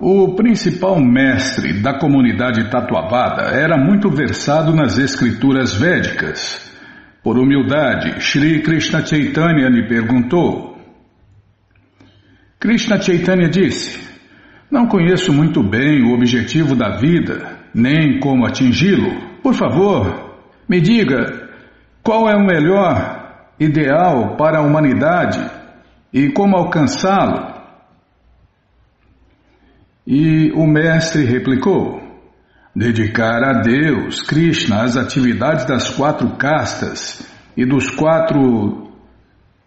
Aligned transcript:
O 0.00 0.36
principal 0.36 1.00
mestre 1.00 1.82
da 1.82 1.98
comunidade 1.98 2.70
tatuavada 2.70 3.50
era 3.50 3.76
muito 3.76 4.08
versado 4.08 4.72
nas 4.72 4.96
escrituras 4.96 5.74
védicas. 5.74 6.72
Por 7.20 7.36
humildade, 7.36 8.20
Sri 8.20 8.62
Krishna 8.62 9.04
Chaitanya 9.04 9.68
lhe 9.68 9.88
perguntou. 9.88 10.78
Krishna 12.60 13.02
Chaitanya 13.02 13.48
disse: 13.48 13.98
Não 14.70 14.86
conheço 14.86 15.32
muito 15.32 15.64
bem 15.64 16.04
o 16.04 16.14
objetivo 16.14 16.76
da 16.76 16.96
vida, 16.96 17.58
nem 17.74 18.20
como 18.20 18.46
atingi-lo. 18.46 19.40
Por 19.42 19.54
favor, 19.54 20.38
me 20.68 20.80
diga 20.80 21.48
qual 22.04 22.30
é 22.30 22.36
o 22.36 22.46
melhor 22.46 23.48
ideal 23.58 24.36
para 24.36 24.60
a 24.60 24.62
humanidade 24.62 25.44
e 26.12 26.30
como 26.30 26.56
alcançá-lo. 26.56 27.57
E 30.10 30.50
o 30.52 30.66
mestre 30.66 31.22
replicou: 31.26 32.00
Dedicar 32.74 33.44
a 33.44 33.60
Deus, 33.60 34.22
Krishna, 34.22 34.82
as 34.82 34.96
atividades 34.96 35.66
das 35.66 35.90
quatro 35.90 36.30
castas 36.38 37.22
e 37.54 37.66
dos 37.66 37.90
quatro 37.90 38.88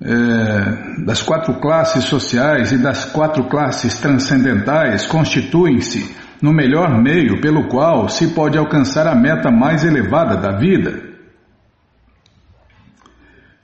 é, 0.02 1.04
das 1.06 1.22
quatro 1.22 1.54
classes 1.60 2.06
sociais 2.06 2.72
e 2.72 2.80
das 2.80 3.06
quatro 3.06 3.44
classes 3.50 4.00
transcendentais 4.00 5.06
constituem-se 5.06 6.12
no 6.42 6.52
melhor 6.52 7.00
meio 7.00 7.40
pelo 7.40 7.68
qual 7.68 8.10
se 8.10 8.34
pode 8.34 8.58
alcançar 8.58 9.06
a 9.06 9.14
meta 9.14 9.52
mais 9.52 9.84
elevada 9.84 10.38
da 10.38 10.58
vida. 10.58 11.04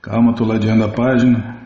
Calma, 0.00 0.30
estou 0.30 0.46
ladeando 0.46 0.84
a 0.84 0.88
página. 0.88 1.57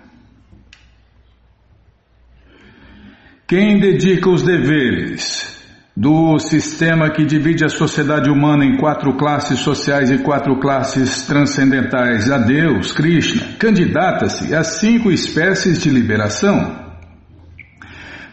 Quem 3.53 3.79
dedica 3.79 4.31
os 4.31 4.43
deveres 4.43 5.63
do 5.95 6.39
sistema 6.39 7.11
que 7.11 7.23
divide 7.23 7.67
a 7.67 7.69
sociedade 7.69 8.31
humana 8.31 8.65
em 8.65 8.79
quatro 8.79 9.13
classes 9.13 9.59
sociais 9.59 10.11
e 10.11 10.17
quatro 10.17 10.59
classes 10.59 11.27
transcendentais 11.27 12.31
a 12.31 12.39
Deus, 12.39 12.93
Krishna, 12.93 13.43
candidata-se 13.59 14.55
a 14.55 14.65
cinco 14.65 15.11
espécies 15.13 15.83
de 15.83 15.91
liberação. 15.91 16.95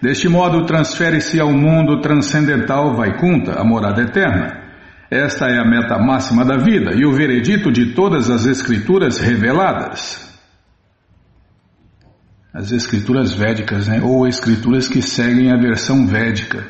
Deste 0.02 0.30
modo, 0.30 0.66
transfere-se 0.66 1.38
ao 1.38 1.52
mundo 1.52 2.00
transcendental 2.00 2.96
Vaikunta, 2.96 3.60
a 3.60 3.64
morada 3.66 4.02
eterna. 4.02 4.58
Esta 5.12 5.48
é 5.48 5.60
a 5.60 5.68
meta 5.68 6.00
máxima 6.00 6.46
da 6.46 6.56
vida 6.56 6.96
e 6.96 7.06
o 7.06 7.12
veredito 7.12 7.70
de 7.74 7.88
todas 7.88 8.30
as 8.30 8.46
escrituras 8.46 9.20
reveladas 9.20 10.29
as 12.54 12.72
escrituras 12.72 13.34
védicas, 13.34 13.88
né? 13.88 14.02
ou 14.02 14.28
escrituras 14.28 14.88
que 14.88 15.02
seguem 15.02 15.52
a 15.52 15.58
versão 15.58 16.08
védica. 16.08 16.66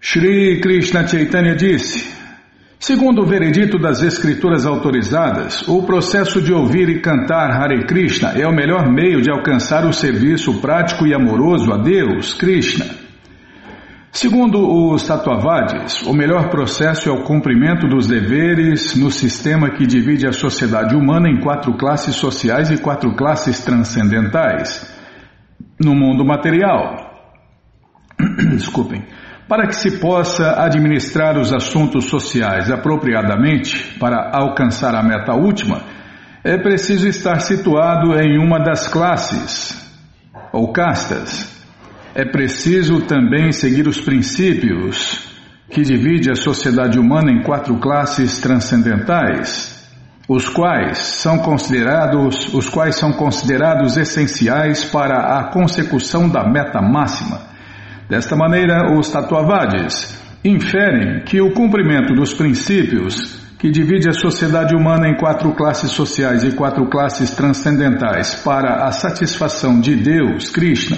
Shri 0.00 0.60
Krishna 0.60 1.06
Chaitanya 1.06 1.54
disse: 1.54 2.14
Segundo 2.78 3.22
o 3.22 3.26
veredito 3.26 3.78
das 3.78 4.02
escrituras 4.02 4.66
autorizadas, 4.66 5.66
o 5.66 5.82
processo 5.82 6.40
de 6.40 6.52
ouvir 6.52 6.88
e 6.88 7.00
cantar 7.00 7.50
Hare 7.50 7.84
Krishna 7.86 8.30
é 8.30 8.46
o 8.46 8.54
melhor 8.54 8.90
meio 8.90 9.20
de 9.20 9.30
alcançar 9.30 9.86
o 9.86 9.92
serviço 9.92 10.60
prático 10.60 11.06
e 11.06 11.14
amoroso 11.14 11.72
a 11.72 11.78
Deus, 11.78 12.34
Krishna. 12.34 13.05
Segundo 14.16 14.66
os 14.94 15.06
Tatuavades, 15.06 16.00
o 16.06 16.14
melhor 16.14 16.48
processo 16.48 17.10
é 17.10 17.12
o 17.12 17.22
cumprimento 17.22 17.86
dos 17.86 18.06
deveres 18.06 18.96
no 18.96 19.10
sistema 19.10 19.68
que 19.68 19.86
divide 19.86 20.26
a 20.26 20.32
sociedade 20.32 20.96
humana 20.96 21.28
em 21.28 21.38
quatro 21.38 21.76
classes 21.76 22.16
sociais 22.16 22.70
e 22.70 22.78
quatro 22.78 23.14
classes 23.14 23.62
transcendentais. 23.62 24.90
No 25.78 25.94
mundo 25.94 26.24
material, 26.24 26.96
desculpem, 28.56 29.04
para 29.46 29.66
que 29.66 29.76
se 29.76 29.98
possa 29.98 30.62
administrar 30.64 31.38
os 31.38 31.52
assuntos 31.52 32.06
sociais 32.06 32.70
apropriadamente 32.70 33.98
para 33.98 34.30
alcançar 34.32 34.94
a 34.94 35.02
meta 35.02 35.34
última, 35.34 35.82
é 36.42 36.56
preciso 36.56 37.06
estar 37.06 37.40
situado 37.40 38.18
em 38.18 38.38
uma 38.38 38.60
das 38.60 38.88
classes 38.88 39.76
ou 40.54 40.72
castas 40.72 41.54
é 42.18 42.24
preciso 42.24 43.02
também 43.02 43.52
seguir 43.52 43.86
os 43.86 44.00
princípios 44.00 45.28
que 45.68 45.82
divide 45.82 46.30
a 46.30 46.34
sociedade 46.34 46.98
humana 46.98 47.30
em 47.30 47.42
quatro 47.42 47.76
classes 47.76 48.40
transcendentais, 48.40 49.86
os 50.26 50.48
quais 50.48 50.96
são 50.96 51.36
considerados, 51.40 52.54
os 52.54 52.70
quais 52.70 52.96
são 52.96 53.12
considerados 53.12 53.98
essenciais 53.98 54.82
para 54.82 55.38
a 55.38 55.52
consecução 55.52 56.26
da 56.26 56.48
meta 56.48 56.80
máxima. 56.80 57.38
Desta 58.08 58.34
maneira, 58.34 58.96
os 58.96 59.10
tatuavades 59.10 60.18
inferem 60.42 61.22
que 61.22 61.42
o 61.42 61.52
cumprimento 61.52 62.14
dos 62.14 62.32
princípios 62.32 63.44
que 63.58 63.70
divide 63.70 64.08
a 64.08 64.14
sociedade 64.14 64.74
humana 64.74 65.06
em 65.06 65.18
quatro 65.18 65.52
classes 65.52 65.90
sociais 65.90 66.44
e 66.44 66.52
quatro 66.52 66.88
classes 66.88 67.30
transcendentais 67.32 68.36
para 68.36 68.86
a 68.86 68.90
satisfação 68.90 69.78
de 69.80 69.94
Deus, 69.96 70.48
Krishna, 70.48 70.96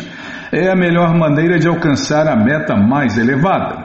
é 0.52 0.70
a 0.70 0.76
melhor 0.76 1.16
maneira 1.16 1.58
de 1.58 1.68
alcançar 1.68 2.26
a 2.28 2.36
meta 2.36 2.76
mais 2.76 3.18
elevada. 3.18 3.84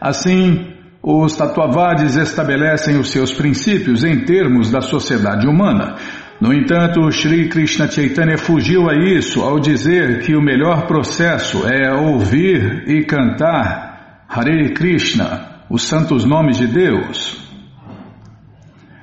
Assim, 0.00 0.72
os 1.02 1.36
tatuavades 1.36 2.16
estabelecem 2.16 2.98
os 2.98 3.10
seus 3.10 3.32
princípios 3.32 4.04
em 4.04 4.24
termos 4.24 4.70
da 4.70 4.80
sociedade 4.80 5.46
humana. 5.46 5.96
No 6.40 6.52
entanto, 6.52 7.10
Sri 7.10 7.48
Krishna 7.48 7.90
Chaitanya 7.90 8.36
fugiu 8.36 8.88
a 8.88 8.94
isso 8.94 9.40
ao 9.40 9.58
dizer 9.60 10.20
que 10.20 10.34
o 10.34 10.42
melhor 10.42 10.86
processo 10.86 11.66
é 11.66 11.92
ouvir 11.92 12.84
e 12.88 13.04
cantar 13.04 14.26
Hare 14.28 14.72
Krishna, 14.74 15.64
os 15.70 15.82
santos 15.82 16.24
nomes 16.24 16.58
de 16.58 16.66
Deus. 16.66 17.42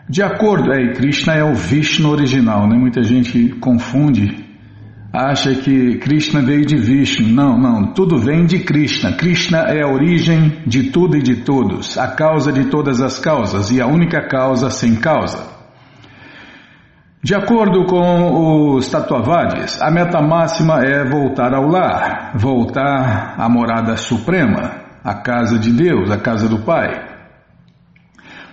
De 0.09 0.21
acordo, 0.21 0.73
é, 0.73 0.91
Krishna 0.93 1.33
é 1.35 1.43
o 1.43 1.53
Vishnu 1.53 2.09
original, 2.09 2.67
né? 2.67 2.75
Muita 2.75 3.01
gente 3.01 3.49
confunde 3.61 4.50
acha 5.13 5.53
que 5.55 5.97
Krishna 5.97 6.41
veio 6.41 6.65
de 6.65 6.77
Vishnu. 6.77 7.27
Não, 7.27 7.57
não, 7.57 7.93
tudo 7.93 8.17
vem 8.17 8.45
de 8.45 8.59
Krishna. 8.59 9.13
Krishna 9.13 9.59
é 9.67 9.83
a 9.83 9.87
origem 9.87 10.61
de 10.65 10.91
tudo 10.91 11.17
e 11.17 11.21
de 11.21 11.37
todos, 11.37 11.97
a 11.97 12.07
causa 12.07 12.51
de 12.51 12.65
todas 12.65 13.01
as 13.01 13.19
causas 13.19 13.69
e 13.71 13.81
a 13.81 13.87
única 13.87 14.27
causa 14.27 14.69
sem 14.69 14.95
causa. 14.95 15.59
De 17.23 17.35
acordo 17.35 17.85
com 17.85 18.73
os 18.75 18.89
Tatuavadis, 18.89 19.79
a 19.79 19.91
meta 19.91 20.21
máxima 20.21 20.81
é 20.83 21.07
voltar 21.07 21.53
ao 21.53 21.67
lar, 21.67 22.31
voltar 22.35 23.35
à 23.37 23.47
morada 23.47 23.95
suprema, 23.95 24.81
a 25.03 25.13
casa 25.13 25.59
de 25.59 25.71
Deus, 25.71 26.09
a 26.09 26.17
casa 26.17 26.49
do 26.49 26.63
Pai. 26.63 26.89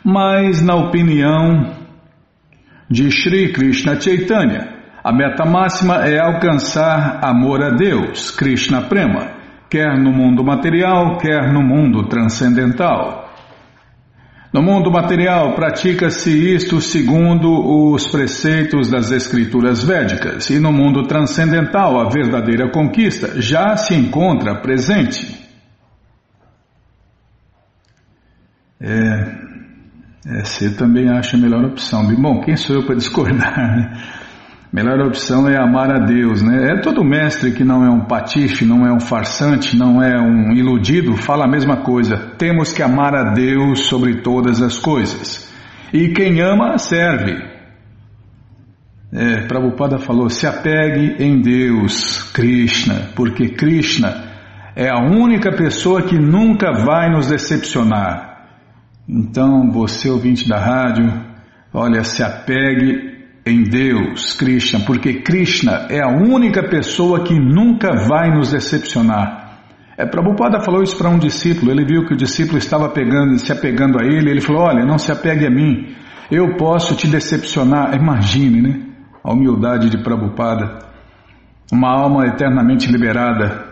Mas, 0.04 0.60
na 0.60 0.74
opinião 0.74 1.72
de 2.90 3.10
Sri 3.10 3.52
Krishna 3.52 3.98
Chaitanya, 3.98 4.77
a 5.08 5.12
meta 5.12 5.46
máxima 5.46 6.06
é 6.06 6.18
alcançar 6.18 7.24
amor 7.24 7.62
a 7.62 7.70
Deus, 7.70 8.30
Krishna 8.30 8.82
Prema, 8.82 9.30
quer 9.70 9.98
no 9.98 10.12
mundo 10.12 10.44
material, 10.44 11.16
quer 11.16 11.50
no 11.50 11.62
mundo 11.62 12.06
transcendental. 12.08 13.26
No 14.52 14.62
mundo 14.62 14.90
material, 14.90 15.54
pratica-se 15.54 16.54
isto 16.54 16.78
segundo 16.82 17.48
os 17.48 18.06
preceitos 18.06 18.90
das 18.90 19.10
escrituras 19.10 19.82
védicas, 19.82 20.50
e 20.50 20.60
no 20.60 20.70
mundo 20.70 21.04
transcendental, 21.04 21.98
a 21.98 22.10
verdadeira 22.10 22.70
conquista 22.70 23.40
já 23.40 23.78
se 23.78 23.94
encontra 23.94 24.60
presente. 24.60 25.38
É, 28.78 29.38
é, 30.26 30.44
você 30.44 30.68
também 30.68 31.08
acha 31.08 31.34
a 31.34 31.40
melhor 31.40 31.64
opção. 31.64 32.06
Bom, 32.14 32.42
quem 32.42 32.56
sou 32.56 32.76
eu 32.76 32.84
para 32.84 32.96
discordar? 32.96 33.56
Né? 33.56 34.17
Melhor 34.70 35.00
opção 35.00 35.48
é 35.48 35.56
amar 35.56 35.90
a 35.90 35.98
Deus, 35.98 36.42
né? 36.42 36.72
É 36.72 36.80
todo 36.80 37.02
mestre 37.02 37.52
que 37.52 37.64
não 37.64 37.84
é 37.84 37.90
um 37.90 38.04
patife, 38.04 38.66
não 38.66 38.86
é 38.86 38.92
um 38.92 39.00
farsante, 39.00 39.76
não 39.76 40.02
é 40.02 40.20
um 40.20 40.52
iludido, 40.52 41.16
fala 41.16 41.44
a 41.46 41.50
mesma 41.50 41.78
coisa. 41.78 42.34
Temos 42.36 42.72
que 42.72 42.82
amar 42.82 43.14
a 43.14 43.32
Deus 43.32 43.86
sobre 43.86 44.20
todas 44.20 44.60
as 44.60 44.78
coisas. 44.78 45.50
E 45.90 46.08
quem 46.08 46.42
ama, 46.42 46.76
serve. 46.76 47.34
É, 49.10 49.46
Prabhupada 49.46 49.98
falou, 49.98 50.28
se 50.28 50.46
apegue 50.46 51.16
em 51.18 51.40
Deus, 51.40 52.30
Krishna, 52.34 53.08
porque 53.16 53.48
Krishna 53.48 54.28
é 54.76 54.90
a 54.90 54.98
única 54.98 55.50
pessoa 55.50 56.02
que 56.02 56.18
nunca 56.18 56.72
vai 56.84 57.10
nos 57.10 57.28
decepcionar. 57.28 58.28
Então, 59.08 59.70
você 59.70 60.10
ouvinte 60.10 60.46
da 60.46 60.58
rádio, 60.58 61.24
olha, 61.72 62.04
se 62.04 62.22
apegue 62.22 63.17
em 63.48 63.62
Deus, 63.62 64.34
Krishna, 64.34 64.80
porque 64.86 65.22
Krishna 65.22 65.86
é 65.90 66.00
a 66.00 66.08
única 66.08 66.62
pessoa 66.68 67.24
que 67.24 67.38
nunca 67.38 67.94
vai 68.08 68.30
nos 68.30 68.52
decepcionar. 68.52 69.48
É, 69.96 70.06
Prabhupada 70.06 70.60
falou 70.60 70.82
isso 70.82 70.96
para 70.96 71.08
um 71.08 71.18
discípulo, 71.18 71.72
ele 71.72 71.84
viu 71.84 72.06
que 72.06 72.14
o 72.14 72.16
discípulo 72.16 72.58
estava 72.58 72.88
pegando, 72.88 73.38
se 73.38 73.52
apegando 73.52 74.00
a 74.00 74.04
ele, 74.04 74.30
ele 74.30 74.40
falou, 74.40 74.62
olha, 74.62 74.84
não 74.84 74.98
se 74.98 75.10
apegue 75.10 75.46
a 75.46 75.50
mim, 75.50 75.96
eu 76.30 76.56
posso 76.56 76.94
te 76.94 77.08
decepcionar. 77.08 77.94
Imagine, 77.94 78.60
né? 78.60 78.80
A 79.24 79.32
humildade 79.32 79.90
de 79.90 80.02
Prabhupada. 80.02 80.78
Uma 81.72 81.90
alma 81.90 82.26
eternamente 82.26 82.90
liberada. 82.90 83.67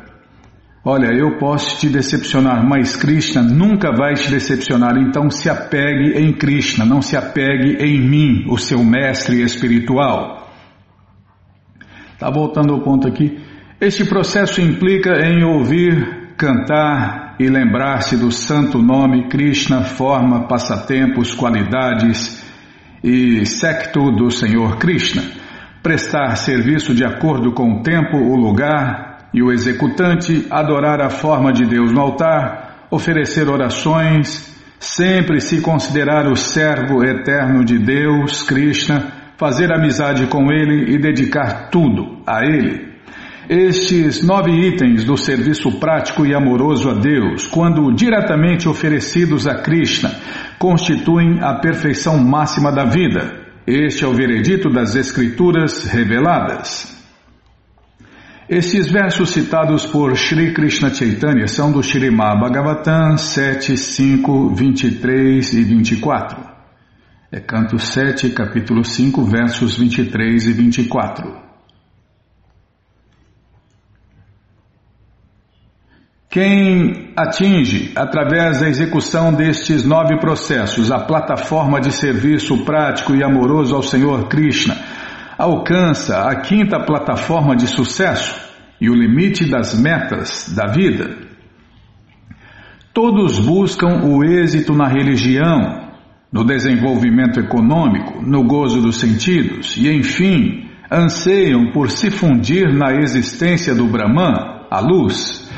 Olha, 0.88 1.06
eu 1.06 1.36
posso 1.36 1.80
te 1.80 1.88
decepcionar, 1.88 2.64
mas 2.64 2.94
Krishna 2.94 3.42
nunca 3.42 3.90
vai 3.90 4.14
te 4.14 4.30
decepcionar, 4.30 4.96
então 4.96 5.28
se 5.28 5.50
apegue 5.50 6.16
em 6.16 6.32
Krishna, 6.32 6.84
não 6.84 7.02
se 7.02 7.16
apegue 7.16 7.84
em 7.84 8.00
mim, 8.08 8.44
o 8.48 8.56
seu 8.56 8.84
mestre 8.84 9.42
espiritual. 9.42 10.48
Tá 12.20 12.30
voltando 12.30 12.72
ao 12.72 12.82
ponto 12.82 13.08
aqui. 13.08 13.36
Este 13.80 14.04
processo 14.04 14.60
implica 14.60 15.10
em 15.26 15.42
ouvir, 15.42 16.34
cantar 16.36 17.34
e 17.40 17.48
lembrar-se 17.48 18.16
do 18.16 18.30
santo 18.30 18.80
nome 18.80 19.28
Krishna, 19.28 19.82
forma, 19.82 20.46
passatempos, 20.46 21.34
qualidades 21.34 22.46
e 23.02 23.44
secto 23.44 24.12
do 24.12 24.30
Senhor 24.30 24.78
Krishna. 24.78 25.24
Prestar 25.82 26.36
serviço 26.36 26.94
de 26.94 27.04
acordo 27.04 27.52
com 27.52 27.72
o 27.72 27.82
tempo, 27.82 28.18
o 28.18 28.36
lugar, 28.36 29.05
e 29.36 29.42
o 29.42 29.52
executante 29.52 30.46
adorar 30.50 30.98
a 31.02 31.10
forma 31.10 31.52
de 31.52 31.66
Deus 31.66 31.92
no 31.92 32.00
altar, 32.00 32.86
oferecer 32.90 33.50
orações, 33.50 34.50
sempre 34.80 35.42
se 35.42 35.60
considerar 35.60 36.26
o 36.26 36.34
servo 36.34 37.04
eterno 37.04 37.62
de 37.62 37.78
Deus, 37.78 38.42
Krishna, 38.44 39.12
fazer 39.36 39.70
amizade 39.70 40.26
com 40.28 40.50
Ele 40.50 40.90
e 40.94 40.98
dedicar 40.98 41.68
tudo 41.68 42.22
a 42.26 42.46
Ele. 42.46 42.96
Estes 43.46 44.26
nove 44.26 44.52
itens 44.52 45.04
do 45.04 45.18
serviço 45.18 45.78
prático 45.78 46.24
e 46.24 46.34
amoroso 46.34 46.88
a 46.88 46.94
Deus, 46.94 47.46
quando 47.46 47.94
diretamente 47.94 48.66
oferecidos 48.66 49.46
a 49.46 49.56
Krishna, 49.56 50.12
constituem 50.58 51.40
a 51.42 51.56
perfeição 51.60 52.18
máxima 52.18 52.72
da 52.72 52.86
vida. 52.86 53.34
Este 53.66 54.02
é 54.02 54.08
o 54.08 54.14
veredito 54.14 54.70
das 54.70 54.96
Escrituras 54.96 55.84
reveladas. 55.84 56.95
Estes 58.48 58.88
versos 58.88 59.30
citados 59.30 59.84
por 59.86 60.16
Sri 60.16 60.54
Krishna 60.54 60.94
Chaitanya 60.94 61.48
são 61.48 61.72
do 61.72 61.82
Shrimad 61.82 62.38
Bhagavatam 62.38 63.18
7, 63.18 63.76
5, 63.76 64.54
23 64.54 65.52
e 65.52 65.64
24. 65.64 66.46
É 67.32 67.40
canto 67.40 67.76
7, 67.76 68.30
capítulo 68.30 68.84
5, 68.84 69.24
versos 69.24 69.76
23 69.76 70.46
e 70.46 70.52
24. 70.52 71.46
Quem 76.30 77.12
atinge, 77.16 77.90
através 77.96 78.60
da 78.60 78.68
execução 78.68 79.32
destes 79.32 79.84
nove 79.84 80.20
processos, 80.20 80.92
a 80.92 81.00
plataforma 81.00 81.80
de 81.80 81.90
serviço 81.90 82.64
prático 82.64 83.12
e 83.12 83.24
amoroso 83.24 83.74
ao 83.74 83.82
Senhor 83.82 84.28
Krishna, 84.28 84.76
alcança 85.38 86.28
a 86.28 86.40
quinta 86.40 86.80
plataforma 86.80 87.54
de 87.54 87.66
sucesso 87.66 88.40
e 88.80 88.88
o 88.88 88.94
limite 88.94 89.48
das 89.48 89.78
metas 89.78 90.52
da 90.54 90.66
vida. 90.72 91.16
Todos 92.92 93.38
buscam 93.38 94.04
o 94.04 94.24
êxito 94.24 94.72
na 94.72 94.88
religião, 94.88 95.90
no 96.32 96.44
desenvolvimento 96.44 97.38
econômico, 97.38 98.22
no 98.22 98.44
gozo 98.44 98.80
dos 98.80 98.96
sentidos 98.96 99.76
e, 99.76 99.90
enfim, 99.90 100.68
anseiam 100.90 101.72
por 101.72 101.90
se 101.90 102.10
fundir 102.10 102.72
na 102.72 102.94
existência 102.94 103.74
do 103.74 103.86
Brahman, 103.86 104.56
a 104.70 104.80
luz. 104.80 105.50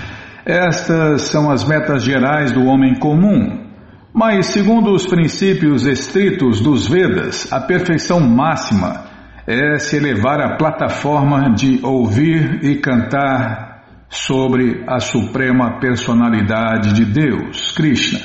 Estas 0.44 1.22
são 1.22 1.50
as 1.50 1.64
metas 1.64 2.02
gerais 2.02 2.52
do 2.52 2.64
homem 2.64 2.94
comum. 2.98 3.66
Mas, 4.12 4.46
segundo 4.46 4.92
os 4.92 5.06
princípios 5.06 5.86
estritos 5.86 6.60
dos 6.60 6.88
Vedas, 6.88 7.52
a 7.52 7.60
perfeição 7.60 8.18
máxima 8.20 9.07
é 9.48 9.78
se 9.78 9.96
elevar 9.96 10.42
à 10.42 10.56
plataforma 10.58 11.54
de 11.54 11.80
ouvir 11.82 12.62
e 12.62 12.76
cantar 12.76 13.78
sobre 14.10 14.84
a 14.86 15.00
suprema 15.00 15.80
personalidade 15.80 16.92
de 16.92 17.06
Deus, 17.06 17.72
Krishna. 17.72 18.20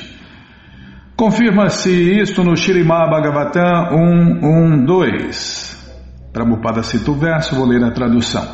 Confirma-se 1.16 2.20
isto 2.20 2.44
no 2.44 2.54
Shirimá 2.54 3.08
Bhagavatam 3.08 3.96
1.1.2. 4.42 5.74
Prabhupada 6.30 6.82
cita 6.82 7.10
o 7.10 7.14
verso, 7.14 7.56
vou 7.56 7.66
ler 7.66 7.82
a 7.82 7.90
tradução. 7.90 8.46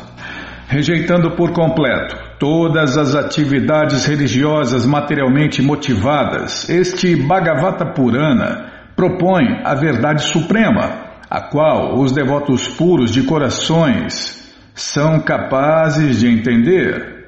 Rejeitando 0.69 1.31
por 1.31 1.51
completo 1.51 2.15
todas 2.39 2.97
as 2.97 3.15
atividades 3.15 4.05
religiosas 4.05 4.85
materialmente 4.85 5.61
motivadas, 5.61 6.69
este 6.69 7.17
Bhagavata 7.17 7.85
Purana 7.87 8.71
propõe 8.95 9.59
a 9.65 9.75
verdade 9.75 10.23
suprema 10.23 11.10
a 11.31 11.39
qual 11.39 11.97
os 11.97 12.11
devotos 12.11 12.67
puros 12.67 13.09
de 13.09 13.23
corações 13.23 14.53
são 14.75 15.21
capazes 15.21 16.19
de 16.19 16.27
entender. 16.27 17.21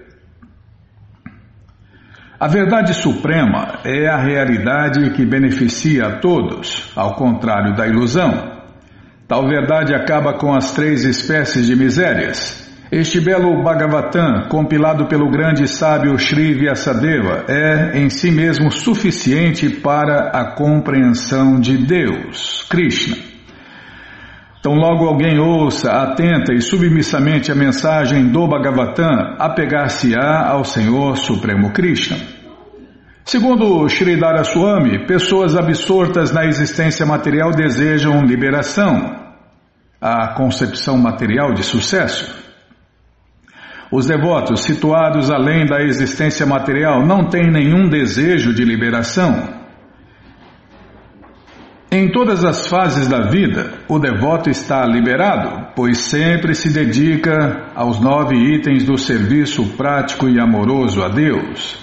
A 2.37 2.49
verdade 2.49 2.93
suprema 2.93 3.79
é 3.85 4.09
a 4.09 4.17
realidade 4.17 5.11
que 5.11 5.25
beneficia 5.25 6.07
a 6.07 6.19
todos, 6.19 6.91
ao 6.97 7.15
contrário 7.15 7.77
da 7.77 7.87
ilusão. 7.87 8.61
Tal 9.25 9.47
verdade 9.47 9.95
acaba 9.95 10.33
com 10.33 10.53
as 10.53 10.73
três 10.73 11.05
espécies 11.05 11.65
de 11.65 11.73
misérias. 11.73 12.61
Este 12.91 13.21
belo 13.21 13.63
Bhagavatam, 13.63 14.49
compilado 14.49 15.05
pelo 15.05 15.31
grande 15.31 15.65
sábio 15.65 16.19
Sri 16.19 16.53
Vyasadeva, 16.53 17.45
é 17.47 17.97
em 17.97 18.09
si 18.09 18.29
mesmo 18.31 18.69
suficiente 18.69 19.69
para 19.69 20.29
a 20.31 20.51
compreensão 20.51 21.57
de 21.57 21.77
Deus, 21.77 22.67
Krishna. 22.69 23.32
Então, 24.63 24.75
logo 24.75 25.05
alguém 25.05 25.37
ouça 25.39 25.91
atenta 25.91 26.53
e 26.53 26.61
submissamente 26.61 27.51
a 27.51 27.55
mensagem 27.55 28.29
do 28.29 28.47
Bhagavatam, 28.47 29.35
apegar-se-á 29.37 30.47
ao 30.47 30.63
Senhor 30.63 31.17
Supremo 31.17 31.73
Krishna. 31.73 32.15
Segundo 33.25 33.85
Sridhara 33.89 34.45
Swami, 34.45 35.05
pessoas 35.05 35.57
absortas 35.57 36.31
na 36.31 36.45
existência 36.45 37.05
material 37.05 37.51
desejam 37.51 38.21
liberação, 38.21 39.33
a 39.99 40.29
concepção 40.29 40.97
material 40.97 41.53
de 41.53 41.63
sucesso. 41.63 42.33
Os 43.91 44.05
devotos 44.05 44.61
situados 44.61 45.29
além 45.29 45.65
da 45.65 45.83
existência 45.83 46.45
material 46.45 47.05
não 47.05 47.27
têm 47.27 47.51
nenhum 47.51 47.89
desejo 47.89 48.53
de 48.53 48.63
liberação. 48.63 49.62
Em 51.93 52.09
todas 52.09 52.43
as 52.43 52.65
fases 52.65 53.07
da 53.07 53.29
vida, 53.29 53.71
o 53.87 53.99
devoto 53.99 54.49
está 54.49 54.83
liberado, 54.83 55.67
pois 55.75 55.99
sempre 55.99 56.55
se 56.55 56.73
dedica 56.73 57.67
aos 57.75 57.99
nove 57.99 58.35
itens 58.35 58.83
do 58.83 58.97
serviço 58.97 59.63
prático 59.77 60.27
e 60.27 60.39
amoroso 60.39 61.03
a 61.03 61.07
Deus. 61.07 61.77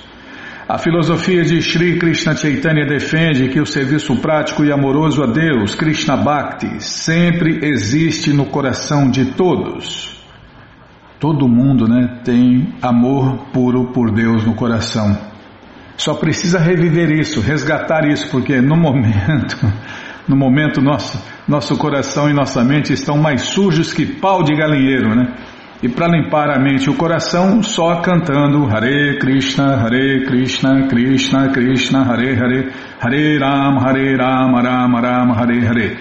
A 0.68 0.78
filosofia 0.78 1.44
de 1.44 1.62
Sri 1.62 1.96
Krishna 1.96 2.35
Chaitanya 2.35 2.87
defende 2.87 3.50
que 3.50 3.61
o 3.61 3.66
serviço 3.66 4.16
prático 4.16 4.64
e 4.64 4.73
amoroso 4.73 5.23
a 5.23 5.26
Deus, 5.26 5.76
Krishna 5.76 6.16
Bhakti, 6.16 6.82
sempre 6.82 7.61
existe 7.62 8.32
no 8.32 8.46
coração 8.46 9.08
de 9.08 9.26
todos. 9.26 10.20
Todo 11.20 11.49
mundo 11.49 11.87
né, 11.87 12.20
tem 12.25 12.75
amor 12.82 13.52
puro 13.52 13.92
por 13.92 14.11
Deus 14.11 14.44
no 14.44 14.56
coração. 14.56 15.29
Só 16.00 16.14
precisa 16.14 16.59
reviver 16.59 17.11
isso, 17.11 17.42
resgatar 17.42 18.09
isso, 18.09 18.30
porque 18.30 18.59
no 18.59 18.75
momento, 18.75 19.59
no 20.26 20.35
momento 20.35 20.80
nosso, 20.80 21.23
nosso 21.47 21.76
coração 21.76 22.26
e 22.30 22.33
nossa 22.33 22.64
mente 22.64 22.90
estão 22.90 23.19
mais 23.19 23.42
sujos 23.42 23.92
que 23.92 24.07
pau 24.07 24.42
de 24.42 24.57
galinheiro, 24.57 25.14
né? 25.14 25.35
E 25.83 25.90
para 25.90 26.09
limpar 26.09 26.57
a 26.57 26.59
mente 26.59 26.87
e 26.87 26.90
o 26.90 26.97
coração, 26.97 27.62
só 27.62 28.00
cantando 28.00 28.64
Hare 28.64 29.19
Krishna, 29.19 29.75
Hare 29.75 30.25
Krishna, 30.25 30.88
Krishna 30.88 31.50
Krishna, 31.50 32.00
Hare 32.00 32.35
Hare, 32.35 32.73
Hare 32.99 33.38
Ram, 33.38 33.78
Hare 33.78 34.16
Ram, 34.16 34.54
Ram 34.54 35.00
Ram, 35.02 35.33
Hare 35.35 35.66
Hare. 35.66 35.99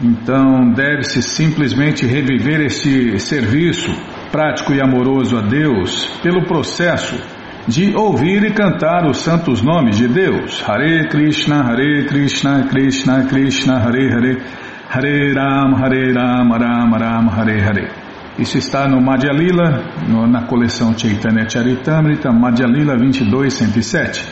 Então 0.00 0.72
deve-se 0.72 1.20
simplesmente 1.20 2.06
reviver 2.06 2.62
esse 2.62 3.18
serviço 3.18 3.90
prático 4.32 4.72
e 4.72 4.80
amoroso 4.80 5.36
a 5.36 5.42
Deus 5.42 6.06
pelo 6.22 6.46
processo 6.46 7.35
de 7.68 7.96
ouvir 7.96 8.44
e 8.44 8.52
cantar 8.52 9.04
os 9.08 9.18
santos 9.18 9.60
nomes 9.60 9.96
de 9.98 10.06
Deus. 10.06 10.62
Hare 10.66 11.08
Krishna, 11.08 11.64
Hare 11.64 12.06
Krishna, 12.06 12.68
Krishna 12.68 13.26
Krishna, 13.26 13.78
Hare 13.80 14.08
Hare, 14.08 14.42
Hare 14.88 15.32
Ram, 15.34 15.74
Hare 15.74 16.12
Ram, 16.12 16.48
Ram 16.52 16.92
Ram, 16.92 17.28
Hare 17.28 17.60
Hare. 17.60 17.88
Isso 18.38 18.58
está 18.58 18.86
no 18.86 19.00
Madhya 19.00 19.32
Lila, 19.32 19.82
no, 20.06 20.26
na 20.28 20.46
coleção 20.46 20.96
Chaitanya 20.96 21.48
Charitamrita, 21.48 22.30
Madhya 22.30 22.66
Lila 22.66 22.96
2207. 22.96 24.24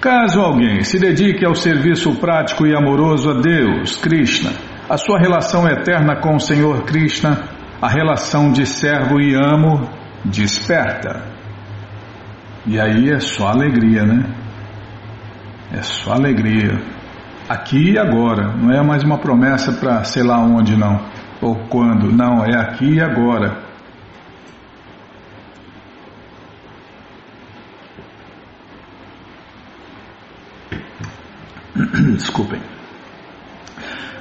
Caso 0.00 0.40
alguém 0.40 0.82
se 0.82 0.98
dedique 0.98 1.46
ao 1.46 1.54
serviço 1.54 2.16
prático 2.16 2.66
e 2.66 2.74
amoroso 2.74 3.30
a 3.30 3.34
Deus, 3.34 3.96
Krishna, 3.96 4.50
a 4.88 4.96
sua 4.96 5.18
relação 5.18 5.68
eterna 5.68 6.16
com 6.16 6.36
o 6.36 6.40
Senhor 6.40 6.82
Krishna, 6.84 7.38
a 7.80 7.88
relação 7.88 8.50
de 8.50 8.66
servo 8.66 9.20
e 9.20 9.34
amo, 9.34 9.88
desperta. 10.24 11.33
E 12.66 12.80
aí 12.80 13.10
é 13.10 13.20
só 13.20 13.48
alegria, 13.48 14.04
né? 14.06 14.24
É 15.72 15.82
só 15.82 16.12
alegria. 16.12 16.80
Aqui 17.48 17.92
e 17.92 17.98
agora. 17.98 18.56
Não 18.56 18.72
é 18.72 18.82
mais 18.82 19.02
uma 19.02 19.18
promessa 19.18 19.72
para 19.72 20.02
sei 20.04 20.22
lá 20.22 20.38
onde, 20.38 20.74
não. 20.76 20.98
Ou 21.42 21.56
quando. 21.68 22.10
Não, 22.10 22.42
é 22.44 22.56
aqui 22.58 22.94
e 22.94 23.00
agora. 23.02 23.62
Desculpem. 32.16 32.60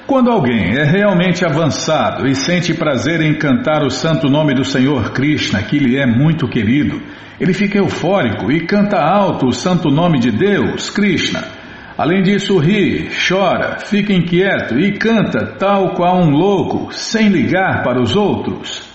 Quando 0.05 0.29
alguém 0.29 0.75
é 0.77 0.83
realmente 0.83 1.45
avançado 1.45 2.27
e 2.27 2.35
sente 2.35 2.73
prazer 2.73 3.21
em 3.21 3.37
cantar 3.37 3.83
o 3.83 3.89
santo 3.89 4.29
nome 4.29 4.53
do 4.53 4.65
Senhor 4.65 5.11
Krishna, 5.11 5.63
que 5.63 5.79
lhe 5.79 5.97
é 5.97 6.05
muito 6.05 6.45
querido, 6.47 7.01
ele 7.39 7.53
fica 7.53 7.77
eufórico 7.77 8.51
e 8.51 8.65
canta 8.65 8.97
alto 8.97 9.47
o 9.47 9.53
santo 9.53 9.89
nome 9.89 10.19
de 10.19 10.29
Deus, 10.29 10.89
Krishna. 10.89 11.41
Além 11.97 12.21
disso, 12.21 12.57
ri, 12.57 13.07
chora, 13.27 13.79
fica 13.79 14.11
inquieto 14.11 14.77
e 14.77 14.91
canta 14.97 15.55
tal 15.57 15.93
qual 15.93 16.17
um 16.17 16.31
louco, 16.31 16.91
sem 16.91 17.29
ligar 17.29 17.81
para 17.81 18.01
os 18.01 18.13
outros. 18.13 18.91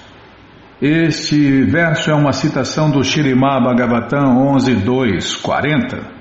Este 0.80 1.62
verso 1.62 2.10
é 2.10 2.14
uma 2.14 2.32
citação 2.32 2.90
do 2.90 3.02
Shirimá 3.02 3.58
Bhagavatam 3.60 4.36
11.2.40. 4.54 6.17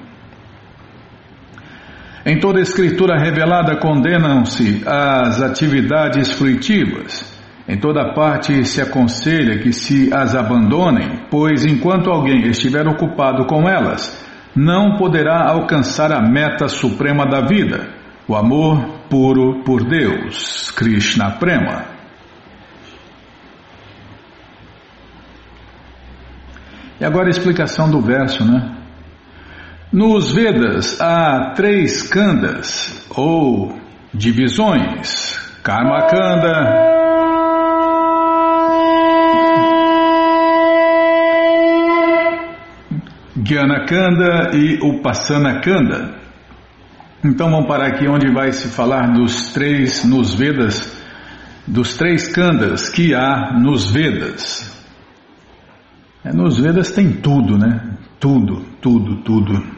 Em 2.28 2.38
toda 2.42 2.60
escritura 2.60 3.18
revelada 3.18 3.78
condenam-se 3.78 4.84
as 4.86 5.42
atividades 5.42 6.30
fruitivas. 6.34 7.24
Em 7.66 7.78
toda 7.78 8.14
parte 8.14 8.66
se 8.66 8.82
aconselha 8.82 9.60
que 9.60 9.72
se 9.72 10.14
as 10.14 10.36
abandonem, 10.36 11.22
pois 11.32 11.66
enquanto 11.66 12.10
alguém 12.10 12.46
estiver 12.50 12.86
ocupado 12.86 13.46
com 13.46 13.66
elas, 13.66 14.28
não 14.54 14.98
poderá 14.98 15.50
alcançar 15.50 16.12
a 16.12 16.22
meta 16.22 16.68
suprema 16.68 17.26
da 17.26 17.48
vida, 17.48 17.88
o 18.28 18.36
amor 18.36 19.06
puro 19.10 19.64
por 19.64 19.86
Deus, 19.86 20.70
Krishna 20.72 21.32
Prema. 21.32 21.86
E 27.00 27.06
agora 27.06 27.28
a 27.28 27.30
explicação 27.30 27.90
do 27.90 28.02
verso, 28.02 28.44
né? 28.44 28.76
Nos 29.92 30.32
Vedas 30.34 31.00
há 31.00 31.54
três 31.56 32.04
kandas 32.04 33.06
ou 33.10 33.80
divisões: 34.14 35.40
Karma 35.64 36.08
Kanda, 36.08 36.98
Jnana 43.38 43.86
Kanda 43.86 44.52
e 44.54 44.78
Upasana 44.84 45.62
Kanda. 45.62 46.16
Então 47.24 47.50
vamos 47.50 47.68
parar 47.68 47.88
aqui 47.88 48.10
onde 48.10 48.30
vai 48.30 48.52
se 48.52 48.68
falar 48.68 49.14
dos 49.14 49.54
três 49.54 50.04
nos 50.04 50.36
Vedas, 50.36 51.02
dos 51.66 51.96
três 51.96 52.28
kandas 52.28 52.90
que 52.90 53.16
há 53.16 53.58
nos 53.58 53.90
Vedas. 53.90 54.86
É, 56.26 56.34
nos 56.34 56.60
Vedas 56.60 56.92
tem 56.92 57.14
tudo, 57.14 57.58
né? 57.58 57.98
Tudo, 58.20 58.66
tudo, 58.82 59.24
tudo. 59.24 59.77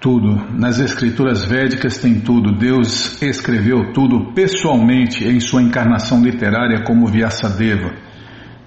Tudo. 0.00 0.40
Nas 0.56 0.78
escrituras 0.78 1.44
védicas 1.44 1.98
tem 1.98 2.20
tudo. 2.20 2.52
Deus 2.52 3.20
escreveu 3.20 3.92
tudo 3.92 4.32
pessoalmente 4.32 5.24
em 5.24 5.40
sua 5.40 5.60
encarnação 5.60 6.22
literária 6.22 6.84
como 6.84 7.06
Vyasadeva. 7.06 7.90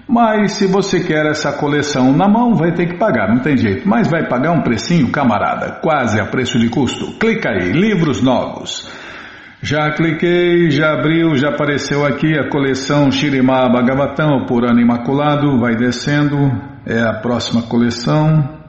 Mas 0.08 0.52
se 0.52 0.68
você 0.68 1.00
quer 1.00 1.26
essa 1.26 1.54
coleção 1.54 2.16
na 2.16 2.28
mão, 2.28 2.54
vai 2.54 2.72
ter 2.72 2.86
que 2.86 3.00
pagar, 3.00 3.30
não 3.30 3.42
tem 3.42 3.58
jeito. 3.58 3.90
Mas 3.90 4.08
vai 4.08 4.30
pagar 4.30 4.52
um 4.52 4.62
precinho, 4.62 5.12
camarada, 5.12 5.80
quase 5.82 6.20
a 6.20 6.26
preço 6.28 6.60
de 6.60 6.70
custo. 6.70 7.18
Clica 7.18 7.50
aí, 7.50 7.72
livros 7.72 8.22
novos. 8.22 8.88
Já 9.66 9.92
cliquei, 9.92 10.70
já 10.72 10.92
abriu, 10.92 11.38
já 11.38 11.48
apareceu 11.48 12.06
aqui 12.06 12.38
a 12.38 12.50
coleção 12.50 13.10
Shirimá 13.10 13.70
Bhagavatam, 13.70 14.46
por 14.46 14.66
ano 14.66 14.82
imaculado, 14.82 15.58
vai 15.58 15.74
descendo, 15.74 16.52
é 16.86 17.00
a 17.00 17.14
próxima 17.14 17.62
coleção. 17.62 18.60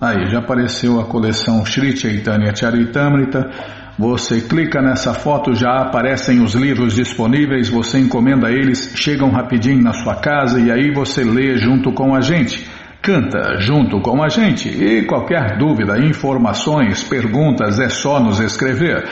Aí, 0.00 0.28
já 0.28 0.40
apareceu 0.40 0.98
a 0.98 1.04
coleção 1.04 1.64
Shri 1.64 1.96
Chaitanya 1.96 2.52
Charitamrita. 2.52 3.48
Você 3.96 4.40
clica 4.40 4.82
nessa 4.82 5.14
foto, 5.14 5.54
já 5.54 5.70
aparecem 5.76 6.42
os 6.42 6.56
livros 6.56 6.96
disponíveis, 6.96 7.68
você 7.68 8.00
encomenda 8.00 8.50
eles, 8.50 8.94
chegam 8.96 9.30
rapidinho 9.30 9.84
na 9.84 9.92
sua 9.92 10.16
casa 10.16 10.58
e 10.58 10.72
aí 10.72 10.92
você 10.92 11.22
lê 11.22 11.56
junto 11.58 11.92
com 11.92 12.12
a 12.12 12.20
gente. 12.20 12.68
Canta 13.00 13.60
junto 13.60 14.00
com 14.00 14.20
a 14.20 14.28
gente 14.28 14.68
e 14.68 15.04
qualquer 15.04 15.58
dúvida, 15.58 15.96
informações, 15.98 17.04
perguntas 17.04 17.78
é 17.78 17.88
só 17.88 18.18
nos 18.18 18.40
escrever. 18.40 19.04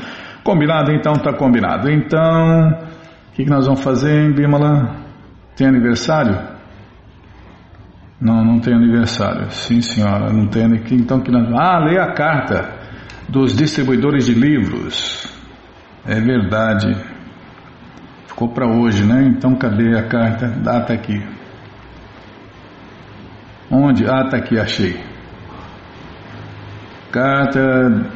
Combinado? 0.44 0.92
Então 0.92 1.14
tá 1.14 1.32
combinado. 1.32 1.90
Então, 1.90 2.68
o 2.68 3.32
que, 3.32 3.44
que, 3.44 3.50
nós 3.50 3.64
vamos 3.64 3.82
fazer, 3.82 4.20
hein, 4.20 4.34
Bimala? 4.34 4.94
Tem 5.56 5.66
aniversário? 5.66 6.38
Não, 8.20 8.44
não 8.44 8.60
tem 8.60 8.74
aniversário. 8.74 9.50
Sim, 9.50 9.80
senhora, 9.80 10.30
não 10.30 10.46
tem. 10.46 10.66
Então, 10.92 11.20
que 11.20 11.30
nós... 11.30 11.50
Ah, 11.54 11.78
leia 11.78 12.02
a 12.02 12.12
carta 12.12 12.68
dos 13.30 13.56
distribuidores 13.56 14.26
de 14.26 14.34
livros. 14.34 15.34
É 16.06 16.20
verdade. 16.20 17.15
Ficou 18.36 18.50
para 18.50 18.66
hoje, 18.66 19.02
né? 19.02 19.32
Então 19.34 19.54
cadê 19.54 19.96
a 19.96 20.02
carta? 20.08 20.48
Data 20.48 20.92
aqui. 20.92 21.24
Onde? 23.70 24.04
Ah, 24.04 24.28
tá 24.28 24.36
aqui, 24.36 24.58
achei. 24.58 25.00
Carta 27.10 28.10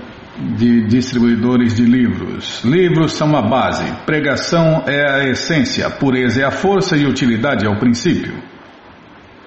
de 0.59 0.87
distribuidores 0.89 1.75
de 1.75 1.87
livros. 1.87 2.63
Livros 2.67 3.15
são 3.15 3.35
a 3.35 3.41
base, 3.41 3.91
pregação 4.05 4.85
é 4.87 5.11
a 5.11 5.25
essência, 5.31 5.89
pureza 5.89 6.43
é 6.43 6.45
a 6.45 6.51
força 6.51 6.99
e 6.99 7.07
utilidade 7.07 7.65
é 7.65 7.71
o 7.71 7.79
princípio. 7.79 8.35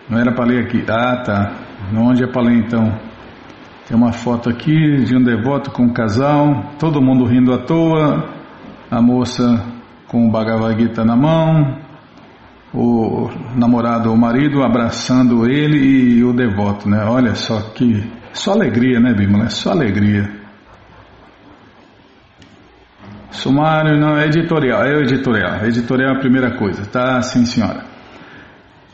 Não 0.09 0.17
era 0.17 0.33
para 0.33 0.45
ler 0.45 0.63
aqui. 0.63 0.83
Ah, 0.89 1.17
tá. 1.17 1.51
Onde 1.95 2.23
é 2.23 2.27
para 2.27 2.41
ler 2.41 2.57
então? 2.57 2.99
Tem 3.87 3.95
uma 3.95 4.11
foto 4.11 4.49
aqui 4.49 5.03
de 5.05 5.15
um 5.15 5.21
devoto 5.21 5.69
com 5.69 5.83
um 5.83 5.93
casal, 5.93 6.71
todo 6.79 6.99
mundo 6.99 7.25
rindo 7.25 7.53
à 7.53 7.59
toa. 7.59 8.27
A 8.89 8.99
moça 8.99 9.72
com 10.13 10.27
o 10.27 10.29
Bhagavad 10.29 10.79
Gita 10.79 11.03
na 11.03 11.15
mão, 11.15 11.75
o 12.71 13.31
namorado 13.55 14.11
ou 14.11 14.15
marido 14.15 14.61
abraçando 14.61 15.49
ele 15.49 15.77
e 15.79 16.23
o 16.23 16.31
devoto, 16.31 16.87
né? 16.87 17.03
Olha 17.03 17.33
só 17.33 17.59
que. 17.73 18.03
Só 18.31 18.51
alegria, 18.51 18.99
né, 18.99 19.11
Bímola? 19.11 19.45
É 19.45 19.49
só 19.49 19.71
alegria. 19.71 20.29
Sumário, 23.31 23.99
não, 23.99 24.15
é 24.15 24.25
editorial, 24.25 24.83
é 24.83 25.01
editorial. 25.01 25.65
Editorial 25.65 26.13
é 26.13 26.17
a 26.17 26.19
primeira 26.19 26.57
coisa, 26.57 26.85
tá? 26.85 27.19
Sim, 27.23 27.45
senhora. 27.45 27.83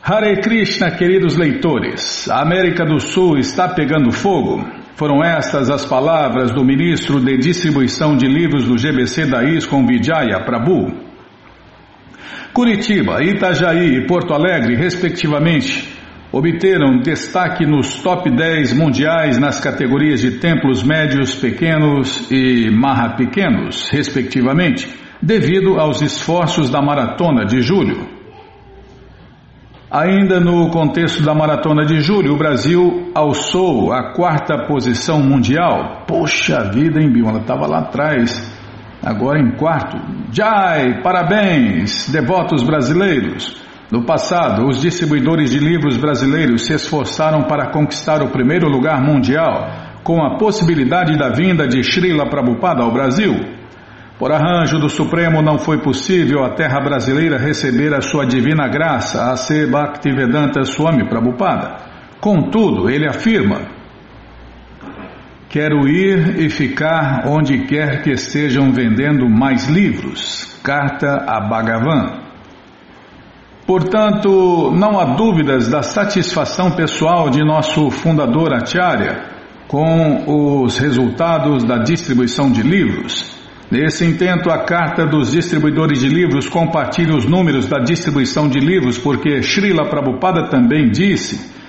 Hare 0.02 0.40
Krishna, 0.40 0.90
queridos 0.90 1.36
leitores, 1.36 2.30
a 2.30 2.40
América 2.40 2.86
do 2.86 2.98
Sul 2.98 3.36
está 3.36 3.68
pegando 3.68 4.10
fogo. 4.10 4.64
Foram 4.96 5.22
estas 5.22 5.70
as 5.70 5.84
palavras 5.84 6.50
do 6.50 6.64
ministro 6.64 7.20
de 7.20 7.36
distribuição 7.36 8.16
de 8.16 8.26
livros 8.26 8.66
do 8.66 8.78
GBC 8.78 9.26
da 9.26 9.44
ISCOM 9.44 9.86
Vijaya 9.86 10.42
Prabhu. 10.44 11.09
Curitiba, 12.52 13.22
Itajaí 13.22 13.96
e 13.96 14.06
Porto 14.06 14.34
Alegre, 14.34 14.74
respectivamente, 14.74 15.88
obteram 16.32 16.98
destaque 16.98 17.64
nos 17.64 18.02
top 18.02 18.28
10 18.28 18.72
mundiais 18.72 19.38
nas 19.38 19.60
categorias 19.60 20.20
de 20.20 20.32
templos 20.38 20.82
médios, 20.82 21.34
pequenos 21.34 22.28
e 22.30 22.68
marra 22.70 23.16
pequenos, 23.16 23.88
respectivamente, 23.90 24.88
devido 25.22 25.78
aos 25.78 26.02
esforços 26.02 26.68
da 26.68 26.82
maratona 26.82 27.44
de 27.44 27.62
julho. 27.62 28.20
Ainda 29.88 30.38
no 30.38 30.70
contexto 30.70 31.22
da 31.22 31.34
maratona 31.34 31.84
de 31.84 32.00
julho, 32.00 32.34
o 32.34 32.38
Brasil 32.38 33.10
alçou 33.12 33.92
a 33.92 34.12
quarta 34.12 34.66
posição 34.66 35.20
mundial. 35.20 36.04
Poxa 36.06 36.70
vida, 36.70 37.00
hein, 37.00 37.12
Bill? 37.12 37.28
Ela 37.28 37.40
estava 37.40 37.66
lá 37.66 37.80
atrás, 37.80 38.59
agora 39.02 39.40
em 39.40 39.52
quarto. 39.52 39.96
Jai, 40.32 41.02
parabéns, 41.02 42.08
devotos 42.10 42.62
brasileiros. 42.62 43.60
No 43.90 44.04
passado, 44.04 44.68
os 44.68 44.80
distribuidores 44.80 45.50
de 45.50 45.58
livros 45.58 45.96
brasileiros 45.96 46.66
se 46.66 46.74
esforçaram 46.74 47.42
para 47.42 47.72
conquistar 47.72 48.22
o 48.22 48.30
primeiro 48.30 48.68
lugar 48.68 49.02
mundial, 49.02 49.68
com 50.04 50.22
a 50.22 50.38
possibilidade 50.38 51.18
da 51.18 51.28
vinda 51.30 51.66
de 51.66 51.82
Srila 51.82 52.28
Prabhupada 52.28 52.82
ao 52.82 52.92
Brasil. 52.92 53.34
Por 54.16 54.30
arranjo 54.30 54.78
do 54.78 54.88
Supremo, 54.88 55.42
não 55.42 55.58
foi 55.58 55.78
possível 55.78 56.44
a 56.44 56.50
terra 56.50 56.78
brasileira 56.80 57.38
receber 57.38 57.94
a 57.94 58.00
sua 58.00 58.26
divina 58.26 58.68
graça, 58.68 59.32
a 59.32 59.36
ser 59.36 59.70
Bhaktivedanta 59.70 60.62
Swami 60.64 61.08
Prabhupada. 61.08 61.78
Contudo, 62.20 62.88
ele 62.90 63.08
afirma: 63.08 63.79
Quero 65.50 65.88
ir 65.88 66.38
e 66.38 66.48
ficar 66.48 67.26
onde 67.26 67.66
quer 67.66 68.04
que 68.04 68.12
estejam 68.12 68.70
vendendo 68.72 69.28
mais 69.28 69.68
livros. 69.68 70.56
Carta 70.62 71.24
a 71.26 71.40
Bhagavan. 71.40 72.20
Portanto, 73.66 74.70
não 74.72 75.00
há 75.00 75.16
dúvidas 75.16 75.68
da 75.68 75.82
satisfação 75.82 76.70
pessoal 76.70 77.30
de 77.30 77.44
nosso 77.44 77.90
fundador 77.90 78.54
Acharya 78.54 79.24
com 79.66 80.62
os 80.62 80.78
resultados 80.78 81.64
da 81.64 81.78
distribuição 81.78 82.52
de 82.52 82.62
livros. 82.62 83.36
Nesse 83.68 84.04
intento, 84.04 84.52
a 84.52 84.58
Carta 84.64 85.04
dos 85.04 85.32
Distribuidores 85.32 85.98
de 85.98 86.08
Livros 86.08 86.48
compartilha 86.48 87.16
os 87.16 87.24
números 87.24 87.66
da 87.66 87.80
distribuição 87.80 88.48
de 88.48 88.60
livros, 88.60 88.98
porque 88.98 89.42
Srila 89.42 89.88
Prabhupada 89.88 90.48
também 90.48 90.90
disse: 90.90 91.59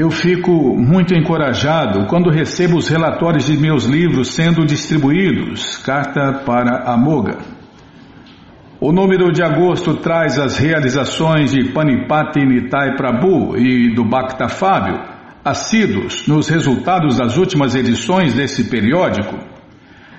Eu 0.00 0.12
fico 0.12 0.52
muito 0.76 1.12
encorajado 1.12 2.06
quando 2.06 2.30
recebo 2.30 2.76
os 2.76 2.88
relatórios 2.88 3.46
de 3.46 3.56
meus 3.56 3.82
livros 3.84 4.28
sendo 4.28 4.64
distribuídos. 4.64 5.76
Carta 5.78 6.44
para 6.46 6.84
a 6.84 6.96
Moga. 6.96 7.38
O 8.80 8.92
número 8.92 9.32
de 9.32 9.42
agosto 9.42 9.96
traz 9.96 10.38
as 10.38 10.56
realizações 10.56 11.50
de 11.50 11.72
Panipati 11.72 12.46
Nitai 12.46 12.94
Prabhu 12.94 13.58
e 13.58 13.92
do 13.92 14.04
Bhakta 14.04 14.46
Fábio, 14.46 15.00
assíduos 15.44 16.28
nos 16.28 16.48
resultados 16.48 17.18
das 17.18 17.36
últimas 17.36 17.74
edições 17.74 18.32
desse 18.32 18.70
periódico. 18.70 19.36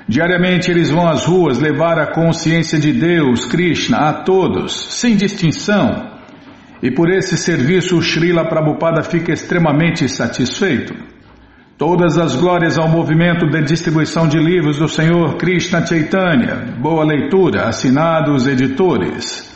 Diariamente 0.09 0.69
eles 0.69 0.91
vão 0.91 1.07
às 1.07 1.23
ruas 1.23 1.57
levar 1.57 1.97
a 1.97 2.11
consciência 2.11 2.77
de 2.77 2.91
Deus, 2.91 3.45
Krishna, 3.45 3.97
a 4.09 4.13
todos, 4.23 4.73
sem 4.99 5.15
distinção. 5.15 6.18
E 6.81 6.91
por 6.91 7.09
esse 7.09 7.35
serviço 7.35 7.97
o 7.97 8.01
Srila 8.01 8.47
Prabhupada 8.47 9.03
fica 9.03 9.33
extremamente 9.33 10.07
satisfeito. 10.07 10.93
Todas 11.77 12.17
as 12.17 12.35
glórias 12.35 12.77
ao 12.77 12.89
movimento 12.89 13.47
de 13.49 13.61
distribuição 13.61 14.27
de 14.27 14.37
livros 14.37 14.79
do 14.79 14.87
Senhor 14.87 15.35
Krishna 15.37 15.85
Chaitanya. 15.85 16.75
Boa 16.81 17.05
leitura, 17.05 17.67
assinados 17.67 18.47
editores. 18.47 19.49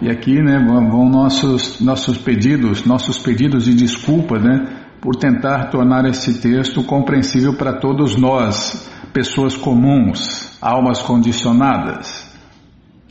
E 0.00 0.10
aqui 0.10 0.42
né, 0.42 0.58
vão 0.58 1.08
nossos, 1.08 1.80
nossos 1.80 2.18
pedidos, 2.18 2.84
nossos 2.84 3.18
pedidos 3.18 3.64
de 3.64 3.74
desculpa 3.74 4.38
né, 4.38 4.66
por 5.00 5.16
tentar 5.16 5.70
tornar 5.70 6.04
esse 6.06 6.40
texto 6.40 6.82
compreensível 6.82 7.54
para 7.54 7.74
todos 7.74 8.16
nós 8.16 8.90
pessoas 9.12 9.56
comuns, 9.56 10.58
almas 10.60 11.00
condicionadas. 11.00 12.30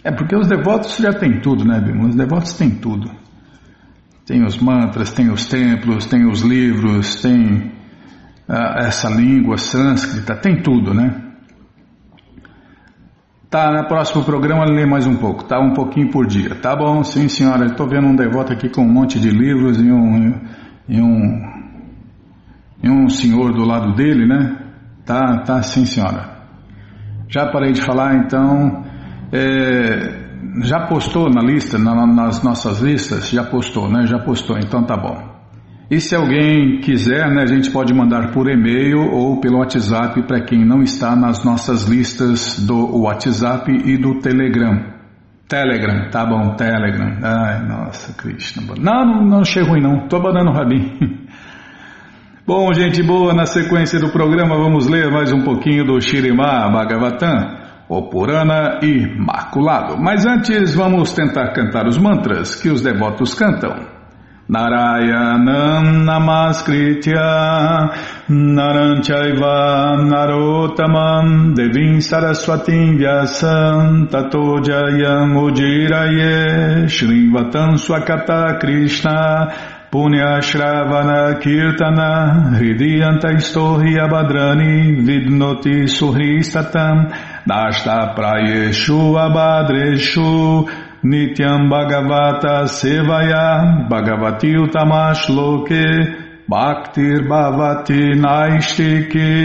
É 0.03 0.11
porque 0.11 0.35
os 0.35 0.47
devotos 0.47 0.97
já 0.97 1.11
têm 1.11 1.41
tudo, 1.41 1.65
né, 1.65 1.79
Bima? 1.79 2.07
Os 2.07 2.15
devotos 2.15 2.53
têm 2.53 2.69
tudo. 2.69 3.24
Tem 4.25 4.43
os 4.43 4.57
mantras, 4.57 5.13
tem 5.13 5.29
os 5.29 5.45
templos, 5.45 6.07
tem 6.07 6.25
os 6.25 6.41
livros, 6.41 7.21
tem 7.21 7.71
ah, 8.49 8.85
essa 8.87 9.07
língua 9.07 9.57
sânscrita, 9.57 10.35
tem 10.35 10.63
tudo, 10.63 10.95
né? 10.95 11.21
Tá, 13.51 13.71
no 13.71 13.87
próximo 13.87 14.23
programa 14.23 14.65
lê 14.65 14.83
mais 14.83 15.05
um 15.05 15.15
pouco, 15.15 15.43
tá? 15.43 15.59
Um 15.59 15.73
pouquinho 15.73 16.09
por 16.09 16.25
dia. 16.25 16.55
Tá 16.55 16.75
bom, 16.75 17.03
sim 17.03 17.29
senhora. 17.29 17.67
Estou 17.67 17.87
vendo 17.87 18.07
um 18.07 18.15
devoto 18.15 18.51
aqui 18.51 18.67
com 18.67 18.81
um 18.81 18.91
monte 18.91 19.19
de 19.19 19.29
livros 19.29 19.79
e 19.79 19.91
um, 19.91 20.41
e 20.89 20.99
um, 20.99 21.41
e 22.83 22.89
um 22.89 23.07
senhor 23.07 23.53
do 23.53 23.63
lado 23.63 23.93
dele, 23.93 24.25
né? 24.25 24.57
Tá, 25.05 25.37
tá 25.45 25.61
sim, 25.61 25.85
senhora. 25.85 26.35
Já 27.29 27.51
parei 27.51 27.73
de 27.73 27.81
falar, 27.81 28.15
então. 28.15 28.83
É, 29.31 30.24
já 30.61 30.87
postou 30.87 31.29
na 31.29 31.41
lista, 31.41 31.77
na, 31.77 32.05
nas 32.05 32.43
nossas 32.43 32.81
listas? 32.81 33.29
Já 33.29 33.43
postou, 33.43 33.89
né? 33.89 34.05
Já 34.05 34.19
postou, 34.19 34.57
então 34.57 34.83
tá 34.83 34.95
bom. 34.97 35.35
E 35.89 35.99
se 35.99 36.15
alguém 36.15 36.79
quiser, 36.79 37.29
né, 37.29 37.43
a 37.43 37.45
gente 37.45 37.69
pode 37.69 37.93
mandar 37.93 38.31
por 38.31 38.49
e-mail 38.49 39.01
ou 39.11 39.39
pelo 39.39 39.59
WhatsApp 39.59 40.23
para 40.23 40.41
quem 40.41 40.65
não 40.65 40.81
está 40.81 41.15
nas 41.15 41.43
nossas 41.45 41.87
listas 41.87 42.59
do 42.65 43.03
WhatsApp 43.03 43.71
e 43.71 43.95
do 43.95 44.19
Telegram. 44.19 44.95
Telegram, 45.47 46.09
tá 46.09 46.25
bom, 46.25 46.55
Telegram. 46.55 47.19
Ai, 47.21 47.67
nossa, 47.67 48.13
Krishna. 48.13 48.63
Não, 48.79 49.05
não, 49.05 49.25
não 49.25 49.39
achei 49.41 49.61
ruim 49.61 49.79
não, 49.79 50.07
tô 50.07 50.15
abanando 50.17 50.49
o 50.49 50.53
rabinho. 50.53 51.25
Bom, 52.47 52.71
gente 52.73 53.01
boa, 53.01 53.33
na 53.33 53.47
sequência 53.47 53.99
do 53.99 54.11
programa 54.11 54.55
vamos 54.55 54.87
ler 54.87 55.09
mais 55.09 55.33
um 55.33 55.41
pouquinho 55.41 55.83
do 55.83 55.99
Shirimá 55.99 56.69
Bhagavatam, 56.69 57.64
o 57.87 58.09
Purana 58.09 58.79
Imaculado. 58.81 59.97
Mas 59.97 60.25
antes 60.25 60.73
vamos 60.75 61.13
tentar 61.13 61.53
cantar 61.53 61.87
os 61.87 61.97
mantras 61.97 62.55
que 62.55 62.69
os 62.69 62.81
devotos 62.81 63.33
cantam. 63.33 63.95
Narayanam 64.47 66.05
Namaskritya 66.05 67.17
Naranchaiva 68.29 69.97
Narotamam 70.05 71.55
Devim 71.55 71.97
Saraswatim 71.97 72.95
Vyasam 72.95 74.07
Tato 74.07 74.61
Jayam 74.61 75.33
Ujiraye 75.33 76.85
Shrivatam 76.85 77.73
Swakata 77.79 78.59
Krishna 78.59 79.89
Punya 79.91 80.39
Shravana 80.41 81.39
Kirtana 81.41 82.53
Hridiyanta 82.55 83.33
Istohi 83.33 83.97
Abadrani 83.97 85.01
Vidnoti 85.01 85.87
Suhristatam 85.87 87.09
Nashta 87.47 88.15
Prayeshu 88.15 89.15
Abadreshu 89.15 90.67
Nityam 91.03 91.69
Bhagavata 91.69 92.67
Sevaya 92.67 93.87
Bhagavati 93.89 94.55
Utamash 94.55 95.29
Loke 95.29 95.85
Bhaktir 96.49 97.27
Bhavati 97.27 98.15
Naistiki 98.15 99.35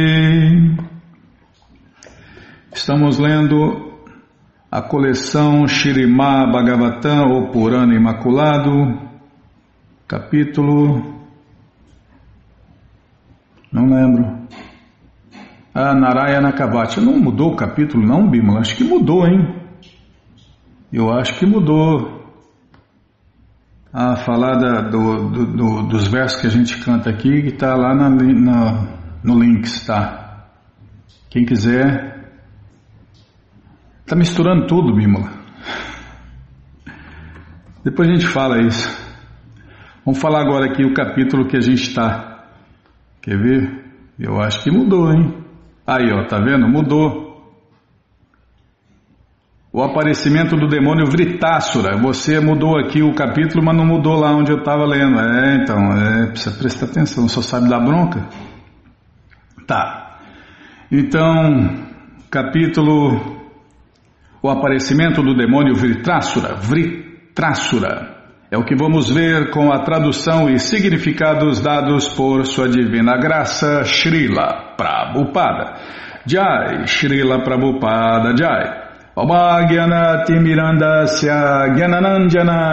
Estamos 2.72 3.18
lendo 3.18 3.90
a 4.70 4.80
coleção 4.80 5.66
Shirimá 5.66 6.46
Bhagavatam, 6.46 7.28
ou 7.32 7.50
Purana 7.50 7.94
Imaculado, 7.94 8.70
capítulo. 10.06 11.20
Não 13.72 13.86
lembro. 13.86 14.46
A 15.72 15.94
Narayana 15.94 16.52
Kavati. 16.52 17.00
Não 17.00 17.16
mudou 17.18 17.52
o 17.52 17.56
capítulo, 17.56 18.04
não, 18.06 18.28
Bimala? 18.28 18.60
Acho 18.60 18.76
que 18.76 18.84
mudou, 18.84 19.26
hein? 19.26 19.60
Eu 20.92 21.12
acho 21.12 21.38
que 21.38 21.46
mudou. 21.46 22.18
A 23.92 24.16
falar 24.16 24.56
da, 24.56 24.80
do, 24.82 25.30
do, 25.30 25.46
do, 25.46 25.82
dos 25.88 26.06
versos 26.06 26.40
que 26.40 26.46
a 26.46 26.50
gente 26.50 26.78
canta 26.84 27.10
aqui, 27.10 27.46
está 27.46 27.74
lá 27.74 27.92
na, 27.92 28.08
na, 28.08 28.98
no 29.22 29.40
links, 29.40 29.84
tá? 29.84 30.46
Quem 31.28 31.44
quiser. 31.44 32.30
Está 34.02 34.14
misturando 34.16 34.66
tudo, 34.66 34.94
Bimala. 34.94 35.32
Depois 37.84 38.08
a 38.08 38.12
gente 38.12 38.26
fala 38.26 38.60
isso. 38.60 38.88
Vamos 40.04 40.20
falar 40.20 40.40
agora 40.40 40.66
aqui 40.66 40.84
o 40.84 40.94
capítulo 40.94 41.46
que 41.46 41.56
a 41.56 41.60
gente 41.60 41.82
está. 41.82 42.48
Quer 43.22 43.38
ver? 43.38 43.84
Eu 44.18 44.40
acho 44.40 44.62
que 44.62 44.70
mudou, 44.70 45.12
hein? 45.12 45.39
Aí, 45.86 46.12
ó, 46.12 46.24
tá 46.26 46.38
vendo? 46.38 46.68
Mudou. 46.68 47.30
O 49.72 49.82
aparecimento 49.82 50.56
do 50.56 50.66
demônio 50.66 51.06
Vritássura. 51.06 51.96
Você 51.96 52.40
mudou 52.40 52.76
aqui 52.76 53.02
o 53.02 53.14
capítulo, 53.14 53.64
mas 53.64 53.76
não 53.76 53.86
mudou 53.86 54.18
lá 54.18 54.32
onde 54.32 54.50
eu 54.50 54.58
estava 54.58 54.84
lendo. 54.84 55.20
É, 55.20 55.56
então, 55.62 55.92
é, 55.92 56.26
precisa 56.26 56.56
prestar 56.56 56.86
atenção, 56.86 57.28
só 57.28 57.40
sabe 57.40 57.68
dar 57.68 57.80
bronca? 57.80 58.28
Tá. 59.66 60.18
Então, 60.90 61.86
capítulo. 62.30 63.38
O 64.42 64.48
aparecimento 64.48 65.22
do 65.22 65.36
demônio 65.36 65.74
Vritássura. 65.74 66.56
Vritássura. 66.56 68.19
É 68.50 68.58
o 68.58 68.64
que 68.64 68.74
vamos 68.74 69.08
ver 69.08 69.50
com 69.50 69.70
a 69.72 69.84
tradução 69.84 70.50
e 70.50 70.58
significados 70.58 71.60
dados 71.60 72.08
por 72.08 72.44
Sua 72.44 72.68
Divina 72.68 73.16
Graça, 73.16 73.84
Srila 73.84 74.74
Prabhupada. 74.76 75.74
Jai, 76.26 76.84
Srila 76.84 77.44
Prabhupada 77.44 78.36
Jai. 78.36 78.90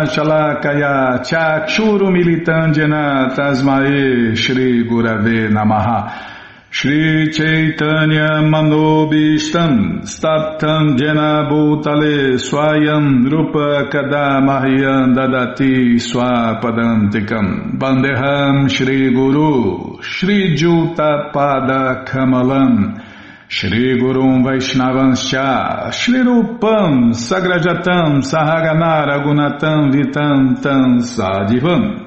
Shalakaya 0.07 1.23
Chakshuru 1.23 2.09
Militandjana 2.09 3.35
Tasmae 3.35 4.35
Shri 4.35 4.83
Gurave 4.83 5.49
Namaha 5.49 6.36
Shri 6.69 7.31
Chaitanya 7.31 8.43
Manobishtam 8.43 10.01
Staptam 10.03 10.97
Jena 10.97 11.47
Bhutale 11.49 12.37
Swayam 12.37 13.23
Rupa 13.31 13.89
Kadamahyam 13.89 15.15
Dadati 15.15 15.95
Swapadantikam 15.95 17.79
Bandeham 17.79 18.69
Shri 18.69 19.11
Guru 19.13 20.01
Shri 20.01 20.55
Juta 20.55 21.31
Pada 21.33 22.05
Kamalam 22.05 23.01
Shri 23.47 23.97
Gurum 23.97 24.43
Vaishnavanscha 24.43 25.91
Shri 25.93 26.19
Rupam 26.19 27.13
Sagrajatam 27.13 28.21
Sahaganara 28.21 29.23
Gunatam 29.23 29.89
Vitam 29.93 30.61
Tam 30.61 30.99
Sadivam 30.99 32.06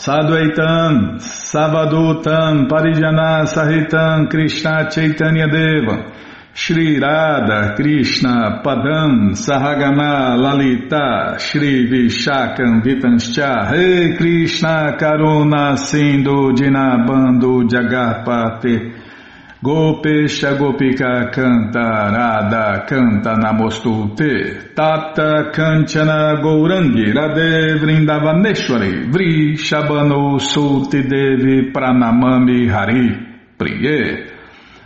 Sadvaitam, 0.00 1.18
Savadutam, 1.20 2.66
Parijana 2.70 3.44
Sahitam, 3.44 4.30
Krishna 4.30 4.88
Chaitanya 4.90 5.46
Deva, 5.46 6.10
Shri 6.54 6.98
Radha, 6.98 7.74
Krishna, 7.76 8.62
Padam, 8.64 9.32
Sahagana, 9.36 10.38
Lalita, 10.38 11.38
Shri 11.38 11.86
Vishakam, 11.90 12.82
Vitanscha, 12.82 13.70
Rei 13.70 14.16
Krishna, 14.16 14.96
Karuna, 14.98 15.76
Sindhu, 15.76 16.54
Dinabando, 16.54 17.68
Jagarpate, 17.68 19.09
Gopesha 19.62 20.56
Gopika 20.56 21.30
Canta 21.30 22.10
Radha 22.10 22.86
Canta 22.86 23.36
Namostute 23.36 24.72
Kanchana 24.74 26.40
Gourangi 26.40 27.12
Radhe 27.12 27.78
Vrindavaneshwari 27.78 29.10
Vri 29.12 29.58
Shabano 29.58 30.40
Sulti 30.40 31.02
Devi 31.06 31.70
Pranamami 31.70 32.70
Hari 32.70 33.10
Priye 33.58 34.30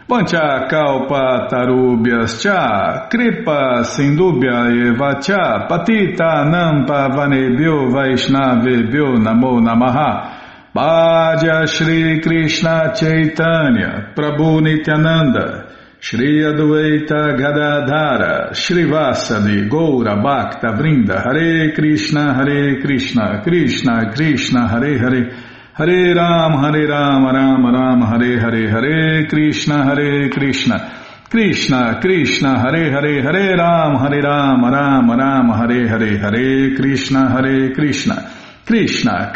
Pancha 0.08 0.66
Kalpa 0.68 1.46
Tarubhyas 1.48 2.42
Cha 2.42 3.06
Kripa 3.08 3.84
Sindubhya 3.84 4.90
Eva 4.90 5.20
Cha 5.22 5.68
Patita 5.68 6.50
Nampa 6.50 7.14
Vanebhyo 7.14 7.92
Vaishnavebhyo 7.92 9.22
Namo 9.22 9.60
Namaha 9.60 10.33
Bhaja 10.74 11.68
Shri 11.68 12.20
Krishna 12.20 12.92
Chaitanya 12.96 14.12
Prabhu 14.12 14.60
Nityananda 14.60 15.72
Shri 16.00 16.42
Adwaita 16.42 17.38
Gadadhara 17.38 18.52
Shri 18.52 18.82
Vasadi 18.82 19.68
Goura 19.70 20.20
Bhakta 20.20 20.74
Vrinda 20.76 21.22
Hare 21.22 21.72
Krishna 21.76 22.34
Hare 22.34 22.80
Krishna 22.80 23.40
Krishna 23.44 24.12
Krishna 24.12 24.66
Hare 24.66 24.98
Hare 24.98 25.30
Hare 25.74 26.14
Ram 26.16 26.60
Hare 26.60 26.88
Ram 26.88 27.24
Ram 27.24 27.66
Ram 27.72 28.00
Hare 28.02 28.40
Hare 28.40 28.68
Hare 28.68 29.26
Krishna 29.28 29.84
Hare 29.84 30.28
Krishna 30.30 30.90
Krishna 31.30 32.00
Krishna 32.00 32.58
Hare 32.58 32.90
Hare 32.90 33.22
Hare 33.22 33.56
Ram 33.56 33.94
Hare 33.94 34.20
Ram 34.20 34.64
Ram 34.64 35.08
Ram 35.08 35.50
Hare 35.50 35.86
Hare 35.86 36.18
Hare 36.18 36.74
Krishna 36.74 37.30
Hare 37.30 37.72
Krishna 37.72 37.74
Krishna, 37.74 38.43
Krishna, 38.64 39.30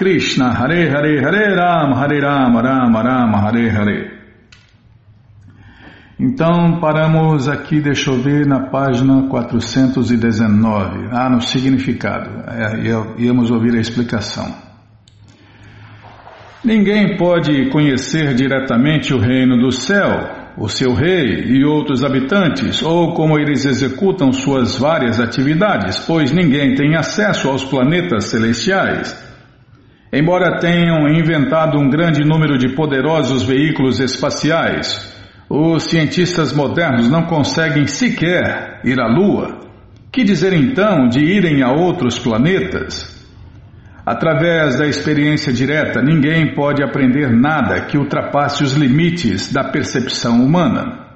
Hare 0.55 0.89
Hare, 0.89 1.21
Hare 1.23 1.55
Ram, 1.55 1.95
Hare 1.95 2.21
Ram, 2.21 2.57
Ram, 2.57 2.93
Ram, 2.93 3.35
Hare 3.35 3.69
Hare. 3.69 4.19
Então 6.19 6.81
paramos 6.81 7.49
aqui, 7.49 7.81
deixa 7.81 8.11
eu 8.11 8.21
ver, 8.21 8.45
na 8.45 8.69
página 8.71 9.29
419. 9.29 11.09
Ah, 11.13 11.31
no 11.31 11.41
significado. 11.41 12.29
É, 12.49 13.23
íamos 13.23 13.51
ouvir 13.51 13.77
a 13.77 13.81
explicação. 13.81 14.53
Ninguém 16.65 17.17
pode 17.17 17.71
conhecer 17.71 18.35
diretamente 18.35 19.15
o 19.15 19.19
reino 19.19 19.57
do 19.59 19.71
céu, 19.71 20.38
o 20.61 20.69
seu 20.69 20.93
rei 20.93 21.45
e 21.47 21.65
outros 21.65 22.05
habitantes, 22.05 22.83
ou 22.83 23.15
como 23.15 23.39
eles 23.39 23.65
executam 23.65 24.33
suas 24.33 24.77
várias 24.77 25.21
atividades, 25.21 26.01
pois 26.01 26.33
ninguém 26.33 26.75
tem 26.75 26.97
acesso 26.97 27.49
aos 27.49 27.65
planetas 27.65 28.25
celestiais. 28.25 29.17
Embora 30.13 30.59
tenham 30.59 31.09
inventado 31.09 31.79
um 31.79 31.89
grande 31.89 32.25
número 32.25 32.59
de 32.59 32.75
poderosos 32.75 33.43
veículos 33.43 34.01
espaciais, 34.01 35.15
os 35.49 35.85
cientistas 35.85 36.53
modernos 36.53 37.09
não 37.09 37.23
conseguem 37.23 37.87
sequer 37.87 38.81
ir 38.85 39.01
à 39.01 39.07
Lua. 39.07 39.61
Que 40.11 40.25
dizer 40.25 40.53
então 40.55 41.09
de 41.09 41.21
irem 41.21 41.63
a 41.63 41.71
outros 41.71 42.19
planetas? 42.19 43.18
Através 44.11 44.79
da 44.79 44.87
experiência 44.87 45.53
direta, 45.53 46.01
ninguém 46.01 46.55
pode 46.55 46.83
aprender 46.83 47.29
nada 47.31 47.83
que 47.83 47.99
ultrapasse 47.99 48.65
os 48.65 48.73
limites 48.73 49.53
da 49.53 49.63
percepção 49.65 50.43
humana. 50.43 51.07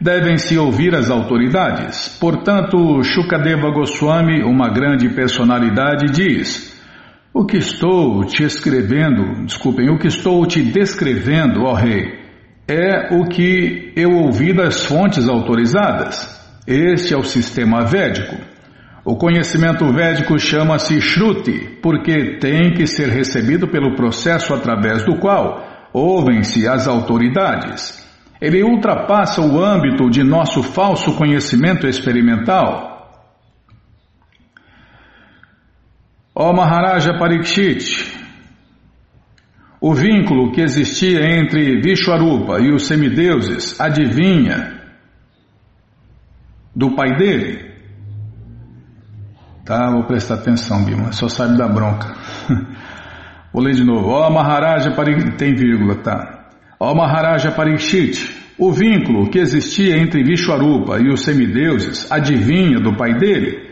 Devem-se 0.00 0.56
ouvir 0.56 0.94
as 0.94 1.10
autoridades. 1.10 2.16
Portanto, 2.18 3.02
Shukadeva 3.02 3.70
Goswami, 3.70 4.42
uma 4.42 4.70
grande 4.70 5.10
personalidade, 5.10 6.06
diz: 6.10 6.74
O 7.34 7.44
que 7.44 7.58
estou 7.58 8.24
te 8.24 8.44
escrevendo, 8.44 9.44
desculpem, 9.44 9.90
o 9.90 9.98
que 9.98 10.06
estou 10.06 10.46
te 10.46 10.62
descrevendo, 10.62 11.64
ó 11.64 11.74
Rei, 11.74 12.14
é 12.66 13.14
o 13.14 13.26
que 13.26 13.92
eu 13.94 14.12
ouvi 14.12 14.54
das 14.54 14.86
fontes 14.86 15.28
autorizadas. 15.28 16.32
Este 16.66 17.12
é 17.12 17.18
o 17.18 17.22
sistema 17.22 17.84
védico. 17.84 18.51
O 19.04 19.16
conhecimento 19.16 19.92
védico 19.92 20.38
chama-se 20.38 21.00
Shruti, 21.00 21.78
porque 21.82 22.38
tem 22.38 22.72
que 22.72 22.86
ser 22.86 23.08
recebido 23.08 23.66
pelo 23.66 23.96
processo 23.96 24.54
através 24.54 25.04
do 25.04 25.18
qual 25.18 25.88
ouvem-se 25.92 26.68
as 26.68 26.86
autoridades. 26.86 28.00
Ele 28.40 28.62
ultrapassa 28.62 29.40
o 29.40 29.62
âmbito 29.62 30.08
de 30.08 30.22
nosso 30.22 30.62
falso 30.62 31.16
conhecimento 31.16 31.86
experimental. 31.86 32.92
Ó 36.34 36.52
Maharaja 36.52 37.18
Parikshit, 37.18 38.20
o 39.80 39.94
vínculo 39.94 40.52
que 40.52 40.60
existia 40.60 41.20
entre 41.38 41.80
Vishwarupa 41.80 42.60
e 42.60 42.72
os 42.72 42.86
semideuses 42.86 43.80
adivinha 43.80 44.80
do 46.74 46.94
pai 46.94 47.16
dele. 47.16 47.71
Tá? 49.64 49.90
Vou 49.90 50.04
prestar 50.04 50.34
atenção, 50.34 50.84
Bima. 50.84 51.12
Só 51.12 51.28
sabe 51.28 51.56
da 51.56 51.68
bronca. 51.68 52.14
Vou 53.52 53.62
ler 53.62 53.74
de 53.74 53.84
novo. 53.84 54.08
Ó 54.08 54.30
Maharaja 54.30 54.90
Parikshit. 54.92 55.36
Tem 55.36 55.54
vírgula, 55.54 55.96
tá? 55.96 56.48
Ó 56.80 56.94
Maharaja 56.94 57.50
Parikshit. 57.52 58.42
O 58.58 58.72
vínculo 58.72 59.30
que 59.30 59.38
existia 59.38 59.96
entre 59.98 60.22
Vishwarupa 60.22 60.98
e 60.98 61.08
os 61.08 61.22
semideuses 61.22 62.10
adivinha 62.10 62.78
do 62.80 62.96
pai 62.96 63.14
dele. 63.14 63.70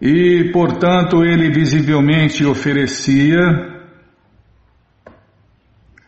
E, 0.00 0.50
portanto, 0.52 1.24
ele 1.24 1.50
visivelmente 1.50 2.44
oferecia 2.44 3.38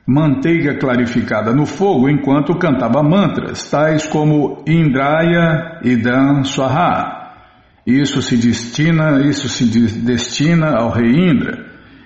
manteiga 0.07 0.79
clarificada 0.79 1.53
no 1.53 1.67
fogo 1.67 2.09
enquanto 2.09 2.59
cantava 2.59 3.03
mantras, 3.03 3.71
tais 3.71 4.07
como 4.07 4.63
Indraya 4.67 5.81
Idam 5.83 6.45
Swaha. 6.45 7.18
Isso 7.89 8.21
se 8.21 8.37
destina, 8.37 9.27
isso 9.27 9.49
se 9.49 9.65
destina 9.65 10.77
ao 10.77 10.91
rei 10.91 11.11
Indra. 11.11 11.65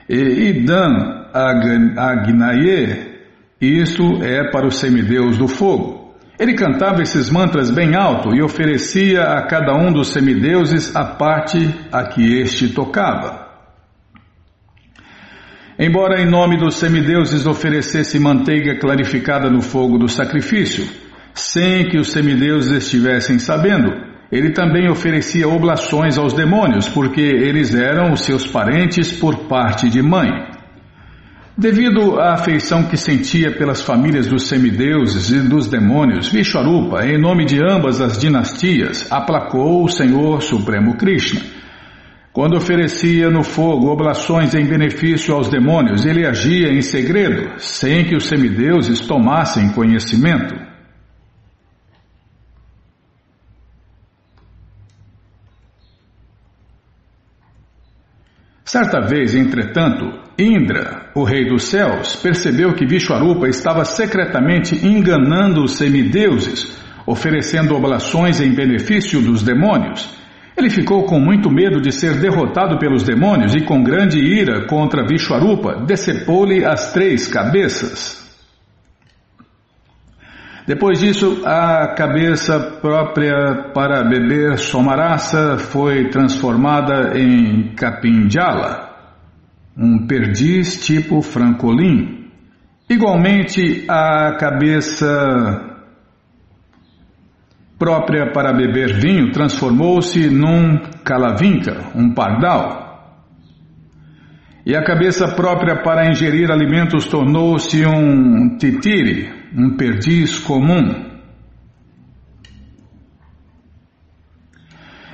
E 0.08 0.50
Idam 0.50 1.26
Agnaye, 1.96 3.18
isso 3.60 4.22
é 4.22 4.48
para 4.48 4.64
o 4.64 4.70
semideus 4.70 5.36
do 5.36 5.48
fogo. 5.48 6.14
Ele 6.38 6.54
cantava 6.54 7.02
esses 7.02 7.28
mantras 7.28 7.68
bem 7.72 7.96
alto 7.96 8.32
e 8.32 8.40
oferecia 8.40 9.24
a 9.24 9.42
cada 9.42 9.74
um 9.74 9.92
dos 9.92 10.12
semideuses 10.12 10.94
a 10.94 11.04
parte 11.04 11.74
a 11.90 12.04
que 12.04 12.40
este 12.40 12.68
tocava. 12.68 13.42
Embora 15.76 16.20
em 16.22 16.30
nome 16.30 16.58
dos 16.58 16.76
semideuses 16.76 17.44
oferecesse 17.44 18.20
manteiga 18.20 18.78
clarificada 18.78 19.50
no 19.50 19.60
fogo 19.60 19.98
do 19.98 20.08
sacrifício, 20.08 20.86
sem 21.34 21.88
que 21.88 21.98
os 21.98 22.12
semideuses 22.12 22.70
estivessem 22.70 23.40
sabendo, 23.40 24.11
ele 24.32 24.50
também 24.50 24.88
oferecia 24.88 25.46
oblações 25.46 26.16
aos 26.16 26.32
demônios, 26.32 26.88
porque 26.88 27.20
eles 27.20 27.74
eram 27.74 28.14
os 28.14 28.22
seus 28.22 28.46
parentes 28.46 29.12
por 29.12 29.40
parte 29.46 29.90
de 29.90 30.00
mãe. 30.00 30.30
Devido 31.56 32.18
à 32.18 32.32
afeição 32.32 32.84
que 32.84 32.96
sentia 32.96 33.52
pelas 33.52 33.82
famílias 33.82 34.26
dos 34.26 34.48
semideuses 34.48 35.28
e 35.28 35.46
dos 35.46 35.66
demônios, 35.66 36.32
Vishwarupa, 36.32 37.04
em 37.04 37.20
nome 37.20 37.44
de 37.44 37.60
ambas 37.62 38.00
as 38.00 38.18
dinastias, 38.18 39.06
aplacou 39.12 39.84
o 39.84 39.88
Senhor 39.88 40.40
Supremo 40.40 40.96
Krishna. 40.96 41.42
Quando 42.32 42.56
oferecia 42.56 43.28
no 43.28 43.42
fogo 43.42 43.92
oblações 43.92 44.54
em 44.54 44.64
benefício 44.64 45.34
aos 45.34 45.50
demônios, 45.50 46.06
ele 46.06 46.26
agia 46.26 46.72
em 46.72 46.80
segredo, 46.80 47.50
sem 47.58 48.06
que 48.06 48.16
os 48.16 48.24
semideuses 48.24 49.00
tomassem 49.00 49.68
conhecimento. 49.72 50.71
Certa 58.72 59.02
vez, 59.02 59.34
entretanto, 59.34 60.18
Indra, 60.38 61.10
o 61.14 61.24
rei 61.24 61.46
dos 61.46 61.64
céus, 61.64 62.16
percebeu 62.16 62.72
que 62.72 62.86
Vishwarupa 62.86 63.46
estava 63.46 63.84
secretamente 63.84 64.74
enganando 64.86 65.62
os 65.62 65.72
semideuses, 65.72 66.74
oferecendo 67.06 67.74
oblações 67.74 68.40
em 68.40 68.50
benefício 68.54 69.20
dos 69.20 69.42
demônios. 69.42 70.08
Ele 70.56 70.70
ficou 70.70 71.04
com 71.04 71.20
muito 71.20 71.50
medo 71.50 71.82
de 71.82 71.92
ser 71.92 72.18
derrotado 72.18 72.78
pelos 72.78 73.02
demônios 73.02 73.54
e, 73.54 73.60
com 73.60 73.82
grande 73.82 74.18
ira 74.18 74.66
contra 74.66 75.06
Vishwarupa, 75.06 75.84
decepou-lhe 75.86 76.64
as 76.64 76.94
três 76.94 77.26
cabeças. 77.26 78.21
Depois 80.66 81.00
disso, 81.00 81.42
a 81.44 81.88
cabeça 81.96 82.78
própria 82.80 83.70
para 83.74 84.04
beber 84.04 84.58
Somarasa 84.58 85.58
foi 85.58 86.08
transformada 86.08 87.18
em 87.18 87.74
Capinjala, 87.74 88.90
um 89.76 90.06
perdiz 90.06 90.84
tipo 90.84 91.20
francolim. 91.20 92.28
Igualmente, 92.88 93.84
a 93.88 94.36
cabeça 94.38 95.72
própria 97.76 98.30
para 98.30 98.52
beber 98.52 98.94
vinho 99.00 99.32
transformou-se 99.32 100.30
num 100.30 100.78
calavinca, 101.02 101.90
um 101.96 102.14
pardal. 102.14 102.81
E 104.64 104.76
a 104.76 104.84
cabeça 104.84 105.26
própria 105.34 105.82
para 105.82 106.08
ingerir 106.08 106.50
alimentos 106.50 107.06
tornou-se 107.06 107.84
um 107.84 108.56
titiri, 108.56 109.28
um 109.56 109.76
perdiz 109.76 110.38
comum. 110.38 111.10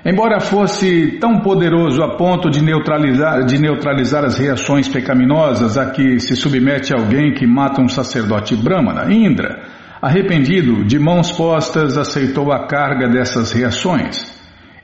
Embora 0.05 0.39
fosse 0.39 1.19
tão 1.19 1.41
poderoso 1.41 2.03
a 2.03 2.17
ponto 2.17 2.51
de 2.51 2.63
neutralizar, 2.63 3.45
de 3.45 3.59
neutralizar 3.59 4.25
as 4.25 4.39
reações 4.39 4.87
pecaminosas 4.87 5.77
a 5.77 5.91
que 5.91 6.21
se 6.21 6.37
submete 6.37 6.95
alguém 6.95 7.33
que 7.33 7.47
mata 7.47 7.81
um 7.81 7.89
sacerdote 7.89 8.55
brahmana, 8.55 9.13
Indra, 9.13 9.63
arrependido, 10.01 10.85
de 10.85 10.99
mãos 10.99 11.33
postas, 11.33 11.97
aceitou 11.99 12.53
a 12.53 12.67
carga 12.67 13.09
dessas 13.09 13.51
reações. 13.53 14.38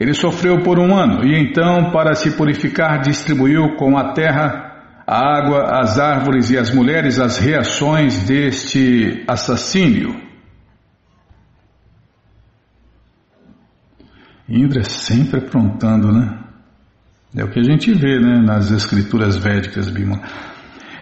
Ele 0.04 0.12
sofreu 0.12 0.62
por 0.62 0.78
um 0.78 0.94
ano 0.94 1.24
e 1.24 1.34
então, 1.34 1.90
para 1.90 2.14
se 2.14 2.36
purificar, 2.36 3.00
distribuiu 3.00 3.74
com 3.76 3.96
a 3.96 4.12
terra, 4.12 5.00
a 5.06 5.38
água, 5.38 5.80
as 5.80 5.98
árvores 5.98 6.50
e 6.50 6.58
as 6.58 6.70
mulheres 6.70 7.18
as 7.18 7.38
reações 7.38 8.22
deste 8.24 9.24
assassínio. 9.26 10.14
Indra 14.46 14.84
sempre 14.84 15.38
aprontando, 15.38 16.12
né? 16.12 16.38
É 17.34 17.42
o 17.42 17.50
que 17.50 17.60
a 17.60 17.64
gente 17.64 17.90
vê 17.94 18.20
né, 18.20 18.42
nas 18.44 18.70
escrituras 18.70 19.38
védicas, 19.38 19.88
Bima. 19.88 20.20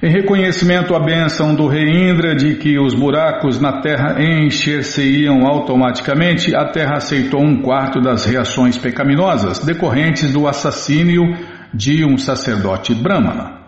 Em 0.05 0.11
reconhecimento 0.11 0.97
à 0.97 0.99
bênção 0.99 1.55
do 1.55 1.69
rei 1.69 2.11
Indra 2.11 2.35
de 2.35 2.57
que 2.57 2.77
os 2.77 2.93
buracos 2.93 3.61
na 3.61 3.81
terra 3.81 4.21
encher-se-iam 4.21 5.47
automaticamente, 5.47 6.57
a 6.57 6.65
terra 6.65 6.97
aceitou 6.97 7.41
um 7.41 7.63
quarto 7.63 8.01
das 8.01 8.25
reações 8.25 8.77
pecaminosas 8.77 9.61
decorrentes 9.61 10.33
do 10.33 10.49
assassínio 10.49 11.23
de 11.73 12.05
um 12.05 12.19
sacerdote 12.19 12.93
brahmana. 12.97 13.61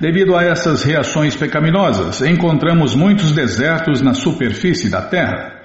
Devido 0.00 0.36
a 0.36 0.44
essas 0.44 0.84
reações 0.84 1.34
pecaminosas, 1.34 2.20
encontramos 2.20 2.94
muitos 2.94 3.32
desertos 3.32 4.00
na 4.00 4.14
superfície 4.14 4.88
da 4.88 5.02
terra. 5.02 5.55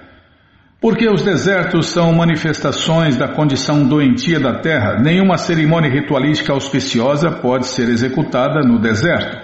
Porque 0.82 1.08
os 1.08 1.22
desertos 1.22 1.90
são 1.90 2.12
manifestações 2.12 3.16
da 3.16 3.28
condição 3.28 3.88
doentia 3.88 4.40
da 4.40 4.62
terra, 4.62 5.00
nenhuma 5.00 5.38
cerimônia 5.38 5.92
ritualística 5.92 6.52
auspiciosa 6.52 7.30
pode 7.30 7.68
ser 7.68 7.88
executada 7.88 8.62
no 8.62 8.82
deserto. 8.82 9.38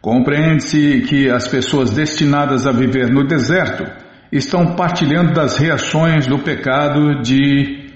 Compreende-se 0.00 1.02
que 1.02 1.28
as 1.28 1.46
pessoas 1.46 1.90
destinadas 1.90 2.66
a 2.66 2.72
viver 2.72 3.10
no 3.10 3.26
deserto 3.26 3.84
estão 4.32 4.74
partilhando 4.74 5.34
das 5.34 5.58
reações 5.58 6.26
do 6.26 6.38
pecado 6.38 7.20
de 7.20 7.90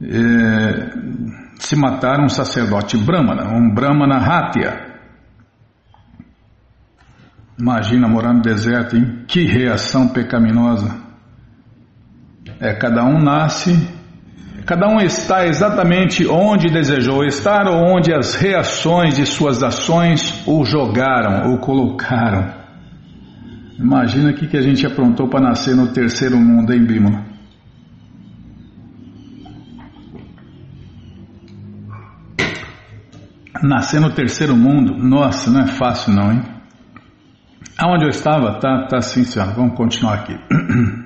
eh, 0.00 0.90
se 1.58 1.74
matar 1.74 2.20
um 2.20 2.28
sacerdote 2.28 2.96
brahmana, 2.96 3.52
um 3.52 3.74
brahmana 3.74 4.18
hatya. 4.18 4.94
Imagina 7.58 8.08
morar 8.08 8.32
no 8.32 8.40
deserto, 8.40 8.96
hein? 8.96 9.24
Que 9.26 9.44
reação 9.44 10.06
pecaminosa. 10.08 11.03
É, 12.60 12.72
cada 12.74 13.04
um 13.04 13.18
nasce, 13.18 13.88
cada 14.64 14.88
um 14.88 15.00
está 15.00 15.46
exatamente 15.46 16.26
onde 16.26 16.70
desejou 16.70 17.24
estar 17.24 17.66
ou 17.66 17.94
onde 17.94 18.12
as 18.12 18.34
reações 18.34 19.16
de 19.16 19.26
suas 19.26 19.62
ações 19.62 20.42
o 20.46 20.64
jogaram, 20.64 21.52
o 21.52 21.58
colocaram. 21.58 22.64
Imagina 23.78 24.30
o 24.30 24.34
que 24.34 24.56
a 24.56 24.62
gente 24.62 24.86
aprontou 24.86 25.28
para 25.28 25.40
nascer 25.40 25.74
no 25.74 25.92
terceiro 25.92 26.38
mundo, 26.38 26.72
hein, 26.72 26.84
Bímola? 26.84 27.24
Nascer 33.62 34.00
no 34.00 34.10
terceiro 34.10 34.56
mundo, 34.56 34.96
nossa, 34.96 35.50
não 35.50 35.62
é 35.62 35.66
fácil 35.66 36.12
não, 36.12 36.32
hein? 36.32 36.42
Aonde 37.78 38.04
eu 38.04 38.10
estava, 38.10 38.60
tá, 38.60 38.86
tá 38.86 39.00
sim, 39.00 39.24
senhora. 39.24 39.52
Vamos 39.52 39.76
continuar 39.76 40.14
aqui. 40.14 40.38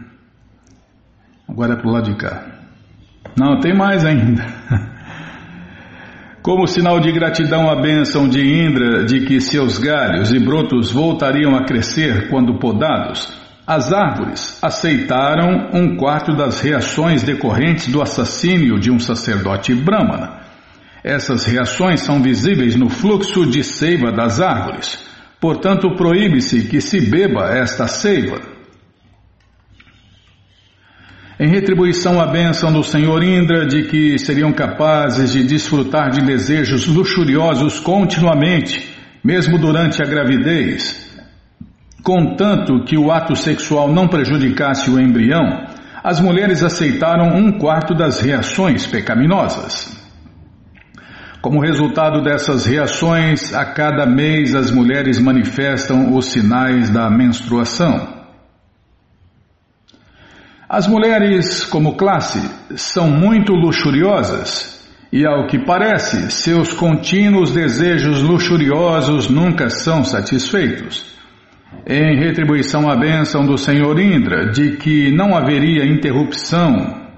Agora 1.48 1.72
é 1.72 1.76
para 1.76 1.88
o 1.88 1.92
lado 1.92 2.10
de 2.10 2.16
cá. 2.16 2.44
Não, 3.36 3.60
tem 3.60 3.74
mais 3.74 4.04
ainda. 4.04 4.44
Como 6.42 6.66
sinal 6.66 7.00
de 7.00 7.10
gratidão 7.12 7.70
à 7.70 7.80
bênção 7.80 8.28
de 8.28 8.40
Indra 8.40 9.04
de 9.04 9.26
que 9.26 9.40
seus 9.40 9.78
galhos 9.78 10.32
e 10.32 10.38
brotos 10.38 10.90
voltariam 10.90 11.54
a 11.56 11.64
crescer 11.64 12.28
quando 12.28 12.58
podados, 12.58 13.36
as 13.66 13.92
árvores 13.92 14.58
aceitaram 14.62 15.68
um 15.74 15.96
quarto 15.96 16.34
das 16.34 16.60
reações 16.60 17.22
decorrentes 17.22 17.88
do 17.88 18.00
assassínio 18.00 18.78
de 18.78 18.90
um 18.90 18.98
sacerdote 18.98 19.74
brahmana. 19.74 20.40
Essas 21.04 21.44
reações 21.44 22.00
são 22.00 22.22
visíveis 22.22 22.76
no 22.76 22.88
fluxo 22.88 23.44
de 23.46 23.62
seiva 23.62 24.10
das 24.10 24.40
árvores. 24.40 25.06
Portanto, 25.40 25.94
proíbe-se 25.96 26.68
que 26.68 26.80
se 26.80 27.00
beba 27.00 27.50
esta 27.50 27.86
seiva. 27.86 28.57
Em 31.40 31.46
retribuição 31.46 32.20
à 32.20 32.26
bênção 32.26 32.72
do 32.72 32.82
Senhor 32.82 33.22
Indra 33.22 33.64
de 33.64 33.84
que 33.84 34.18
seriam 34.18 34.52
capazes 34.52 35.32
de 35.32 35.44
desfrutar 35.44 36.10
de 36.10 36.20
desejos 36.20 36.88
luxuriosos 36.88 37.78
continuamente, 37.78 38.92
mesmo 39.22 39.56
durante 39.56 40.02
a 40.02 40.04
gravidez, 40.04 41.16
contanto 42.02 42.82
que 42.84 42.98
o 42.98 43.12
ato 43.12 43.36
sexual 43.36 43.92
não 43.92 44.08
prejudicasse 44.08 44.90
o 44.90 44.98
embrião, 44.98 45.64
as 46.02 46.18
mulheres 46.18 46.64
aceitaram 46.64 47.36
um 47.36 47.52
quarto 47.52 47.94
das 47.94 48.20
reações 48.20 48.84
pecaminosas. 48.84 49.96
Como 51.40 51.60
resultado 51.60 52.20
dessas 52.20 52.66
reações, 52.66 53.54
a 53.54 53.64
cada 53.64 54.04
mês 54.06 54.56
as 54.56 54.72
mulheres 54.72 55.20
manifestam 55.20 56.16
os 56.16 56.32
sinais 56.32 56.90
da 56.90 57.08
menstruação. 57.08 58.17
As 60.68 60.86
mulheres, 60.86 61.64
como 61.64 61.96
classe, 61.96 62.38
são 62.76 63.10
muito 63.10 63.54
luxuriosas 63.54 64.86
e, 65.10 65.26
ao 65.26 65.46
que 65.46 65.58
parece, 65.64 66.30
seus 66.30 66.74
contínuos 66.74 67.52
desejos 67.52 68.20
luxuriosos 68.20 69.30
nunca 69.30 69.70
são 69.70 70.04
satisfeitos. 70.04 71.16
Em 71.86 72.18
retribuição 72.18 72.86
à 72.86 72.94
bênção 72.94 73.46
do 73.46 73.56
Senhor 73.56 73.98
Indra 73.98 74.50
de 74.50 74.76
que 74.76 75.10
não 75.10 75.34
haveria 75.34 75.86
interrupção 75.86 77.08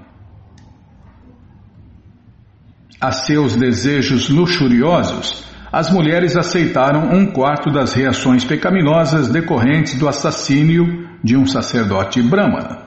a 3.01 3.11
seus 3.11 3.57
desejos 3.57 4.29
luxuriosos, 4.29 5.43
as 5.73 5.91
mulheres 5.91 6.37
aceitaram 6.37 7.09
um 7.11 7.25
quarto 7.25 7.69
das 7.69 7.93
reações 7.93 8.45
pecaminosas 8.45 9.29
decorrentes 9.29 9.99
do 9.99 10.07
assassínio 10.07 11.09
de 11.21 11.35
um 11.35 11.45
sacerdote 11.45 12.21
brahmana. 12.21 12.80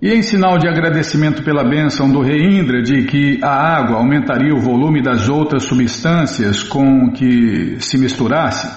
E 0.00 0.14
em 0.14 0.22
sinal 0.22 0.58
de 0.58 0.68
agradecimento 0.68 1.42
pela 1.42 1.68
bênção 1.68 2.08
do 2.08 2.22
rei 2.22 2.40
Indra 2.40 2.80
de 2.80 3.02
que 3.02 3.40
a 3.42 3.50
água 3.50 3.96
aumentaria 3.96 4.54
o 4.54 4.60
volume 4.60 5.02
das 5.02 5.28
outras 5.28 5.64
substâncias 5.64 6.62
com 6.62 7.10
que 7.10 7.78
se 7.80 7.98
misturasse, 7.98 8.68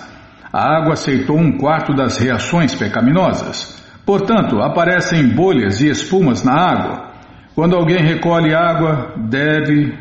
a 0.51 0.77
água 0.77 0.93
aceitou 0.93 1.37
um 1.37 1.59
quarto 1.59 1.93
das 1.93 2.17
reações 2.17 2.73
pecaminosas. 2.73 3.79
Portanto, 4.03 4.61
aparecem 4.61 5.27
bolhas 5.27 5.79
e 5.79 5.89
espumas 5.89 6.43
na 6.43 6.53
água. 6.53 7.11
Quando 7.53 7.75
alguém 7.75 8.03
recolhe 8.03 8.55
água, 8.55 9.13
deve 9.29 9.93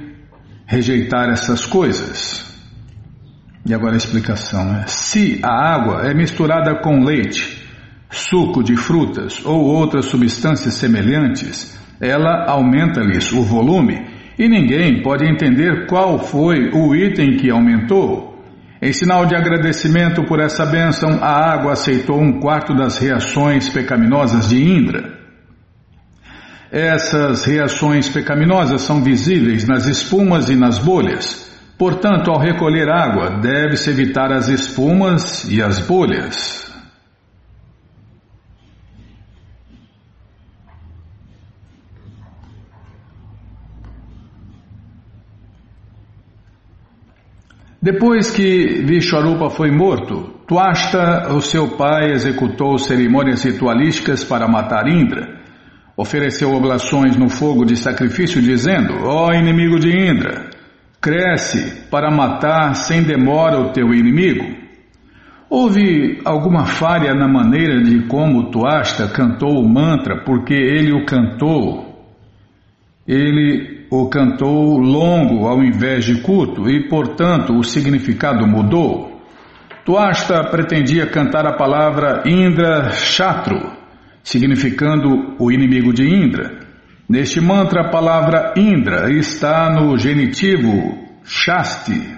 rejeitar 0.66 1.28
essas 1.28 1.66
coisas. 1.66 2.50
E 3.66 3.74
agora 3.74 3.92
a 3.92 3.98
explicação 3.98 4.74
é: 4.74 4.87
se 4.87 5.38
a 5.42 5.52
água 5.52 6.09
é 6.09 6.14
misturada 6.14 6.76
com 6.76 7.04
leite, 7.04 7.60
suco 8.11 8.62
de 8.62 8.77
frutas 8.77 9.44
ou 9.44 9.64
outras 9.64 10.07
substâncias 10.07 10.75
semelhantes, 10.75 11.79
ela 12.01 12.46
aumenta-lhes 12.49 13.33
o 13.33 13.42
volume 13.42 14.05
e 14.38 14.49
ninguém 14.49 15.03
pode 15.03 15.25
entender 15.25 15.87
qual 15.87 16.18
foi 16.18 16.70
o 16.70 16.94
item 16.94 17.37
que 17.37 17.51
aumentou. 17.51 18.31
Em 18.83 18.92
sinal 18.92 19.27
de 19.27 19.37
agradecimento 19.37 20.25
por 20.25 20.40
essa 20.40 20.64
bênção, 20.64 21.18
a 21.23 21.53
água 21.53 21.73
aceitou 21.73 22.18
um 22.18 22.40
quarto 22.40 22.75
das 22.75 22.96
reações 22.99 23.68
pecaminosas 23.68 24.49
de 24.49 24.62
Indra. 24.62 25.18
Essas 26.73 27.44
reações 27.44 28.09
pecaminosas 28.09 28.81
são 28.81 29.03
visíveis 29.03 29.66
nas 29.66 29.87
espumas 29.87 30.49
e 30.49 30.57
nas 30.57 30.79
bolhas. 30.79 31.51
Portanto, 31.77 32.31
ao 32.31 32.38
recolher 32.38 32.88
água, 32.88 33.40
deve-se 33.40 33.90
evitar 33.90 34.33
as 34.33 34.49
espumas 34.49 35.44
e 35.51 35.61
as 35.62 35.81
bolhas. 35.81 36.69
Depois 47.83 48.31
que 48.31 48.83
Vishwarupa 48.85 49.49
foi 49.49 49.71
morto, 49.71 50.35
Tuasta, 50.47 51.33
o 51.33 51.40
seu 51.40 51.79
pai, 51.79 52.11
executou 52.12 52.77
cerimônias 52.77 53.43
ritualísticas 53.43 54.23
para 54.23 54.47
matar 54.47 54.87
Indra. 54.87 55.40
Ofereceu 55.97 56.53
oblações 56.53 57.16
no 57.16 57.31
fogo 57.31 57.64
de 57.64 57.77
sacrifício, 57.77 58.43
dizendo: 58.43 58.93
Ó 59.03 59.29
oh, 59.29 59.33
inimigo 59.33 59.79
de 59.79 59.90
Indra, 59.90 60.51
cresce 61.01 61.88
para 61.90 62.11
matar 62.11 62.75
sem 62.75 63.03
demora 63.03 63.59
o 63.59 63.73
teu 63.73 63.95
inimigo. 63.95 64.45
Houve 65.49 66.21
alguma 66.23 66.66
falha 66.66 67.14
na 67.14 67.27
maneira 67.27 67.83
de 67.83 68.07
como 68.07 68.51
Tuasta 68.51 69.09
cantou 69.09 69.59
o 69.59 69.66
mantra, 69.66 70.23
porque 70.23 70.53
ele 70.53 70.93
o 70.93 71.07
cantou. 71.07 71.89
Ele 73.11 73.88
o 73.90 74.09
cantou 74.09 74.79
longo 74.79 75.49
ao 75.49 75.64
invés 75.64 76.05
de 76.05 76.20
curto 76.20 76.70
e, 76.70 76.88
portanto, 76.88 77.59
o 77.59 77.64
significado 77.64 78.46
mudou. 78.46 79.20
Tuasta 79.85 80.44
pretendia 80.44 81.09
cantar 81.09 81.44
a 81.44 81.57
palavra 81.57 82.23
Indra 82.25 82.92
Shatru, 82.92 83.73
significando 84.23 85.35
o 85.40 85.51
inimigo 85.51 85.92
de 85.92 86.09
Indra. 86.09 86.61
Neste 87.09 87.40
mantra, 87.40 87.81
a 87.81 87.90
palavra 87.90 88.55
Indra 88.57 89.12
está 89.12 89.68
no 89.75 89.99
genitivo 89.99 90.96
Shasti. 91.25 92.16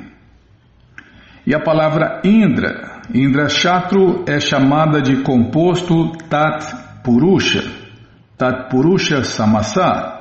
E 1.46 1.55
a 1.55 1.61
palavra 1.61 2.20
Indra, 2.22 3.00
Indra 3.14 3.48
Shatru, 3.48 4.26
é 4.28 4.38
chamada 4.38 5.00
de 5.00 5.22
composto 5.22 6.12
Tat 6.28 6.66
Purusha, 7.02 7.64
Tat 8.37 8.68
Purusha 8.68 9.24
Samasa 9.24 10.12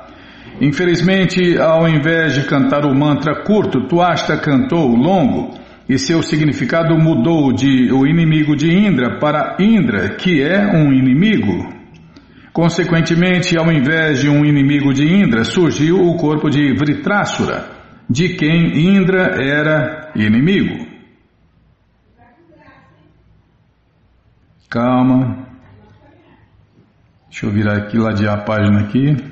Infelizmente, 0.62 1.58
ao 1.58 1.90
invés 1.90 2.36
de 2.36 2.44
cantar 2.46 2.86
o 2.86 2.94
mantra 2.94 3.44
curto, 3.44 3.88
Tuasta 3.88 4.38
cantou 4.38 4.96
longo 4.96 5.60
e 5.90 5.98
seu 5.98 6.22
significado 6.22 6.96
mudou 7.00 7.52
de 7.52 7.92
o 7.92 8.06
inimigo 8.06 8.56
de 8.56 8.72
Indra 8.72 9.18
para 9.18 9.58
Indra, 9.60 10.10
que 10.18 10.40
é 10.40 10.68
um 10.68 10.94
inimigo. 10.94 11.68
Consequentemente, 12.54 13.58
ao 13.58 13.72
invés 13.72 14.20
de 14.20 14.30
um 14.30 14.46
inimigo 14.46 14.94
de 14.94 15.04
Indra, 15.04 15.44
surgiu 15.44 16.00
o 16.00 16.16
corpo 16.16 16.48
de 16.48 16.76
Vritrasura, 16.76 17.66
de 18.08 18.36
quem 18.36 18.96
Indra 18.96 19.42
era 19.44 20.12
inimigo. 20.16 20.86
Calma. 24.70 25.48
Deixa 27.32 27.48
eu 27.48 27.52
virar 27.52 27.78
aqui, 27.78 27.98
ladear 27.98 28.42
a 28.42 28.44
página 28.44 28.82
aqui. 28.82 29.31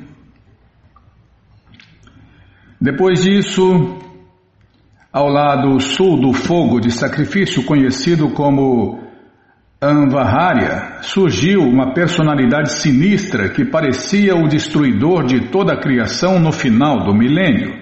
Depois 2.81 3.23
disso, 3.23 3.97
ao 5.11 5.27
lado 5.27 5.79
sul 5.81 6.21
do 6.21 6.31
fogo 6.31 6.79
de 6.79 6.89
sacrifício 6.89 7.65
conhecido 7.65 8.29
como 8.29 9.03
Anvaharya, 9.81 11.01
surgiu 11.01 11.61
uma 11.61 11.93
personalidade 11.93 12.71
sinistra 12.71 13.49
que 13.49 13.65
parecia 13.65 14.33
o 14.33 14.47
destruidor 14.47 15.25
de 15.25 15.49
toda 15.49 15.73
a 15.73 15.79
criação 15.79 16.39
no 16.39 16.53
final 16.53 17.03
do 17.03 17.13
milênio. 17.13 17.79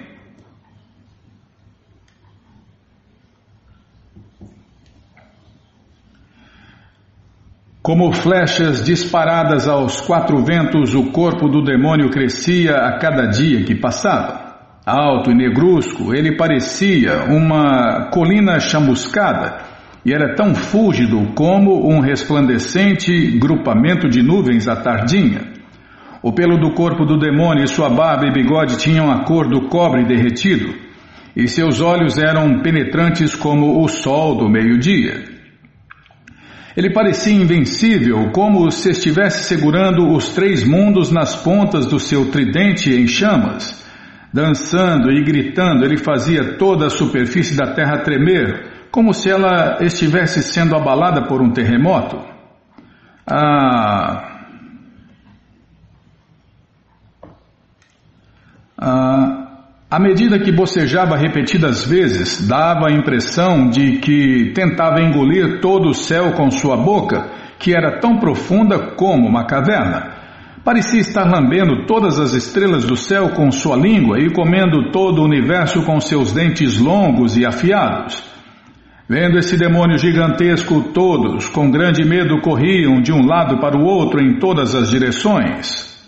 Como 7.80 8.12
flechas 8.12 8.84
disparadas 8.84 9.68
aos 9.68 10.00
quatro 10.00 10.44
ventos, 10.44 10.92
o 10.94 11.10
corpo 11.12 11.48
do 11.48 11.62
demônio 11.62 12.10
crescia 12.10 12.78
a 12.78 12.98
cada 12.98 13.26
dia 13.26 13.64
que 13.64 13.76
passava. 13.76 14.47
Alto 14.88 15.30
e 15.30 15.34
negrusco, 15.34 16.14
ele 16.14 16.34
parecia 16.34 17.24
uma 17.24 18.08
colina 18.10 18.58
chamuscada 18.58 19.58
e 20.02 20.14
era 20.14 20.34
tão 20.34 20.54
fúlgido 20.54 21.34
como 21.34 21.86
um 21.92 22.00
resplandecente 22.00 23.38
grupamento 23.38 24.08
de 24.08 24.22
nuvens 24.22 24.66
à 24.66 24.76
tardinha. 24.76 25.42
O 26.22 26.32
pelo 26.32 26.56
do 26.56 26.72
corpo 26.72 27.04
do 27.04 27.18
demônio 27.18 27.64
e 27.64 27.68
sua 27.68 27.90
barba 27.90 28.28
e 28.28 28.32
bigode 28.32 28.78
tinham 28.78 29.10
a 29.10 29.24
cor 29.24 29.46
do 29.46 29.68
cobre 29.68 30.06
derretido, 30.06 30.74
e 31.36 31.46
seus 31.46 31.82
olhos 31.82 32.16
eram 32.16 32.60
penetrantes 32.60 33.34
como 33.34 33.84
o 33.84 33.88
sol 33.88 34.36
do 34.36 34.48
meio-dia. 34.48 35.22
Ele 36.74 36.94
parecia 36.94 37.34
invencível, 37.34 38.30
como 38.32 38.70
se 38.70 38.88
estivesse 38.88 39.44
segurando 39.44 40.08
os 40.14 40.30
três 40.30 40.66
mundos 40.66 41.10
nas 41.10 41.36
pontas 41.36 41.84
do 41.84 42.00
seu 42.00 42.30
tridente 42.30 42.90
em 42.90 43.06
chamas. 43.06 43.77
Dançando 44.32 45.10
e 45.10 45.24
gritando, 45.24 45.84
ele 45.84 45.96
fazia 45.96 46.58
toda 46.58 46.86
a 46.86 46.90
superfície 46.90 47.56
da 47.56 47.72
terra 47.72 48.02
tremer, 48.02 48.88
como 48.90 49.14
se 49.14 49.30
ela 49.30 49.78
estivesse 49.80 50.42
sendo 50.42 50.76
abalada 50.76 51.26
por 51.26 51.40
um 51.40 51.50
terremoto. 51.50 52.18
Ah, 53.26 54.42
ah, 58.78 59.48
à 59.90 59.98
medida 59.98 60.38
que 60.38 60.52
bocejava 60.52 61.16
repetidas 61.16 61.86
vezes, 61.86 62.46
dava 62.46 62.88
a 62.88 62.92
impressão 62.92 63.70
de 63.70 63.98
que 63.98 64.52
tentava 64.54 65.00
engolir 65.00 65.60
todo 65.60 65.88
o 65.88 65.94
céu 65.94 66.32
com 66.32 66.50
sua 66.50 66.76
boca, 66.76 67.30
que 67.58 67.74
era 67.74 67.98
tão 67.98 68.18
profunda 68.18 68.94
como 68.94 69.26
uma 69.26 69.46
caverna. 69.46 70.17
Parecia 70.68 71.00
estar 71.00 71.24
lambendo 71.24 71.86
todas 71.86 72.20
as 72.20 72.34
estrelas 72.34 72.84
do 72.84 72.94
céu 72.94 73.30
com 73.30 73.50
sua 73.50 73.74
língua 73.74 74.18
e 74.20 74.30
comendo 74.30 74.92
todo 74.92 75.22
o 75.22 75.24
universo 75.24 75.82
com 75.82 75.98
seus 75.98 76.30
dentes 76.30 76.78
longos 76.78 77.38
e 77.38 77.46
afiados. 77.46 78.22
Vendo 79.08 79.38
esse 79.38 79.56
demônio 79.56 79.96
gigantesco, 79.96 80.92
todos, 80.92 81.48
com 81.48 81.70
grande 81.70 82.04
medo, 82.04 82.42
corriam 82.42 83.00
de 83.00 83.10
um 83.10 83.24
lado 83.24 83.58
para 83.58 83.78
o 83.78 83.82
outro 83.82 84.20
em 84.20 84.38
todas 84.38 84.74
as 84.74 84.90
direções. 84.90 86.06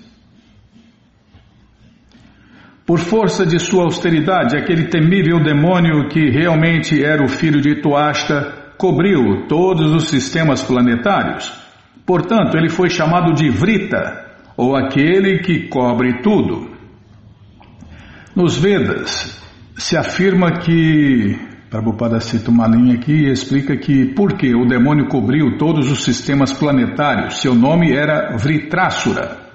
Por 2.85 2.99
força 2.99 3.47
de 3.47 3.59
sua 3.59 3.85
austeridade, 3.85 4.59
aquele 4.59 4.89
temível 4.89 5.43
demônio 5.43 6.07
que 6.11 6.29
realmente 6.29 7.03
era 7.03 7.25
o 7.25 7.29
filho 7.29 7.63
de 7.63 7.77
Tuasta 7.77 8.75
cobriu 8.77 9.47
todos 9.49 9.91
os 9.95 10.11
sistemas 10.11 10.63
planetários. 10.63 11.51
Portanto, 12.05 12.59
ele 12.59 12.69
foi 12.69 12.91
chamado 12.91 13.33
de 13.33 13.49
Vrita, 13.49 14.29
ou 14.61 14.77
aquele 14.77 15.39
que 15.39 15.69
cobre 15.69 16.21
tudo. 16.21 16.69
Nos 18.37 18.59
Vedas 18.59 19.41
se 19.75 19.97
afirma 19.97 20.59
que, 20.59 21.35
Prabhupada 21.71 22.21
cita 22.21 22.51
uma 22.51 22.69
linha 22.69 22.97
aqui 22.97 23.11
e 23.11 23.31
explica 23.31 23.75
que 23.79 24.05
porque 24.15 24.55
o 24.55 24.67
demônio 24.67 25.09
cobriu 25.09 25.57
todos 25.57 25.91
os 25.91 26.05
sistemas 26.05 26.53
planetários, 26.53 27.41
seu 27.41 27.55
nome 27.55 27.91
era 27.91 28.37
Vritrasura. 28.37 29.50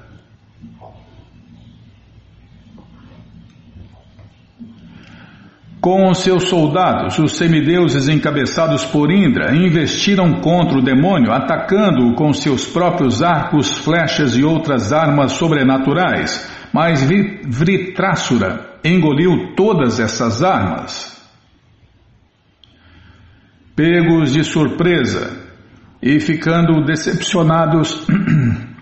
Com 5.86 6.11
seus 6.15 6.49
soldados, 6.49 7.19
os 7.19 7.38
semideuses 7.38 8.09
encabeçados 8.09 8.83
por 8.83 9.11
Indra 9.11 9.55
investiram 9.55 10.41
contra 10.41 10.79
o 10.79 10.81
demônio, 10.81 11.31
atacando-o 11.31 12.15
com 12.15 12.33
seus 12.33 12.65
próprios 12.65 13.21
arcos, 13.21 13.77
flechas 13.77 14.36
e 14.36 14.43
outras 14.43 14.91
armas 14.91 15.33
sobrenaturais. 15.33 16.49
Mas 16.73 17.07
Vritrasura 17.47 18.79
engoliu 18.83 19.53
todas 19.55 19.99
essas 19.99 20.41
armas. 20.41 21.23
Pegos 23.75 24.33
de 24.33 24.43
surpresa 24.43 25.38
e 26.01 26.19
ficando 26.19 26.83
decepcionados 26.83 28.07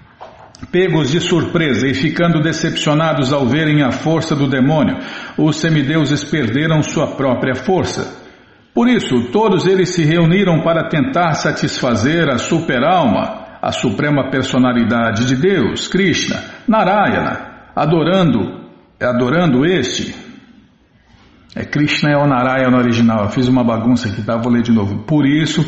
Pegos 0.71 1.11
de 1.11 1.19
surpresa 1.19 1.87
e 1.87 1.93
ficando 1.93 2.41
decepcionados 2.41 3.31
ao 3.33 3.45
verem 3.45 3.83
a 3.83 3.91
força 3.91 4.35
do 4.35 4.47
demônio, 4.47 4.97
os 5.37 5.57
semideuses 5.57 6.23
perderam 6.23 6.81
sua 6.81 7.15
própria 7.15 7.55
força. 7.55 8.21
Por 8.73 8.87
isso, 8.87 9.31
todos 9.31 9.67
eles 9.67 9.93
se 9.93 10.03
reuniram 10.03 10.61
para 10.61 10.89
tentar 10.89 11.33
satisfazer 11.33 12.29
a 12.29 12.37
superalma, 12.37 13.59
a 13.61 13.71
suprema 13.71 14.29
personalidade 14.31 15.25
de 15.25 15.35
Deus, 15.35 15.87
Krishna, 15.87 16.43
Narayana, 16.67 17.71
adorando, 17.75 18.39
adorando 18.99 19.65
este, 19.65 20.15
É 21.55 21.63
Krishna 21.65 22.09
é 22.09 22.17
o 22.17 22.25
Narayana 22.25 22.77
original. 22.77 23.25
Eu 23.25 23.29
fiz 23.29 23.47
uma 23.47 23.63
bagunça 23.63 24.09
aqui, 24.09 24.23
tá? 24.23 24.37
Vou 24.37 24.51
ler 24.51 24.63
de 24.63 24.71
novo. 24.71 25.03
Por 25.03 25.25
isso, 25.25 25.63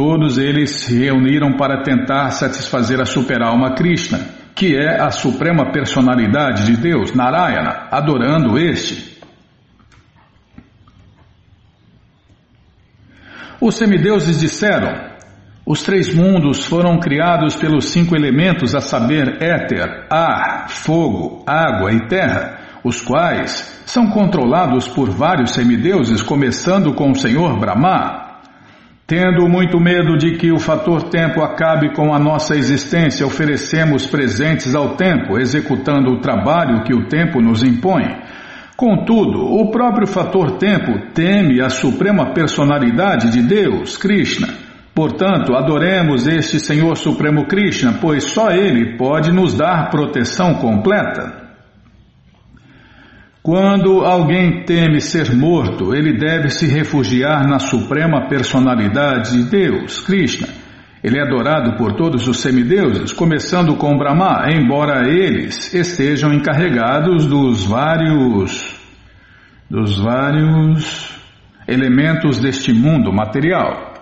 todos 0.00 0.38
eles 0.38 0.70
se 0.70 0.98
reuniram 0.98 1.58
para 1.58 1.82
tentar 1.82 2.30
satisfazer 2.30 3.02
a 3.02 3.04
super-alma 3.04 3.74
Krishna, 3.74 4.18
que 4.54 4.74
é 4.74 4.98
a 4.98 5.10
suprema 5.10 5.70
personalidade 5.72 6.64
de 6.64 6.74
Deus, 6.74 7.12
Narayana, 7.12 7.86
adorando 7.90 8.58
este. 8.58 9.20
Os 13.60 13.74
semideuses 13.74 14.40
disseram: 14.40 14.90
Os 15.66 15.82
três 15.82 16.14
mundos 16.14 16.64
foram 16.64 16.98
criados 16.98 17.54
pelos 17.54 17.90
cinco 17.90 18.16
elementos, 18.16 18.74
a 18.74 18.80
saber, 18.80 19.36
éter, 19.42 20.06
ar, 20.08 20.70
fogo, 20.70 21.44
água 21.46 21.92
e 21.92 22.08
terra 22.08 22.58
os 22.82 23.02
quais 23.02 23.82
são 23.84 24.08
controlados 24.08 24.88
por 24.88 25.10
vários 25.10 25.50
semideuses, 25.50 26.22
começando 26.22 26.94
com 26.94 27.10
o 27.10 27.14
Senhor 27.14 27.60
Brahma. 27.60 28.19
Tendo 29.10 29.48
muito 29.48 29.80
medo 29.80 30.16
de 30.16 30.36
que 30.36 30.52
o 30.52 30.58
fator 30.60 31.02
tempo 31.10 31.42
acabe 31.42 31.92
com 31.92 32.14
a 32.14 32.18
nossa 32.20 32.54
existência, 32.54 33.26
oferecemos 33.26 34.06
presentes 34.06 34.72
ao 34.72 34.94
tempo, 34.94 35.36
executando 35.36 36.12
o 36.12 36.20
trabalho 36.20 36.84
que 36.84 36.94
o 36.94 37.08
tempo 37.08 37.40
nos 37.40 37.64
impõe. 37.64 38.04
Contudo, 38.76 39.40
o 39.40 39.68
próprio 39.68 40.06
fator 40.06 40.58
tempo 40.58 41.10
teme 41.12 41.60
a 41.60 41.68
suprema 41.68 42.32
personalidade 42.32 43.32
de 43.32 43.42
Deus, 43.42 43.98
Krishna. 43.98 44.46
Portanto, 44.94 45.56
adoremos 45.56 46.28
este 46.28 46.60
Senhor 46.60 46.96
Supremo 46.96 47.46
Krishna, 47.46 47.94
pois 48.00 48.22
só 48.22 48.52
Ele 48.52 48.96
pode 48.96 49.32
nos 49.32 49.58
dar 49.58 49.90
proteção 49.90 50.54
completa. 50.54 51.39
Quando 53.42 54.04
alguém 54.04 54.64
teme 54.64 55.00
ser 55.00 55.34
morto, 55.34 55.94
ele 55.94 56.18
deve 56.18 56.50
se 56.50 56.66
refugiar 56.66 57.48
na 57.48 57.58
suprema 57.58 58.28
personalidade 58.28 59.32
de 59.32 59.50
Deus, 59.50 60.00
Krishna. 60.00 60.46
Ele 61.02 61.18
é 61.18 61.22
adorado 61.22 61.78
por 61.78 61.94
todos 61.94 62.28
os 62.28 62.40
semideuses, 62.40 63.14
começando 63.14 63.74
com 63.76 63.96
Brahma, 63.96 64.44
embora 64.52 65.08
eles 65.08 65.72
estejam 65.72 66.34
encarregados 66.34 67.26
dos 67.26 67.64
vários 67.64 68.78
dos 69.70 69.98
vários 69.98 71.10
elementos 71.66 72.40
deste 72.40 72.72
mundo 72.72 73.10
material. 73.10 73.94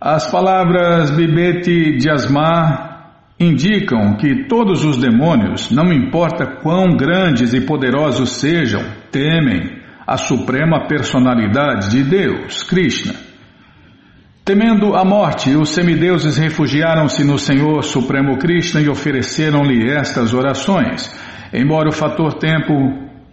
As 0.00 0.28
palavras 0.28 1.10
Bibete 1.12 2.00
Jasma 2.00 2.93
indicam 3.38 4.16
que 4.16 4.44
todos 4.48 4.84
os 4.84 4.96
demônios, 4.96 5.70
não 5.70 5.92
importa 5.92 6.46
quão 6.62 6.96
grandes 6.96 7.52
e 7.52 7.60
poderosos 7.60 8.36
sejam, 8.36 8.82
temem 9.10 9.82
a 10.06 10.16
suprema 10.16 10.86
personalidade 10.86 11.90
de 11.90 12.04
Deus, 12.04 12.62
Krishna. 12.62 13.14
Temendo 14.44 14.94
a 14.94 15.04
morte, 15.04 15.56
os 15.56 15.70
semideuses 15.70 16.36
refugiaram-se 16.36 17.24
no 17.24 17.38
Senhor 17.38 17.82
Supremo 17.82 18.36
Krishna 18.36 18.80
e 18.80 18.90
ofereceram-lhe 18.90 19.90
estas 19.90 20.34
orações. 20.34 21.10
Embora 21.52 21.88
o 21.88 21.92
fator 21.92 22.34
tempo 22.34 22.74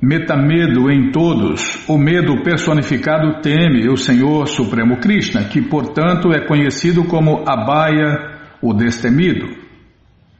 meta 0.01 0.37
medo 0.37 0.89
em 0.89 1.11
todos, 1.11 1.85
o 1.87 1.97
medo 1.97 2.41
personificado 2.43 3.41
teme 3.41 3.89
o 3.89 3.97
Senhor 3.97 4.47
Supremo 4.47 5.01
Krishna, 5.01 5.43
que 5.43 5.61
portanto 5.61 6.31
é 6.31 6.47
conhecido 6.47 7.03
como 7.03 7.43
Abaya, 7.45 8.39
o 8.61 8.73
destemido. 8.73 9.60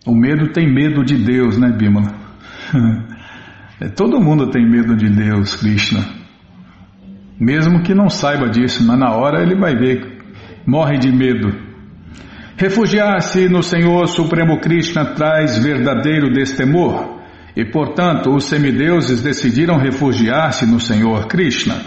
O 0.06 0.16
medo 0.16 0.52
tem 0.52 0.72
medo 0.72 1.04
de 1.04 1.16
Deus, 1.16 1.58
né, 1.58 1.72
Bimala? 1.72 2.12
É, 3.84 3.90
todo 3.90 4.22
mundo 4.22 4.52
tem 4.52 4.64
medo 4.64 4.96
de 4.96 5.10
Deus, 5.10 5.56
Krishna. 5.56 6.06
Mesmo 7.40 7.82
que 7.82 7.96
não 7.96 8.10
saiba 8.12 8.48
disso, 8.48 8.86
mas 8.86 9.00
na 9.00 9.10
hora 9.16 9.42
ele 9.42 9.56
vai 9.56 9.76
ver, 9.76 10.20
morre 10.68 11.00
de 11.00 11.12
medo. 11.12 11.50
Refugiar-se 12.56 13.50
no 13.50 13.64
Senhor 13.64 14.06
Supremo 14.06 14.60
Krishna 14.60 15.16
traz 15.16 15.58
verdadeiro 15.58 16.32
destemor, 16.32 17.22
e 17.56 17.66
portanto 17.66 18.30
os 18.30 18.44
semideuses 18.44 19.24
decidiram 19.24 19.78
refugiar-se 19.78 20.68
no 20.68 20.80
Senhor 20.80 21.26
Krishna. 21.26 21.78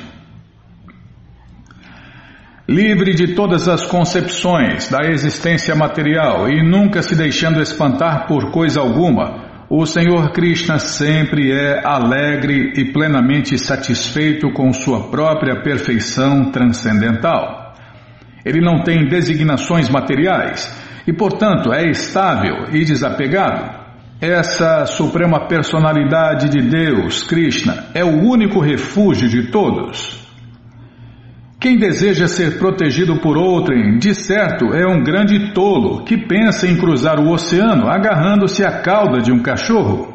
Livre 2.74 3.14
de 3.14 3.36
todas 3.36 3.68
as 3.68 3.86
concepções 3.86 4.90
da 4.90 5.08
existência 5.08 5.76
material 5.76 6.48
e 6.48 6.60
nunca 6.60 7.02
se 7.02 7.14
deixando 7.14 7.62
espantar 7.62 8.26
por 8.26 8.50
coisa 8.50 8.80
alguma, 8.80 9.66
o 9.70 9.86
Senhor 9.86 10.32
Krishna 10.32 10.80
sempre 10.80 11.52
é 11.52 11.80
alegre 11.86 12.72
e 12.76 12.92
plenamente 12.92 13.56
satisfeito 13.56 14.50
com 14.52 14.72
sua 14.72 15.08
própria 15.08 15.62
perfeição 15.62 16.50
transcendental. 16.50 17.76
Ele 18.44 18.60
não 18.60 18.82
tem 18.82 19.06
designações 19.06 19.88
materiais 19.88 20.68
e, 21.06 21.12
portanto, 21.12 21.72
é 21.72 21.88
estável 21.88 22.70
e 22.72 22.84
desapegado. 22.84 23.84
Essa 24.20 24.84
suprema 24.86 25.46
personalidade 25.46 26.48
de 26.48 26.60
Deus, 26.60 27.22
Krishna, 27.22 27.84
é 27.94 28.02
o 28.02 28.20
único 28.20 28.58
refúgio 28.58 29.28
de 29.28 29.52
todos. 29.52 30.23
Quem 31.64 31.78
deseja 31.78 32.28
ser 32.28 32.58
protegido 32.58 33.16
por 33.20 33.38
outrem, 33.38 33.96
de 33.96 34.14
certo, 34.14 34.74
é 34.74 34.86
um 34.86 35.02
grande 35.02 35.54
tolo 35.54 36.04
que 36.04 36.14
pensa 36.14 36.68
em 36.68 36.76
cruzar 36.76 37.18
o 37.18 37.30
oceano 37.30 37.88
agarrando-se 37.88 38.62
à 38.62 38.82
cauda 38.82 39.22
de 39.22 39.32
um 39.32 39.40
cachorro. 39.42 40.12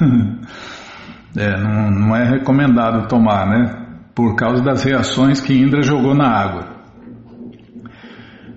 é, 1.38 1.60
não, 1.60 1.92
não 1.92 2.16
é 2.16 2.28
recomendado 2.28 3.06
tomar, 3.06 3.46
né? 3.46 3.72
Por 4.16 4.34
causa 4.34 4.60
das 4.64 4.82
reações 4.82 5.40
que 5.40 5.56
Indra 5.56 5.80
jogou 5.82 6.12
na 6.12 6.26
água. 6.28 6.71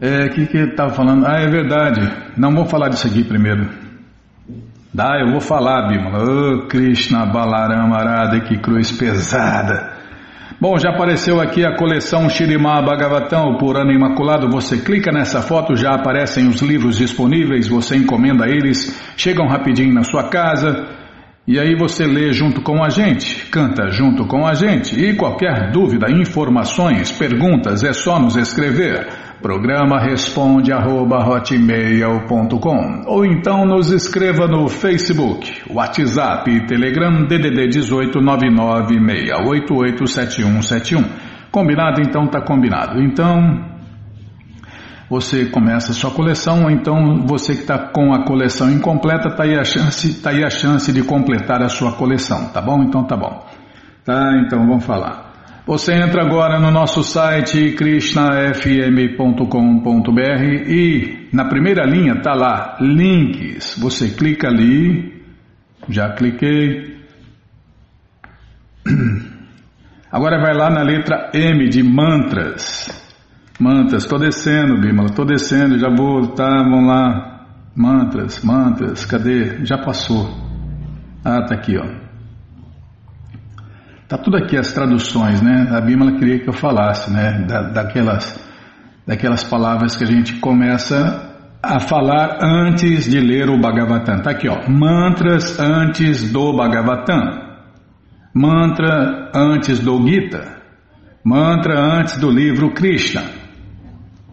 É, 0.05 0.27
o 0.27 0.29
que 0.29 0.45
que 0.45 0.57
estava 0.59 0.93
falando? 0.93 1.25
Ah, 1.25 1.39
é 1.41 1.47
verdade. 1.47 1.99
Não 2.37 2.51
vou 2.51 2.65
falar 2.65 2.89
disso 2.89 3.07
aqui 3.07 3.23
primeiro. 3.23 3.67
Dá, 4.93 5.19
eu 5.19 5.31
vou 5.31 5.41
falar, 5.41 5.87
Bimala. 5.87 6.23
Oh, 6.23 6.67
Krishna 6.67 7.25
Balarama 7.25 8.39
que 8.47 8.59
cruz 8.59 8.91
pesada. 8.91 9.95
Bom, 10.61 10.77
já 10.77 10.91
apareceu 10.91 11.41
aqui 11.41 11.65
a 11.65 11.75
coleção 11.75 12.29
Shirimá 12.29 12.83
Bhagavatam, 12.83 13.57
por 13.57 13.77
ano 13.77 13.91
imaculado. 13.91 14.47
Você 14.51 14.77
clica 14.77 15.11
nessa 15.11 15.41
foto, 15.41 15.75
já 15.75 15.95
aparecem 15.95 16.47
os 16.47 16.61
livros 16.61 16.99
disponíveis, 16.99 17.67
você 17.67 17.97
encomenda 17.97 18.47
eles, 18.47 18.95
chegam 19.17 19.47
rapidinho 19.47 19.91
na 19.91 20.03
sua 20.03 20.29
casa. 20.29 20.85
E 21.47 21.59
aí 21.59 21.75
você 21.75 22.07
lê 22.07 22.33
junto 22.33 22.59
com 22.61 22.83
a 22.83 22.89
gente, 22.89 23.45
canta 23.51 23.91
junto 23.91 24.25
com 24.25 24.47
a 24.47 24.55
gente. 24.55 24.99
E 24.99 25.15
qualquer 25.15 25.69
dúvida, 25.71 26.09
informações, 26.09 27.11
perguntas, 27.11 27.83
é 27.83 27.93
só 27.93 28.19
nos 28.19 28.35
escrever. 28.35 29.07
Programa 29.43 29.99
responde 29.99 30.73
arroba, 30.73 31.23
ou 33.05 33.23
então 33.23 33.63
nos 33.63 33.91
escreva 33.91 34.47
no 34.47 34.67
Facebook, 34.67 35.61
WhatsApp 35.69 36.49
e 36.49 36.65
Telegram 36.65 37.27
DDD 37.27 37.67
18 37.67 38.19
996887171. 38.21 41.05
Combinado? 41.51 42.01
Então 42.01 42.25
tá 42.25 42.41
combinado. 42.41 42.99
Então 42.99 43.74
você 45.09 45.45
começa 45.45 45.91
a 45.91 45.93
sua 45.93 46.11
coleção, 46.11 46.63
ou 46.63 46.71
então 46.71 47.25
você 47.27 47.53
que 47.53 47.61
está 47.61 47.77
com 47.77 48.13
a 48.13 48.25
coleção 48.25 48.71
incompleta, 48.71 49.29
está 49.29 49.43
aí, 49.43 49.57
a 49.57 49.63
chance, 49.63 50.21
tá 50.21 50.31
aí 50.31 50.43
a 50.43 50.49
chance 50.49 50.91
de 50.91 51.03
completar 51.03 51.61
a 51.61 51.69
sua 51.69 51.93
coleção, 51.93 52.49
tá 52.49 52.61
bom? 52.61 52.83
Então 52.83 53.03
tá 53.03 53.15
bom. 53.15 53.45
Tá, 54.03 54.31
então 54.45 54.67
vamos 54.67 54.85
falar. 54.85 55.25
Você 55.67 55.93
entra 55.93 56.21
agora 56.21 56.59
no 56.59 56.69
nosso 56.69 57.03
site 57.03 57.71
krishnafm.com.br 57.71 60.43
e 60.67 61.27
na 61.33 61.45
primeira 61.45 61.83
linha 61.85 62.21
tá 62.21 62.35
lá, 62.35 62.77
links. 62.79 63.75
Você 63.79 64.09
clica 64.09 64.47
ali, 64.47 65.23
já 65.89 66.13
cliquei. 66.13 66.93
Agora 70.11 70.39
vai 70.39 70.53
lá 70.53 70.69
na 70.69 70.83
letra 70.83 71.31
M 71.33 71.67
de 71.67 71.81
mantras. 71.81 73.04
Mantras, 73.57 74.03
estou 74.03 74.19
descendo, 74.19 74.81
Bimala, 74.81 75.07
estou 75.07 75.25
descendo, 75.25 75.79
já 75.79 75.87
vou, 75.89 76.27
tá, 76.27 76.45
vamos 76.45 76.87
lá. 76.87 77.45
Mantras, 77.73 78.43
mantras, 78.43 79.05
cadê? 79.05 79.65
Já 79.65 79.77
passou. 79.77 80.29
Ah, 81.23 81.41
tá 81.41 81.55
aqui, 81.55 81.77
ó. 81.77 81.85
Tá 84.09 84.17
tudo 84.17 84.37
aqui 84.37 84.57
as 84.57 84.73
traduções, 84.73 85.41
né? 85.41 85.69
A 85.71 85.79
Bimala 85.79 86.17
queria 86.17 86.39
que 86.39 86.49
eu 86.49 86.53
falasse, 86.53 87.11
né? 87.11 87.45
Da, 87.47 87.61
daquelas, 87.69 88.45
daquelas 89.07 89.43
palavras 89.43 89.95
que 89.95 90.03
a 90.03 90.07
gente 90.07 90.33
começa 90.39 91.33
a 91.63 91.79
falar 91.79 92.39
antes 92.43 93.09
de 93.09 93.19
ler 93.19 93.49
o 93.49 93.59
Bhagavatam. 93.59 94.21
Tá 94.21 94.31
aqui, 94.31 94.49
ó. 94.49 94.69
Mantras 94.69 95.57
antes 95.59 96.29
do 96.31 96.53
Bhagavatam. 96.57 97.45
Mantra 98.33 99.31
antes 99.33 99.79
do 99.79 100.05
Gita. 100.05 100.57
Mantra 101.23 101.79
antes 101.79 102.17
do 102.17 102.29
livro 102.29 102.71
Krishna 102.71 103.44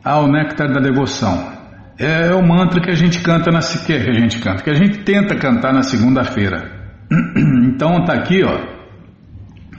ao 0.04 0.26
néctar 0.26 0.72
da 0.72 0.80
devoção. 0.80 1.52
É 1.98 2.34
o 2.34 2.46
mantra 2.46 2.80
que 2.80 2.90
a 2.90 2.94
gente 2.94 3.22
canta 3.22 3.50
na 3.50 3.60
que 3.60 3.92
a 3.92 4.12
gente 4.12 4.40
canta, 4.40 4.62
que 4.62 4.70
a 4.70 4.74
gente 4.74 4.98
tenta 5.04 5.36
cantar 5.36 5.72
na 5.72 5.82
segunda-feira. 5.82 6.80
Então 7.74 8.04
tá 8.04 8.12
aqui, 8.12 8.42
ó, 8.44 8.60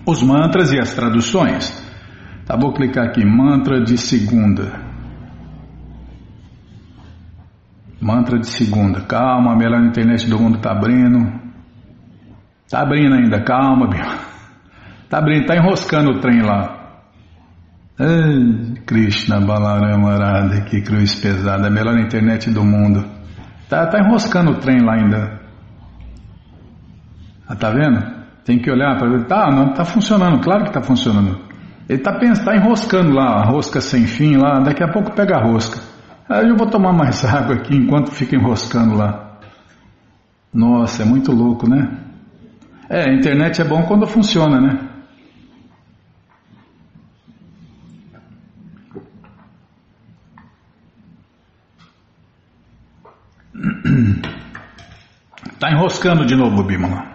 os 0.06 0.22
mantras 0.24 0.74
e 0.74 0.80
as 0.80 0.94
traduções. 0.94 1.82
Tá, 2.46 2.58
vou 2.58 2.74
clicar 2.74 3.06
aqui, 3.06 3.24
mantra 3.24 3.82
de 3.82 3.98
segunda. 3.98 4.82
Mantra 8.02 8.38
de 8.38 8.48
segunda. 8.48 9.02
Calma, 9.02 9.54
a 9.54 9.56
melhor 9.56 9.82
internet 9.82 10.30
do 10.30 10.38
mundo 10.38 10.60
tá 10.60 10.72
abrindo. 10.72 11.40
Tá 12.70 12.82
abrindo 12.82 13.16
ainda, 13.16 13.42
calma, 13.44 13.88
Bia. 13.88 14.18
Tá 15.10 15.20
abrindo, 15.20 15.46
tá 15.46 15.56
enroscando 15.56 16.12
o 16.12 16.20
trem 16.20 16.42
lá. 16.42 16.83
Ai, 18.00 18.74
Krishna 18.88 19.40
Balarama 19.40 20.14
Arada, 20.14 20.62
que 20.62 20.82
cruz 20.82 21.14
pesada, 21.14 21.68
a 21.68 21.72
melhor 21.72 21.96
internet 22.00 22.50
do 22.50 22.64
mundo. 22.64 23.06
Tá, 23.70 23.86
tá 23.86 24.00
enroscando 24.00 24.52
o 24.52 24.56
trem 24.56 24.84
lá 24.84 24.96
ainda. 24.96 25.40
Ah, 27.48 27.56
tá 27.56 27.70
vendo? 27.70 28.04
Tem 28.44 28.58
que 28.58 28.72
olhar 28.72 28.98
para 28.98 29.10
ver. 29.10 29.26
Tá, 29.26 29.52
não 29.52 29.74
tá 29.74 29.86
funcionando, 29.86 30.42
claro 30.42 30.64
que 30.64 30.74
tá 30.74 30.82
funcionando. 30.82 31.40
Ele 31.88 32.00
tá, 32.00 32.14
pensando, 32.18 32.46
tá 32.46 32.56
enroscando 32.56 33.12
lá, 33.12 33.42
a 33.42 33.46
rosca 33.46 33.80
sem 33.80 34.08
fim 34.08 34.38
lá, 34.38 34.60
daqui 34.60 34.84
a 34.84 34.92
pouco 34.92 35.14
pega 35.14 35.38
a 35.38 35.44
rosca. 35.44 35.80
Aí 36.28 36.50
eu 36.50 36.58
vou 36.58 36.68
tomar 36.68 36.94
mais 36.94 37.24
água 37.26 37.56
aqui 37.56 37.76
enquanto 37.76 38.10
fica 38.12 38.36
enroscando 38.36 38.96
lá. 38.96 39.38
Nossa, 40.52 41.04
é 41.04 41.06
muito 41.06 41.32
louco, 41.32 41.70
né? 41.70 42.00
É, 42.90 43.10
a 43.10 43.14
internet 43.14 43.62
é 43.62 43.66
bom 43.66 43.84
quando 43.84 44.08
funciona, 44.08 44.60
né? 44.60 44.93
Está 55.46 55.70
enroscando 55.72 56.26
de 56.26 56.36
novo, 56.36 56.64
Bimala. 56.64 57.14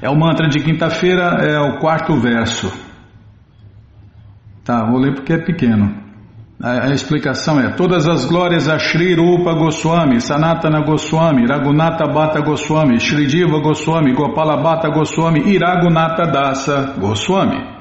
é 0.00 0.08
o 0.08 0.16
mantra 0.16 0.48
de 0.48 0.60
quinta-feira, 0.60 1.38
é 1.42 1.58
o 1.60 1.78
quarto 1.78 2.14
verso. 2.20 2.72
Tá, 4.64 4.84
vou 4.84 5.00
ler 5.00 5.14
porque 5.14 5.32
é 5.32 5.38
pequeno. 5.38 6.08
A, 6.62 6.88
a, 6.88 6.94
explicação 6.94 7.58
é: 7.58 7.70
todas 7.70 8.06
as 8.06 8.26
glórias 8.26 8.68
a 8.68 8.78
Sri 8.78 9.14
Rupa 9.14 9.54
Goswami, 9.54 10.20
Sanatana 10.20 10.84
Goswami, 10.84 11.46
Raghunatha 11.46 12.06
Bhatta 12.12 12.40
Goswami, 12.40 13.00
Sri 13.00 13.26
Diva 13.26 13.60
Goswami, 13.60 14.12
Gopala 14.12 14.56
Bhatta 14.56 14.88
Goswami 14.90 15.40
e 15.46 15.58
Dasa 15.58 16.94
Goswami. 16.98 17.78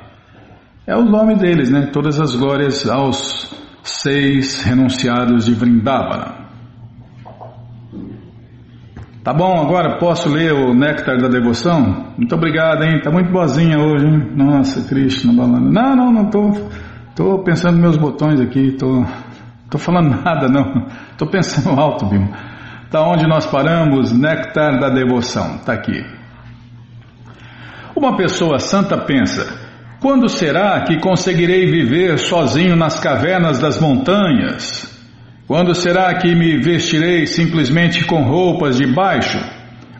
É 0.86 0.96
o 0.96 1.04
nome 1.04 1.36
deles, 1.36 1.70
né? 1.70 1.90
Todas 1.92 2.20
as 2.20 2.36
glórias 2.36 2.88
aos 2.88 3.54
seis 3.84 4.64
renunciados 4.64 5.46
de 5.46 5.54
Vrindavana. 5.54 6.47
Tá 9.28 9.34
bom, 9.34 9.60
agora 9.60 9.98
posso 9.98 10.30
ler 10.30 10.54
o 10.54 10.74
Néctar 10.74 11.18
da 11.18 11.28
Devoção? 11.28 12.14
Muito 12.18 12.34
obrigado, 12.34 12.86
hein? 12.86 13.02
Tá 13.02 13.12
muito 13.12 13.30
boazinha 13.30 13.78
hoje, 13.78 14.06
hein? 14.06 14.32
Nossa, 14.34 14.88
Krishna 14.88 15.34
balando. 15.34 15.70
Não, 15.70 15.98
não, 15.98 16.14
não 16.14 16.30
tô. 16.30 16.54
Tô 17.14 17.40
pensando 17.40 17.74
nos 17.74 17.82
meus 17.82 17.98
botões 17.98 18.40
aqui, 18.40 18.78
tô. 18.80 19.04
Tô 19.70 19.78
falando 19.78 20.12
nada, 20.24 20.48
não. 20.48 20.88
Tô 21.18 21.28
pensando 21.28 21.78
alto, 21.78 22.06
Bima. 22.06 22.30
Tá 22.90 23.02
onde 23.02 23.28
nós 23.28 23.46
paramos? 23.46 24.14
Néctar 24.14 24.80
da 24.80 24.88
Devoção. 24.88 25.58
Tá 25.58 25.74
aqui. 25.74 26.06
Uma 27.94 28.16
pessoa 28.16 28.60
santa 28.60 28.98
pensa: 28.98 29.46
quando 30.00 30.30
será 30.30 30.80
que 30.86 31.02
conseguirei 31.02 31.66
viver 31.70 32.18
sozinho 32.18 32.78
nas 32.78 32.98
cavernas 32.98 33.60
das 33.60 33.78
montanhas? 33.82 34.97
Quando 35.48 35.74
será 35.74 36.14
que 36.16 36.36
me 36.36 36.58
vestirei 36.58 37.26
simplesmente 37.26 38.04
com 38.04 38.22
roupas 38.24 38.76
de 38.76 38.86
baixo? 38.86 39.40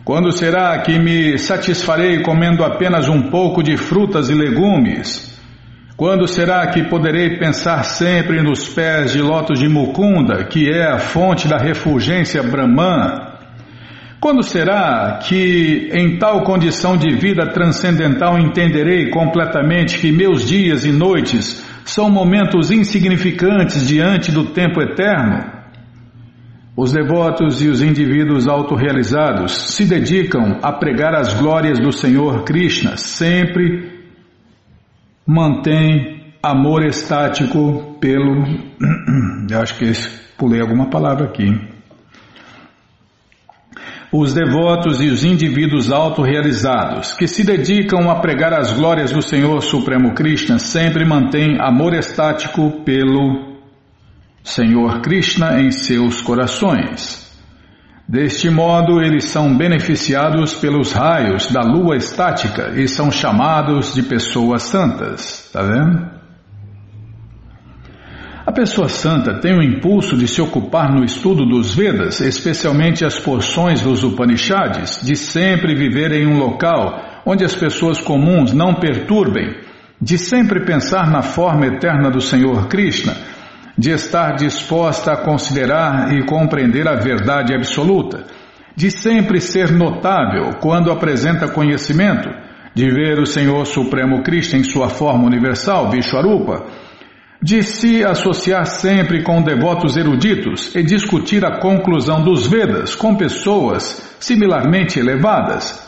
Quando 0.04 0.30
será 0.30 0.78
que 0.80 0.98
me 0.98 1.38
satisfarei 1.38 2.20
comendo 2.20 2.62
apenas 2.62 3.08
um 3.08 3.30
pouco 3.30 3.62
de 3.62 3.74
frutas 3.78 4.28
e 4.28 4.34
legumes? 4.34 5.40
Quando 5.96 6.28
será 6.28 6.66
que 6.66 6.84
poderei 6.84 7.38
pensar 7.38 7.82
sempre 7.84 8.42
nos 8.42 8.68
pés 8.68 9.14
de 9.14 9.22
lótus 9.22 9.58
de 9.58 9.70
Mukunda, 9.70 10.44
que 10.44 10.70
é 10.70 10.86
a 10.86 10.98
fonte 10.98 11.48
da 11.48 11.56
refulgência 11.56 12.42
Brahman? 12.42 13.38
Quando 14.20 14.42
será 14.42 15.18
que, 15.22 15.88
em 15.94 16.18
tal 16.18 16.42
condição 16.42 16.94
de 16.94 17.16
vida 17.16 17.46
transcendental, 17.46 18.38
entenderei 18.38 19.08
completamente 19.08 19.98
que 19.98 20.12
meus 20.12 20.46
dias 20.46 20.84
e 20.84 20.92
noites 20.92 21.66
são 21.88 22.10
momentos 22.10 22.70
insignificantes 22.70 23.86
diante 23.86 24.30
do 24.30 24.52
tempo 24.52 24.80
eterno. 24.80 25.58
Os 26.76 26.92
devotos 26.92 27.62
e 27.62 27.68
os 27.68 27.82
indivíduos 27.82 28.46
autorrealizados 28.46 29.74
se 29.74 29.86
dedicam 29.86 30.58
a 30.62 30.70
pregar 30.70 31.14
as 31.14 31.34
glórias 31.34 31.78
do 31.78 31.90
Senhor 31.90 32.44
Krishna, 32.44 32.96
sempre 32.96 34.04
mantém 35.26 36.34
amor 36.42 36.84
estático 36.84 37.96
pelo. 37.98 38.44
Acho 39.60 39.78
que 39.78 39.90
pulei 40.36 40.60
alguma 40.60 40.90
palavra 40.90 41.24
aqui. 41.24 41.77
Os 44.10 44.32
devotos 44.32 45.02
e 45.02 45.08
os 45.08 45.22
indivíduos 45.22 45.92
autorrealizados 45.92 47.12
que 47.12 47.28
se 47.28 47.44
dedicam 47.44 48.10
a 48.10 48.20
pregar 48.20 48.54
as 48.54 48.72
glórias 48.72 49.12
do 49.12 49.20
Senhor 49.20 49.62
Supremo 49.62 50.14
Krishna 50.14 50.58
sempre 50.58 51.04
mantêm 51.04 51.60
amor 51.60 51.92
estático 51.92 52.82
pelo 52.86 53.58
Senhor 54.42 55.02
Krishna 55.02 55.60
em 55.60 55.70
seus 55.70 56.22
corações. 56.22 57.28
Deste 58.08 58.48
modo, 58.48 59.02
eles 59.02 59.26
são 59.26 59.54
beneficiados 59.54 60.54
pelos 60.54 60.92
raios 60.92 61.50
da 61.52 61.60
lua 61.60 61.94
estática 61.94 62.72
e 62.80 62.88
são 62.88 63.10
chamados 63.10 63.92
de 63.92 64.02
pessoas 64.02 64.62
santas. 64.62 65.44
Está 65.44 65.62
vendo? 65.62 66.17
A 68.48 68.52
pessoa 68.52 68.88
santa 68.88 69.40
tem 69.40 69.54
o 69.54 69.62
impulso 69.62 70.16
de 70.16 70.26
se 70.26 70.40
ocupar 70.40 70.90
no 70.90 71.04
estudo 71.04 71.44
dos 71.44 71.74
Vedas, 71.74 72.18
especialmente 72.22 73.04
as 73.04 73.18
porções 73.18 73.82
dos 73.82 74.02
Upanishads, 74.02 75.02
de 75.04 75.14
sempre 75.16 75.74
viver 75.74 76.12
em 76.12 76.26
um 76.26 76.38
local 76.38 76.98
onde 77.26 77.44
as 77.44 77.54
pessoas 77.54 78.00
comuns 78.00 78.54
não 78.54 78.72
perturbem, 78.72 79.54
de 80.00 80.16
sempre 80.16 80.64
pensar 80.64 81.10
na 81.10 81.20
forma 81.20 81.66
eterna 81.66 82.10
do 82.10 82.22
Senhor 82.22 82.68
Krishna, 82.68 83.18
de 83.76 83.90
estar 83.90 84.36
disposta 84.36 85.12
a 85.12 85.16
considerar 85.18 86.16
e 86.16 86.24
compreender 86.24 86.88
a 86.88 86.94
verdade 86.94 87.54
absoluta, 87.54 88.24
de 88.74 88.90
sempre 88.90 89.42
ser 89.42 89.70
notável 89.70 90.52
quando 90.58 90.90
apresenta 90.90 91.48
conhecimento, 91.48 92.30
de 92.74 92.88
ver 92.88 93.20
o 93.20 93.26
Senhor 93.26 93.66
Supremo 93.66 94.22
Krishna 94.22 94.58
em 94.58 94.64
sua 94.64 94.88
forma 94.88 95.26
universal, 95.26 95.90
Vishwarupa, 95.90 96.87
de 97.40 97.62
se 97.62 98.04
associar 98.04 98.66
sempre 98.66 99.22
com 99.22 99.40
devotos 99.40 99.96
eruditos 99.96 100.74
e 100.74 100.82
discutir 100.82 101.44
a 101.44 101.60
conclusão 101.60 102.22
dos 102.22 102.46
Vedas 102.46 102.94
com 102.94 103.14
pessoas 103.14 104.16
similarmente 104.18 104.98
elevadas. 104.98 105.86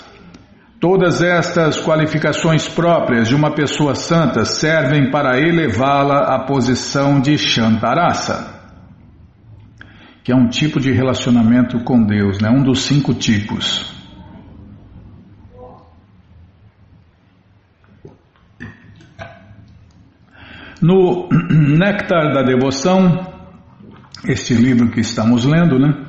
Todas 0.80 1.20
estas 1.20 1.78
qualificações 1.78 2.66
próprias 2.68 3.28
de 3.28 3.34
uma 3.34 3.50
pessoa 3.50 3.94
santa 3.94 4.44
servem 4.44 5.10
para 5.10 5.38
elevá-la 5.38 6.34
à 6.34 6.38
posição 6.46 7.20
de 7.20 7.36
Shantarasa, 7.36 8.54
que 10.24 10.32
é 10.32 10.34
um 10.34 10.48
tipo 10.48 10.80
de 10.80 10.90
relacionamento 10.90 11.80
com 11.80 12.02
Deus, 12.02 12.38
né? 12.40 12.48
um 12.48 12.62
dos 12.62 12.84
cinco 12.84 13.12
tipos. 13.12 13.99
No 20.80 21.28
Néctar 21.50 22.32
da 22.32 22.42
Devoção, 22.42 23.26
este 24.26 24.54
livro 24.54 24.90
que 24.90 25.00
estamos 25.00 25.44
lendo, 25.44 25.78
né? 25.78 26.06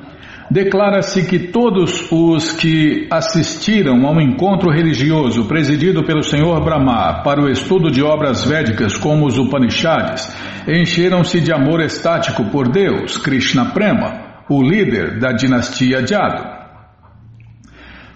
Declara-se 0.50 1.26
que 1.26 1.38
todos 1.38 2.10
os 2.12 2.52
que 2.52 3.08
assistiram 3.10 4.06
ao 4.06 4.20
encontro 4.20 4.70
religioso 4.70 5.46
presidido 5.46 6.04
pelo 6.04 6.22
Senhor 6.22 6.62
Brahma 6.62 7.22
para 7.22 7.42
o 7.42 7.48
estudo 7.48 7.90
de 7.90 8.02
obras 8.02 8.44
védicas 8.44 8.98
como 8.98 9.26
os 9.26 9.38
Upanishads 9.38 10.30
encheram-se 10.68 11.40
de 11.40 11.52
amor 11.52 11.80
estático 11.80 12.44
por 12.50 12.68
Deus, 12.68 13.16
Krishna 13.16 13.72
Prema, 13.72 14.44
o 14.48 14.62
líder 14.62 15.18
da 15.18 15.32
dinastia 15.32 16.06
Jadu. 16.06 16.51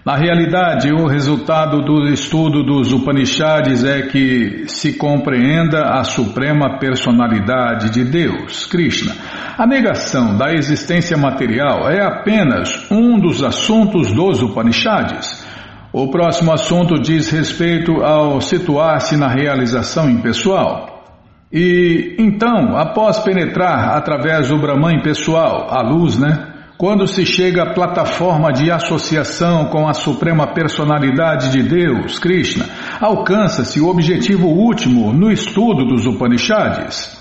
Na 0.07 0.15
realidade, 0.15 0.89
o 0.89 1.05
resultado 1.05 1.81
do 1.81 2.07
estudo 2.07 2.63
dos 2.63 2.93
Upanishads 2.93 3.83
é 3.83 4.03
que 4.03 4.63
se 4.65 4.93
compreenda 4.97 5.81
a 5.99 6.05
suprema 6.05 6.79
personalidade 6.79 7.89
de 7.89 8.05
Deus, 8.05 8.65
Krishna. 8.67 9.13
A 9.57 9.67
negação 9.67 10.37
da 10.37 10.53
existência 10.53 11.17
material 11.17 11.89
é 11.89 12.01
apenas 12.01 12.89
um 12.89 13.19
dos 13.19 13.43
assuntos 13.43 14.13
dos 14.13 14.41
Upanishads. 14.41 15.45
O 15.91 16.09
próximo 16.09 16.53
assunto 16.53 17.01
diz 17.01 17.29
respeito 17.29 18.01
ao 18.01 18.39
situar-se 18.39 19.17
na 19.17 19.27
realização 19.27 20.09
impessoal. 20.09 21.03
E 21.51 22.15
então, 22.17 22.77
após 22.77 23.19
penetrar 23.19 23.97
através 23.97 24.47
do 24.47 24.57
Brahman 24.57 24.99
impessoal, 24.99 25.67
a 25.69 25.81
luz, 25.81 26.17
né? 26.17 26.53
Quando 26.77 27.07
se 27.07 27.25
chega 27.25 27.63
à 27.63 27.73
plataforma 27.73 28.53
de 28.53 28.69
associação 28.69 29.65
com 29.65 29.87
a 29.87 29.93
Suprema 29.93 30.53
Personalidade 30.53 31.51
de 31.51 31.63
Deus, 31.63 32.19
Krishna, 32.19 32.67
alcança-se 33.01 33.81
o 33.81 33.87
objetivo 33.87 34.45
último 34.45 35.11
no 35.11 35.31
estudo 35.31 35.85
dos 35.85 36.05
Upanishads. 36.05 37.17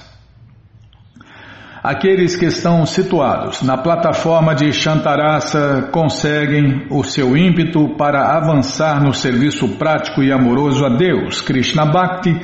Aqueles 1.82 2.36
que 2.36 2.44
estão 2.44 2.84
situados 2.84 3.62
na 3.62 3.78
plataforma 3.78 4.54
de 4.54 4.70
Shantarasa 4.72 5.88
conseguem 5.90 6.86
o 6.90 7.02
seu 7.02 7.34
ímpeto 7.34 7.96
para 7.96 8.36
avançar 8.36 9.02
no 9.02 9.14
serviço 9.14 9.68
prático 9.78 10.22
e 10.22 10.30
amoroso 10.30 10.84
a 10.84 10.90
Deus, 10.90 11.40
Krishna 11.40 11.86
Bhakti, 11.86 12.38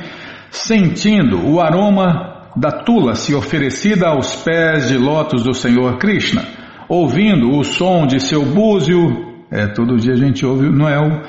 sentindo 0.49 1.47
o 1.47 1.61
aroma 1.61 2.49
da 2.55 2.71
tula 2.71 3.13
se 3.13 3.35
oferecida 3.35 4.07
aos 4.07 4.35
pés 4.37 4.87
de 4.87 4.97
lótus 4.97 5.43
do 5.43 5.53
Senhor 5.53 5.99
Krishna 5.99 6.62
ouvindo 6.87 7.51
o 7.57 7.63
som 7.63 8.05
de 8.05 8.19
seu 8.19 8.45
búzio, 8.45 9.45
é, 9.51 9.67
todo 9.67 9.97
dia 9.97 10.13
a 10.13 10.17
gente 10.17 10.45
ouve, 10.45 10.69
não 10.69 10.87
é 10.87 10.99
o, 10.99 11.21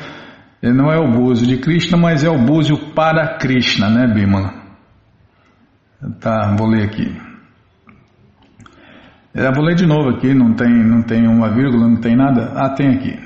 é, 0.62 0.72
não 0.72 0.90
é 0.90 0.98
o 0.98 1.11
búzio 1.11 1.46
de 1.46 1.59
Krishna, 1.59 1.96
mas 1.96 2.24
é 2.24 2.30
o 2.30 2.38
búzio 2.38 2.92
para 2.94 3.36
Krishna, 3.38 3.88
né, 3.88 4.07
Bimala? 4.07 4.55
Tá, 6.20 6.55
vou 6.59 6.68
ler 6.68 6.84
aqui. 6.84 7.16
Eu 9.34 9.52
vou 9.52 9.64
ler 9.64 9.74
de 9.74 9.86
novo 9.86 10.11
aqui, 10.11 10.32
não 10.32 10.55
tem, 10.55 10.68
não 10.68 11.02
tem 11.02 11.26
uma 11.26 11.50
vírgula, 11.50 11.88
não 11.88 11.96
tem 11.96 12.14
nada. 12.14 12.52
Ah, 12.55 12.70
tem 12.70 12.88
aqui. 12.88 13.18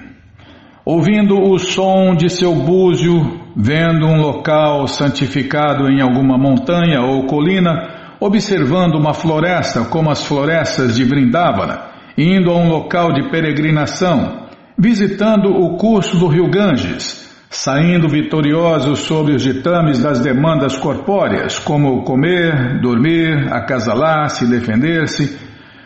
Ouvindo 0.85 1.39
o 1.39 1.59
som 1.59 2.15
de 2.15 2.31
seu 2.31 2.55
búzio, 2.55 3.43
vendo 3.55 4.07
um 4.07 4.19
local 4.19 4.87
santificado 4.87 5.87
em 5.87 6.01
alguma 6.01 6.39
montanha 6.39 7.03
ou 7.03 7.27
colina, 7.27 8.17
observando 8.19 8.95
uma 8.95 9.13
floresta 9.13 9.85
como 9.85 10.11
as 10.11 10.25
florestas 10.25 10.97
de 10.97 11.05
Vrindavana, 11.05 11.98
indo 12.19 12.51
a 12.51 12.57
um 12.57 12.69
local 12.69 13.13
de 13.13 13.31
peregrinação, 13.31 14.49
visitando 14.77 15.51
o 15.51 15.77
curso 15.77 16.19
do 16.19 16.27
rio 16.27 16.51
Ganges, 16.51 17.29
saindo 17.49 18.09
vitoriosos 18.09 19.01
sobre 19.01 19.37
os 19.37 19.43
ditames 19.43 20.01
das 20.01 20.19
demandas 20.19 20.77
corpóreas, 20.77 21.61
como 21.61 22.03
comer, 22.03 22.81
dormir, 22.81 23.53
acasalar-se, 23.53 24.51
defender-se, 24.51 25.39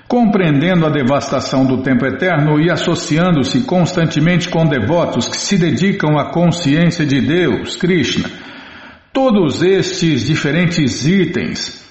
compreendendo 0.08 0.86
a 0.86 0.90
devastação 0.90 1.66
do 1.66 1.82
tempo 1.82 2.06
eterno 2.06 2.58
e 2.58 2.70
associando-se 2.70 3.64
constantemente 3.64 4.48
com 4.48 4.64
devotos 4.64 5.28
que 5.28 5.36
se 5.36 5.58
dedicam 5.58 6.18
à 6.18 6.30
consciência 6.30 7.04
de 7.04 7.20
Deus, 7.20 7.76
Krishna. 7.76 8.28
Todos 9.12 9.62
estes 9.62 10.26
diferentes 10.26 11.06
itens 11.06 11.81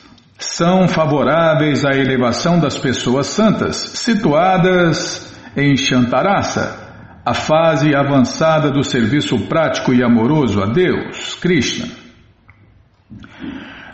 são 0.42 0.88
favoráveis 0.88 1.86
à 1.86 1.92
elevação 1.92 2.60
das 2.60 2.76
pessoas 2.78 3.28
santas, 3.28 3.76
situadas 3.76 5.32
em 5.56 5.78
Shantarasa, 5.78 6.80
a 7.24 7.36
fase 7.36 7.96
avançada 7.96 8.72
do 8.72 8.84
serviço 8.84 9.38
prático 9.48 9.94
e 9.94 10.04
amoroso 10.04 10.60
a 10.62 10.66
Deus, 10.66 11.36
Krishna. 11.36 11.88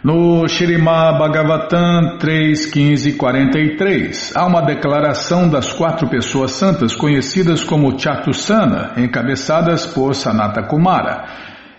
No 0.02 0.48
Shirimá 0.48 1.12
Bhagavatam 1.18 2.18
3.15.43 2.18 4.32
há 4.34 4.46
uma 4.46 4.62
declaração 4.62 5.50
das 5.50 5.74
quatro 5.74 6.08
pessoas 6.08 6.52
santas 6.52 6.96
conhecidas 6.96 7.62
como 7.62 8.00
Chatusana, 8.00 8.94
encabeçadas 8.96 9.86
por 9.86 10.16
Sanata 10.16 10.64
Kumara. 10.64 11.26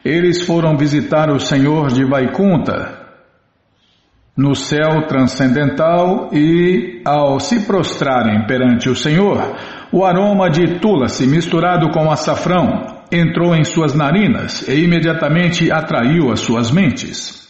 Eles 0.05 0.45
foram 0.45 0.77
visitar 0.77 1.31
o 1.31 1.41
Senhor 1.41 1.89
de 1.89 2.05
Vaikunta 2.05 2.98
no 4.39 4.55
céu 4.55 5.09
transcendental 5.09 6.31
e, 6.33 7.03
ao 7.05 7.41
se 7.41 7.67
prostrarem 7.67 8.47
perante 8.47 8.89
o 8.89 8.95
Senhor, 8.95 9.57
o 9.91 10.05
aroma 10.05 10.49
de 10.49 10.79
tulasi 10.79 11.27
misturado 11.27 11.91
com 11.91 12.09
açafrão 12.09 12.87
entrou 13.11 13.53
em 13.57 13.65
suas 13.65 13.95
narinas 13.95 14.69
e 14.69 14.85
imediatamente 14.85 15.73
atraiu 15.73 16.31
as 16.31 16.39
suas 16.39 16.71
mentes. 16.71 17.49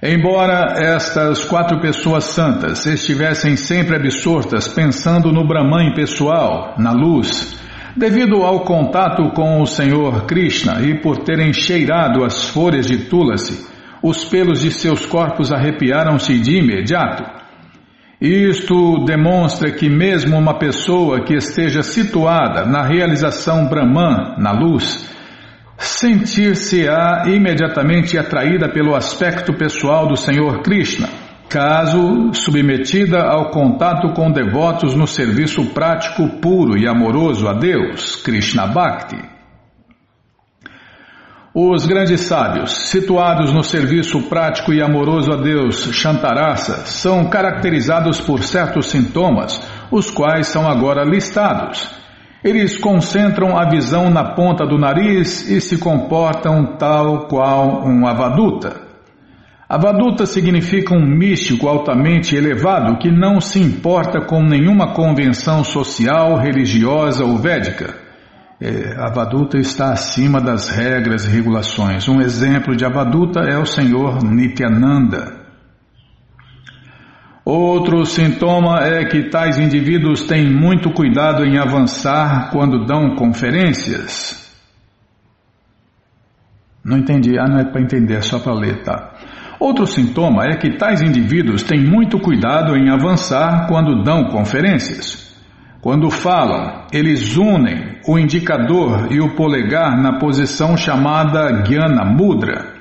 Embora 0.00 0.74
estas 0.76 1.44
quatro 1.44 1.80
pessoas 1.80 2.22
santas 2.22 2.86
estivessem 2.86 3.56
sempre 3.56 3.96
absortas 3.96 4.68
pensando 4.68 5.32
no 5.32 5.44
Brahman 5.44 5.94
pessoal, 5.94 6.76
na 6.78 6.92
luz, 6.92 7.58
devido 7.96 8.44
ao 8.44 8.60
contato 8.60 9.32
com 9.32 9.60
o 9.60 9.66
Senhor 9.66 10.26
Krishna 10.26 10.80
e 10.80 11.00
por 11.00 11.24
terem 11.24 11.52
cheirado 11.52 12.24
as 12.24 12.50
folhas 12.50 12.86
de 12.86 12.98
Tulasi, 13.06 13.77
os 14.02 14.24
pelos 14.24 14.60
de 14.60 14.70
seus 14.70 15.06
corpos 15.06 15.52
arrepiaram-se 15.52 16.38
de 16.38 16.58
imediato. 16.58 17.24
Isto 18.20 19.04
demonstra 19.04 19.70
que, 19.70 19.88
mesmo 19.88 20.36
uma 20.36 20.58
pessoa 20.58 21.20
que 21.24 21.34
esteja 21.34 21.82
situada 21.82 22.64
na 22.64 22.82
realização 22.82 23.68
Brahman, 23.68 24.34
na 24.38 24.50
luz, 24.50 25.08
sentir-se-á 25.76 27.24
imediatamente 27.28 28.18
atraída 28.18 28.68
pelo 28.68 28.96
aspecto 28.96 29.52
pessoal 29.52 30.08
do 30.08 30.16
Senhor 30.16 30.62
Krishna, 30.62 31.08
caso 31.48 32.32
submetida 32.34 33.22
ao 33.22 33.50
contato 33.50 34.12
com 34.12 34.32
devotos 34.32 34.96
no 34.96 35.06
serviço 35.06 35.66
prático 35.66 36.28
puro 36.40 36.76
e 36.76 36.88
amoroso 36.88 37.46
a 37.46 37.52
Deus, 37.52 38.16
Krishna 38.16 38.66
Bhakti. 38.66 39.37
Os 41.54 41.86
grandes 41.86 42.20
sábios, 42.20 42.70
situados 42.90 43.54
no 43.54 43.62
serviço 43.62 44.20
prático 44.28 44.70
e 44.70 44.82
amoroso 44.82 45.32
a 45.32 45.36
Deus, 45.36 45.90
Shantarasa, 45.94 46.84
são 46.84 47.30
caracterizados 47.30 48.20
por 48.20 48.42
certos 48.42 48.88
sintomas, 48.90 49.58
os 49.90 50.10
quais 50.10 50.48
são 50.48 50.68
agora 50.68 51.04
listados. 51.04 51.88
Eles 52.44 52.76
concentram 52.76 53.58
a 53.58 53.66
visão 53.66 54.10
na 54.10 54.34
ponta 54.34 54.66
do 54.66 54.76
nariz 54.76 55.48
e 55.48 55.58
se 55.58 55.78
comportam 55.78 56.76
tal 56.76 57.26
qual 57.28 57.82
um 57.82 58.06
avaduta. 58.06 58.82
Avaduta 59.66 60.26
significa 60.26 60.94
um 60.94 61.04
místico 61.04 61.66
altamente 61.66 62.36
elevado 62.36 62.98
que 62.98 63.10
não 63.10 63.40
se 63.40 63.58
importa 63.58 64.20
com 64.20 64.42
nenhuma 64.42 64.92
convenção 64.92 65.64
social, 65.64 66.36
religiosa 66.36 67.24
ou 67.24 67.38
védica 67.38 68.07
é, 68.60 68.96
Avaduta 68.98 69.56
está 69.56 69.92
acima 69.92 70.40
das 70.40 70.68
regras 70.68 71.24
e 71.24 71.28
regulações. 71.28 72.08
Um 72.08 72.20
exemplo 72.20 72.74
de 72.74 72.84
Avaduta 72.84 73.40
é 73.40 73.56
o 73.56 73.64
Senhor 73.64 74.22
Nityananda. 74.24 75.38
Outro 77.44 78.04
sintoma 78.04 78.80
é 78.80 79.06
que 79.06 79.30
tais 79.30 79.58
indivíduos 79.58 80.22
têm 80.22 80.50
muito 80.50 80.90
cuidado 80.90 81.44
em 81.44 81.56
avançar 81.56 82.50
quando 82.50 82.84
dão 82.84 83.14
conferências. 83.14 84.46
Não 86.84 86.98
entendi. 86.98 87.38
Ah, 87.38 87.46
não 87.46 87.58
é 87.60 87.64
para 87.64 87.80
entender, 87.80 88.16
é 88.16 88.20
só 88.20 88.38
para 88.38 88.52
ler, 88.52 88.82
tá? 88.82 89.14
Outro 89.58 89.86
sintoma 89.86 90.44
é 90.44 90.56
que 90.56 90.76
tais 90.76 91.00
indivíduos 91.00 91.62
têm 91.62 91.84
muito 91.84 92.18
cuidado 92.18 92.76
em 92.76 92.90
avançar 92.90 93.66
quando 93.66 94.02
dão 94.02 94.24
conferências. 94.24 95.28
Quando 95.88 96.10
falam, 96.10 96.84
eles 96.92 97.34
unem 97.38 97.96
o 98.06 98.18
indicador 98.18 99.10
e 99.10 99.22
o 99.22 99.34
polegar 99.34 99.98
na 99.98 100.18
posição 100.18 100.76
chamada 100.76 101.62
Jnana 101.62 102.04
Mudra. 102.04 102.74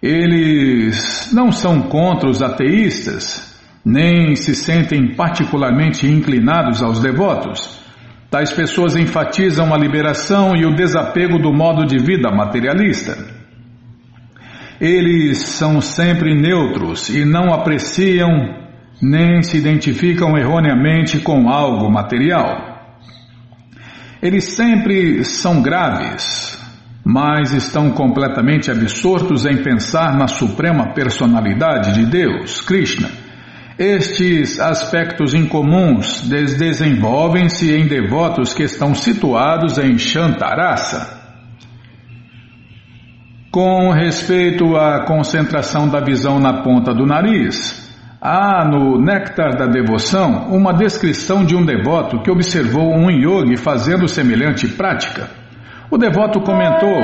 Eles 0.00 1.32
não 1.32 1.50
são 1.50 1.82
contra 1.82 2.30
os 2.30 2.40
ateístas, 2.40 3.60
nem 3.84 4.36
se 4.36 4.54
sentem 4.54 5.16
particularmente 5.16 6.06
inclinados 6.06 6.80
aos 6.80 7.00
devotos. 7.00 7.82
Tais 8.30 8.52
pessoas 8.52 8.94
enfatizam 8.94 9.74
a 9.74 9.76
liberação 9.76 10.54
e 10.54 10.64
o 10.64 10.76
desapego 10.76 11.40
do 11.40 11.52
modo 11.52 11.84
de 11.84 11.98
vida 11.98 12.30
materialista. 12.30 13.18
Eles 14.80 15.38
são 15.38 15.80
sempre 15.80 16.40
neutros 16.40 17.08
e 17.08 17.24
não 17.24 17.52
apreciam 17.52 18.61
nem 19.02 19.42
se 19.42 19.56
identificam 19.56 20.38
erroneamente 20.38 21.18
com 21.18 21.50
algo 21.50 21.90
material. 21.90 22.70
Eles 24.22 24.44
sempre 24.44 25.24
são 25.24 25.60
graves, 25.60 26.56
mas 27.04 27.52
estão 27.52 27.90
completamente 27.90 28.70
absortos 28.70 29.44
em 29.44 29.56
pensar 29.56 30.16
na 30.16 30.28
suprema 30.28 30.94
personalidade 30.94 31.94
de 31.94 32.06
Deus, 32.06 32.60
Krishna. 32.60 33.10
Estes 33.76 34.60
aspectos 34.60 35.34
incomuns 35.34 36.22
desenvolvem-se 36.28 37.74
em 37.74 37.88
devotos 37.88 38.54
que 38.54 38.62
estão 38.62 38.94
situados 38.94 39.78
em 39.78 39.98
Shantarasa. 39.98 41.20
Com 43.50 43.90
respeito 43.90 44.76
à 44.76 45.04
concentração 45.04 45.88
da 45.88 46.00
visão 46.00 46.38
na 46.38 46.62
ponta 46.62 46.94
do 46.94 47.04
nariz, 47.04 47.91
Há 48.24 48.64
no 48.64 49.00
Néctar 49.00 49.56
da 49.56 49.66
Devoção 49.66 50.46
uma 50.54 50.72
descrição 50.72 51.44
de 51.44 51.56
um 51.56 51.66
devoto 51.66 52.22
que 52.22 52.30
observou 52.30 52.94
um 52.94 53.10
yogi 53.10 53.56
fazendo 53.56 54.06
semelhante 54.06 54.68
prática. 54.68 55.28
O 55.90 55.98
devoto 55.98 56.40
comentou. 56.40 57.02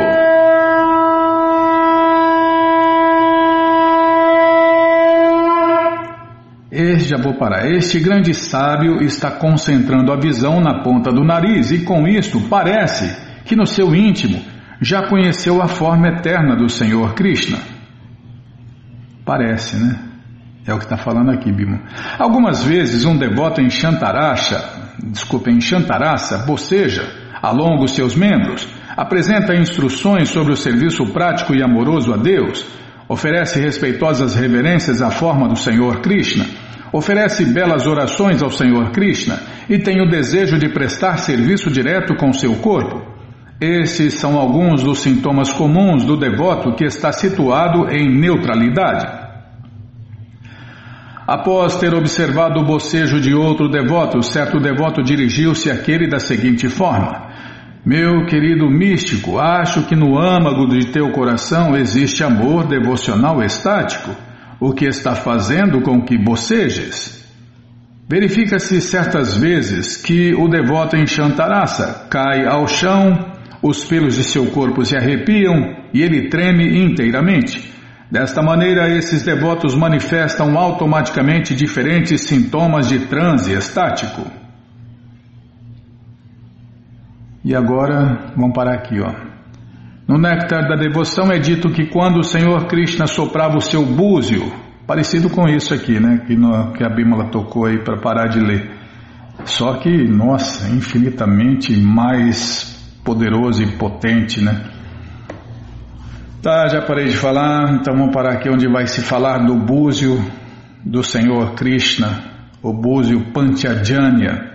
Este, 6.70 7.08
já 7.08 7.16
vou 7.16 7.34
parar. 7.34 7.68
Este 7.68 7.98
grande 7.98 8.32
sábio 8.32 9.02
está 9.02 9.28
concentrando 9.28 10.12
a 10.12 10.16
visão 10.16 10.60
na 10.60 10.84
ponta 10.84 11.10
do 11.10 11.24
nariz 11.24 11.72
e 11.72 11.80
com 11.84 12.06
isto 12.06 12.40
parece 12.48 13.42
que 13.44 13.56
no 13.56 13.66
seu 13.66 13.92
íntimo 13.92 14.40
já 14.80 15.08
conheceu 15.08 15.60
a 15.60 15.66
forma 15.66 16.06
eterna 16.06 16.54
do 16.54 16.68
Senhor 16.68 17.12
Krishna. 17.14 17.58
Parece, 19.24 19.76
né? 19.76 20.07
É 20.68 20.74
o 20.74 20.76
que 20.76 20.84
está 20.84 20.98
falando 20.98 21.30
aqui, 21.30 21.50
Bima. 21.50 21.80
Algumas 22.18 22.62
vezes 22.62 23.06
um 23.06 23.16
devoto 23.16 23.58
em 23.58 23.70
Shantarasha, 23.70 24.62
desculpa, 25.02 25.50
em 25.50 25.62
Shantarasa, 25.62 26.44
boceja, 26.44 27.10
alonga 27.40 27.84
os 27.84 27.92
seus 27.92 28.14
membros, 28.14 28.68
apresenta 28.94 29.54
instruções 29.54 30.28
sobre 30.28 30.52
o 30.52 30.56
serviço 30.56 31.06
prático 31.06 31.54
e 31.56 31.62
amoroso 31.62 32.12
a 32.12 32.18
Deus, 32.18 32.66
oferece 33.08 33.58
respeitosas 33.58 34.36
reverências 34.36 35.00
à 35.00 35.10
forma 35.10 35.48
do 35.48 35.56
Senhor 35.56 36.02
Krishna, 36.02 36.44
oferece 36.92 37.46
belas 37.46 37.86
orações 37.86 38.42
ao 38.42 38.50
Senhor 38.50 38.90
Krishna 38.90 39.40
e 39.70 39.78
tem 39.78 40.02
o 40.02 40.10
desejo 40.10 40.58
de 40.58 40.68
prestar 40.68 41.16
serviço 41.16 41.70
direto 41.70 42.14
com 42.14 42.30
seu 42.30 42.56
corpo. 42.56 43.00
Esses 43.58 44.14
são 44.20 44.38
alguns 44.38 44.82
dos 44.82 44.98
sintomas 44.98 45.50
comuns 45.50 46.04
do 46.04 46.14
devoto 46.14 46.74
que 46.74 46.84
está 46.84 47.10
situado 47.10 47.88
em 47.90 48.20
neutralidade. 48.20 49.27
Após 51.28 51.76
ter 51.76 51.92
observado 51.92 52.58
o 52.58 52.64
bocejo 52.64 53.20
de 53.20 53.34
outro 53.34 53.68
devoto, 53.68 54.22
certo 54.22 54.58
devoto 54.58 55.02
dirigiu-se 55.02 55.70
àquele 55.70 56.08
da 56.08 56.18
seguinte 56.18 56.70
forma: 56.70 57.28
Meu 57.84 58.24
querido 58.24 58.66
místico, 58.70 59.38
acho 59.38 59.86
que 59.86 59.94
no 59.94 60.18
âmago 60.18 60.66
de 60.66 60.86
teu 60.86 61.10
coração 61.10 61.76
existe 61.76 62.24
amor 62.24 62.66
devocional 62.66 63.42
estático, 63.42 64.16
o 64.58 64.72
que 64.72 64.86
está 64.86 65.14
fazendo 65.14 65.82
com 65.82 66.00
que 66.00 66.16
bocejes. 66.16 67.22
Verifica-se 68.08 68.80
certas 68.80 69.36
vezes 69.36 69.98
que 69.98 70.32
o 70.32 70.48
devoto 70.48 70.96
em 70.96 71.04
cai 72.08 72.46
ao 72.46 72.66
chão 72.66 73.36
os 73.62 73.84
pelos 73.84 74.14
de 74.14 74.24
seu 74.24 74.46
corpo 74.46 74.82
se 74.82 74.96
arrepiam 74.96 75.76
e 75.92 76.00
ele 76.00 76.30
treme 76.30 76.82
inteiramente. 76.86 77.77
Desta 78.10 78.42
maneira, 78.42 78.88
esses 78.96 79.22
devotos 79.22 79.74
manifestam 79.74 80.58
automaticamente 80.58 81.54
diferentes 81.54 82.22
sintomas 82.22 82.88
de 82.88 83.00
transe 83.00 83.52
estático. 83.52 84.22
E 87.44 87.54
agora, 87.54 88.32
vamos 88.34 88.54
parar 88.54 88.76
aqui, 88.76 88.98
ó. 89.00 89.28
No 90.06 90.16
néctar 90.16 90.66
da 90.66 90.74
devoção 90.74 91.30
é 91.30 91.38
dito 91.38 91.70
que 91.70 91.86
quando 91.86 92.20
o 92.20 92.24
Senhor 92.24 92.66
Krishna 92.66 93.06
soprava 93.06 93.58
o 93.58 93.60
seu 93.60 93.84
búzio, 93.84 94.50
parecido 94.86 95.28
com 95.28 95.46
isso 95.46 95.74
aqui, 95.74 96.00
né, 96.00 96.22
que, 96.26 96.34
no, 96.34 96.72
que 96.72 96.82
a 96.82 96.88
Bímola 96.88 97.30
tocou 97.30 97.66
aí 97.66 97.78
para 97.84 97.98
parar 97.98 98.28
de 98.28 98.40
ler. 98.40 98.70
Só 99.44 99.74
que, 99.74 99.90
nossa, 100.08 100.74
infinitamente 100.74 101.76
mais 101.76 102.74
poderoso 103.04 103.62
e 103.62 103.76
potente, 103.76 104.42
né? 104.42 104.77
Tá, 106.48 106.66
já 106.66 106.80
parei 106.80 107.08
de 107.08 107.16
falar, 107.18 107.74
então 107.74 107.94
vamos 107.94 108.14
parar 108.14 108.32
aqui 108.32 108.48
onde 108.48 108.66
vai 108.66 108.86
se 108.86 109.02
falar 109.02 109.44
do 109.44 109.54
búzio 109.54 110.18
do 110.82 111.02
Senhor 111.02 111.54
Krishna, 111.54 112.24
o 112.62 112.72
búzio 112.72 113.30
Pantyajanya. 113.34 114.54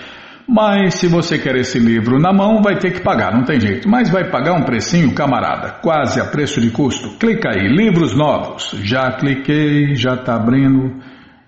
Mas 0.46 0.94
se 0.94 1.08
você 1.08 1.38
quer 1.38 1.56
esse 1.56 1.76
livro 1.76 2.20
na 2.20 2.32
mão, 2.32 2.62
vai 2.62 2.78
ter 2.78 2.92
que 2.92 3.00
pagar, 3.00 3.34
não 3.34 3.42
tem 3.42 3.58
jeito. 3.58 3.88
Mas 3.88 4.10
vai 4.10 4.30
pagar 4.30 4.52
um 4.52 4.62
precinho, 4.62 5.12
camarada, 5.12 5.72
quase 5.82 6.20
a 6.20 6.26
preço 6.26 6.60
de 6.60 6.70
custo. 6.70 7.18
Clica 7.18 7.50
aí, 7.50 7.66
livros 7.66 8.16
novos. 8.16 8.70
Já 8.84 9.10
cliquei, 9.18 9.96
já 9.96 10.14
está 10.14 10.36
abrindo, 10.36 11.02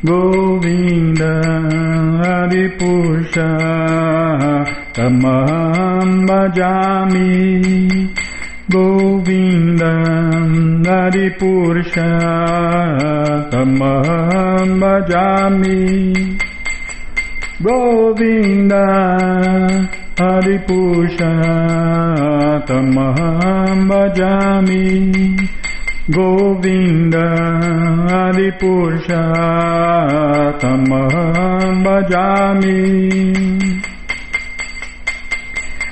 Govinda 0.00 1.36
Adipusha 2.40 3.52
Tamam 4.96 6.24
bhajami. 6.24 7.36
Govinda 8.70 9.92
Nari 10.84 11.30
Purusha 11.34 12.10
Tamaham 13.50 14.78
Bhajami 14.78 16.38
Govinda 17.60 18.86
Hari 20.16 20.58
Tamaham 22.64 23.88
Bhajami 23.90 24.86
Govinda 26.08 27.26
Hari 28.10 28.50
Tamaham 30.62 31.82
Bhajami 31.82 33.81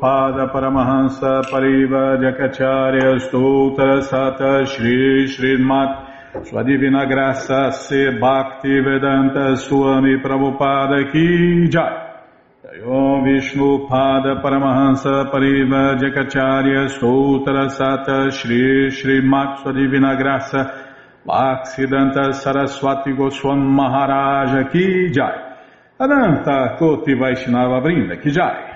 Pada 0.00 0.48
Paramahansa 0.52 1.42
Pariva 1.50 2.16
Jakacharya 2.18 3.18
Stoutra 3.18 4.02
Sata 4.02 4.64
Shri 4.66 5.26
Srimat 5.26 6.46
Sua 6.46 6.62
Divina 6.62 7.06
Graça 7.06 7.70
Se 7.72 8.18
Bhakti 8.18 8.80
Vedanta 8.80 9.56
Swami 9.56 10.18
Prabhupada 10.18 11.10
Ki 11.10 11.68
Jai. 11.68 12.04
Om 12.84 13.24
Vishnu 13.24 13.88
Pada 13.88 14.40
Paramahansa 14.42 15.30
Pariva 15.30 15.96
Jakacharya 15.96 16.88
Stoutra 16.88 17.68
Sata 17.68 18.30
Shri 18.30 18.90
Srimat 18.90 19.62
Sua 19.62 19.72
Divina 19.72 20.14
Graça 20.16 20.84
Bhaksidanta 21.26 22.32
Saraswati 22.32 23.12
Goswam 23.12 23.58
Maharaja 23.58 24.68
Ki 24.70 25.10
Jai. 25.10 25.42
Ananta 25.98 26.76
Koti 26.78 27.14
Vaishnava 27.14 27.80
Brinda 27.80 28.20
Ki 28.22 28.30
Jai 28.30 28.75